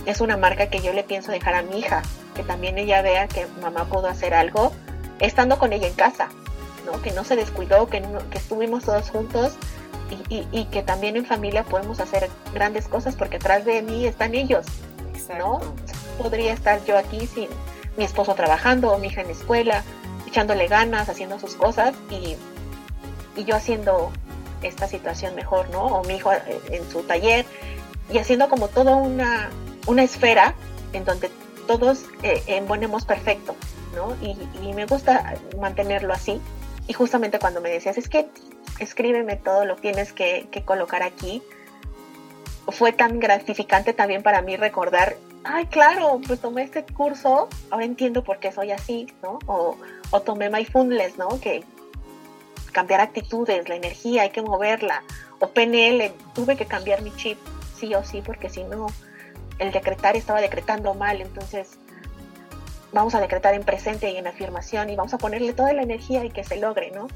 es 0.05 0.21
una 0.21 0.37
marca 0.37 0.69
que 0.69 0.79
yo 0.79 0.93
le 0.93 1.03
pienso 1.03 1.33
dejar 1.33 1.53
a 1.53 1.63
mi 1.63 1.79
hija, 1.79 2.01
que 2.33 2.43
también 2.43 2.77
ella 2.77 3.01
vea 3.01 3.27
que 3.27 3.45
mamá 3.61 3.83
pudo 3.89 4.07
hacer 4.07 4.33
algo 4.33 4.71
estando 5.19 5.59
con 5.59 5.73
ella 5.73 5.87
en 5.87 5.95
casa, 5.95 6.29
¿no? 6.85 7.01
que 7.01 7.11
no 7.11 7.25
se 7.25 7.35
descuidó, 7.35 7.87
que, 7.87 8.01
que 8.31 8.37
estuvimos 8.37 8.85
todos 8.85 9.09
juntos 9.09 9.57
y, 10.29 10.47
y, 10.51 10.65
que 10.65 10.81
también 10.83 11.15
en 11.15 11.25
familia 11.25 11.63
podemos 11.63 11.99
hacer 11.99 12.29
grandes 12.53 12.87
cosas 12.87 13.15
porque 13.15 13.37
atrás 13.37 13.65
de 13.65 13.81
mí 13.81 14.05
están 14.05 14.35
ellos, 14.35 14.65
¿no? 15.37 15.59
Podría 16.17 16.53
estar 16.53 16.83
yo 16.85 16.97
aquí 16.97 17.27
sin 17.27 17.47
mi 17.97 18.03
esposo 18.03 18.33
trabajando 18.35 18.97
mi 18.97 19.07
hija 19.07 19.21
en 19.21 19.27
la 19.27 19.33
escuela, 19.33 19.83
echándole 20.27 20.67
ganas, 20.67 21.09
haciendo 21.09 21.39
sus 21.39 21.55
cosas 21.55 21.93
y, 22.09 22.35
y 23.39 23.45
yo 23.45 23.55
haciendo 23.55 24.11
esta 24.61 24.87
situación 24.87 25.35
mejor, 25.35 25.69
¿no? 25.69 25.85
O 25.85 26.03
mi 26.03 26.15
hijo 26.15 26.31
eh, 26.33 26.61
en 26.71 26.89
su 26.89 27.03
taller 27.03 27.45
y 28.11 28.17
haciendo 28.17 28.49
como 28.49 28.67
toda 28.67 28.95
una, 28.95 29.49
una 29.87 30.03
esfera 30.03 30.55
en 30.93 31.05
donde 31.05 31.29
todos 31.67 32.05
eh, 32.23 32.41
embonemos 32.47 33.05
perfecto, 33.05 33.55
¿no? 33.95 34.15
Y, 34.21 34.35
me 34.73 34.85
gusta 34.85 35.35
mantenerlo 35.59 36.13
así. 36.13 36.41
Y 36.87 36.93
justamente 36.93 37.37
cuando 37.37 37.61
me 37.61 37.69
decías, 37.69 37.97
es 37.97 38.09
que 38.09 38.27
escríbeme 38.79 39.35
todo, 39.35 39.65
lo 39.65 39.75
tienes 39.75 40.13
que, 40.13 40.47
que 40.51 40.63
colocar 40.63 41.03
aquí, 41.03 41.41
fue 42.71 42.91
tan 42.91 43.19
gratificante 43.19 43.93
también 43.93 44.23
para 44.23 44.41
mí 44.41 44.55
recordar, 44.55 45.17
ay, 45.43 45.65
claro, 45.67 46.19
pues 46.25 46.39
tomé 46.39 46.63
este 46.63 46.83
curso, 46.83 47.49
ahora 47.69 47.85
entiendo 47.85 48.23
por 48.23 48.39
qué 48.39 48.51
soy 48.51 48.71
así, 48.71 49.07
¿no? 49.23 49.39
O, 49.47 49.77
o 50.11 50.21
tomé 50.21 50.49
Mindfulness, 50.49 51.17
¿no? 51.17 51.39
Que 51.39 51.63
cambiar 52.71 53.01
actitudes, 53.01 53.67
la 53.67 53.75
energía, 53.75 54.23
hay 54.23 54.29
que 54.29 54.41
moverla. 54.41 55.03
O 55.39 55.47
PNL, 55.47 56.11
tuve 56.33 56.55
que 56.55 56.65
cambiar 56.65 57.01
mi 57.01 57.15
chip, 57.15 57.37
sí 57.77 57.93
o 57.95 58.03
sí, 58.03 58.21
porque 58.21 58.49
si 58.49 58.63
no, 58.63 58.87
el 59.57 59.71
decretar 59.71 60.15
estaba 60.15 60.41
decretando 60.41 60.93
mal, 60.93 61.21
entonces 61.21 61.77
vamos 62.91 63.15
a 63.15 63.21
decretar 63.21 63.53
en 63.53 63.63
presente 63.63 64.09
y 64.11 64.17
en 64.17 64.27
afirmación 64.27 64.89
y 64.89 64.95
vamos 64.95 65.13
a 65.13 65.17
ponerle 65.17 65.53
toda 65.53 65.73
la 65.73 65.83
energía 65.83 66.25
y 66.25 66.31
que 66.31 66.43
se 66.43 66.57
logre, 66.57 66.91
¿no? 66.91 67.07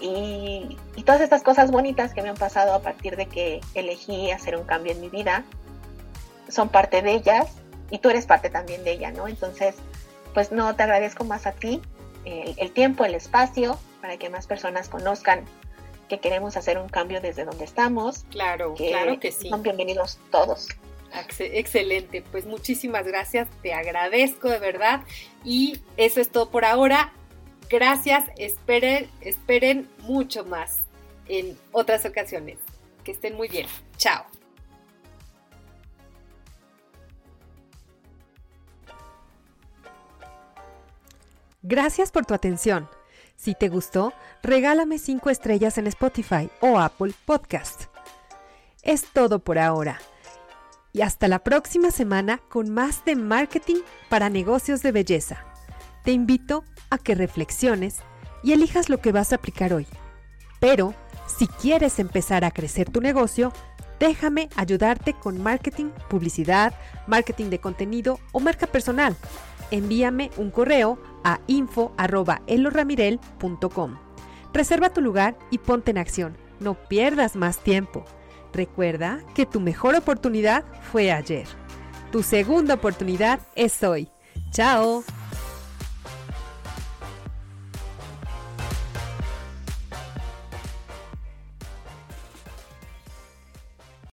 Y, 0.00 0.76
todas 1.04 1.20
estas 1.20 1.42
cosas 1.42 1.70
bonitas 1.70 2.14
que 2.14 2.22
me 2.22 2.28
han 2.28 2.36
pasado 2.36 2.74
a 2.74 2.80
partir 2.80 3.16
de 3.16 3.26
que 3.26 3.60
elegí 3.74 4.30
hacer 4.30 4.56
un 4.56 4.64
cambio 4.64 4.92
en 4.92 5.00
mi 5.00 5.08
vida 5.08 5.44
son 6.48 6.68
parte 6.68 7.02
de 7.02 7.12
ellas 7.12 7.48
y 7.90 7.98
tú 7.98 8.10
eres 8.10 8.26
parte 8.26 8.50
también 8.50 8.84
de 8.84 8.92
ella, 8.92 9.10
¿no? 9.10 9.26
Entonces, 9.26 9.74
pues 10.34 10.52
no, 10.52 10.74
te 10.76 10.82
agradezco 10.82 11.24
más 11.24 11.46
a 11.46 11.52
ti 11.52 11.80
el, 12.24 12.72
tiempo, 12.72 13.04
el 13.04 13.14
espacio, 13.14 13.78
para 14.00 14.16
que 14.16 14.30
más 14.30 14.46
personas 14.46 14.88
conozcan 14.88 15.44
que 16.08 16.18
queremos 16.18 16.56
hacer 16.56 16.78
un 16.78 16.88
cambio 16.88 17.20
desde 17.20 17.44
donde 17.44 17.64
estamos. 17.64 18.24
Claro, 18.30 18.74
claro 18.74 19.18
que 19.20 19.32
sí. 19.32 19.48
Son 19.48 19.62
bienvenidos 19.62 20.18
todos. 20.30 20.68
Excelente, 21.38 22.22
pues 22.30 22.46
muchísimas 22.46 23.04
gracias, 23.04 23.48
te 23.62 23.72
agradezco 23.72 24.48
de 24.48 24.58
verdad 24.58 25.00
y 25.44 25.80
eso 25.96 26.20
es 26.20 26.30
todo 26.30 26.50
por 26.50 26.64
ahora. 26.64 27.12
Gracias, 27.70 28.24
esperen, 28.36 29.08
esperen 29.20 29.88
mucho 30.00 30.44
más 30.44 30.80
en 31.28 31.56
otras 31.70 32.04
ocasiones. 32.04 32.58
Que 33.04 33.12
estén 33.12 33.36
muy 33.36 33.48
bien. 33.48 33.68
Chao. 33.96 34.24
Gracias 41.62 42.10
por 42.10 42.26
tu 42.26 42.34
atención. 42.34 42.88
Si 43.36 43.54
te 43.54 43.68
gustó, 43.68 44.12
regálame 44.42 44.98
5 44.98 45.30
estrellas 45.30 45.78
en 45.78 45.86
Spotify 45.86 46.50
o 46.60 46.80
Apple 46.80 47.14
Podcast. 47.24 47.84
Es 48.82 49.04
todo 49.12 49.38
por 49.38 49.58
ahora. 49.58 50.00
Y 50.92 51.02
hasta 51.02 51.28
la 51.28 51.38
próxima 51.38 51.92
semana 51.92 52.38
con 52.48 52.70
más 52.70 53.04
de 53.04 53.14
marketing 53.14 53.82
para 54.08 54.28
negocios 54.28 54.82
de 54.82 54.90
belleza. 54.90 55.44
Te 56.02 56.10
invito 56.10 56.64
a 56.90 56.98
que 56.98 57.14
reflexiones 57.14 58.00
y 58.42 58.52
elijas 58.52 58.88
lo 58.88 58.98
que 58.98 59.12
vas 59.12 59.30
a 59.32 59.36
aplicar 59.36 59.72
hoy. 59.72 59.86
Pero, 60.60 60.94
si 61.26 61.46
quieres 61.46 61.98
empezar 61.98 62.44
a 62.44 62.50
crecer 62.50 62.90
tu 62.90 63.00
negocio, 63.00 63.54
déjame 63.98 64.50
ayudarte 64.56 65.14
con 65.14 65.42
marketing, 65.42 65.86
publicidad, 66.08 66.74
marketing 67.06 67.48
de 67.50 67.60
contenido 67.60 68.18
o 68.32 68.40
marca 68.40 68.66
personal. 68.66 69.16
Envíame 69.70 70.30
un 70.36 70.50
correo 70.50 70.98
a 71.24 71.40
info.eloramirel.com. 71.46 73.98
Reserva 74.52 74.90
tu 74.90 75.00
lugar 75.00 75.38
y 75.50 75.58
ponte 75.58 75.92
en 75.92 75.98
acción. 75.98 76.36
No 76.58 76.74
pierdas 76.74 77.36
más 77.36 77.58
tiempo. 77.58 78.04
Recuerda 78.52 79.20
que 79.34 79.46
tu 79.46 79.60
mejor 79.60 79.94
oportunidad 79.94 80.64
fue 80.90 81.12
ayer. 81.12 81.46
Tu 82.10 82.24
segunda 82.24 82.74
oportunidad 82.74 83.38
es 83.54 83.84
hoy. 83.84 84.10
¡Chao! 84.50 85.04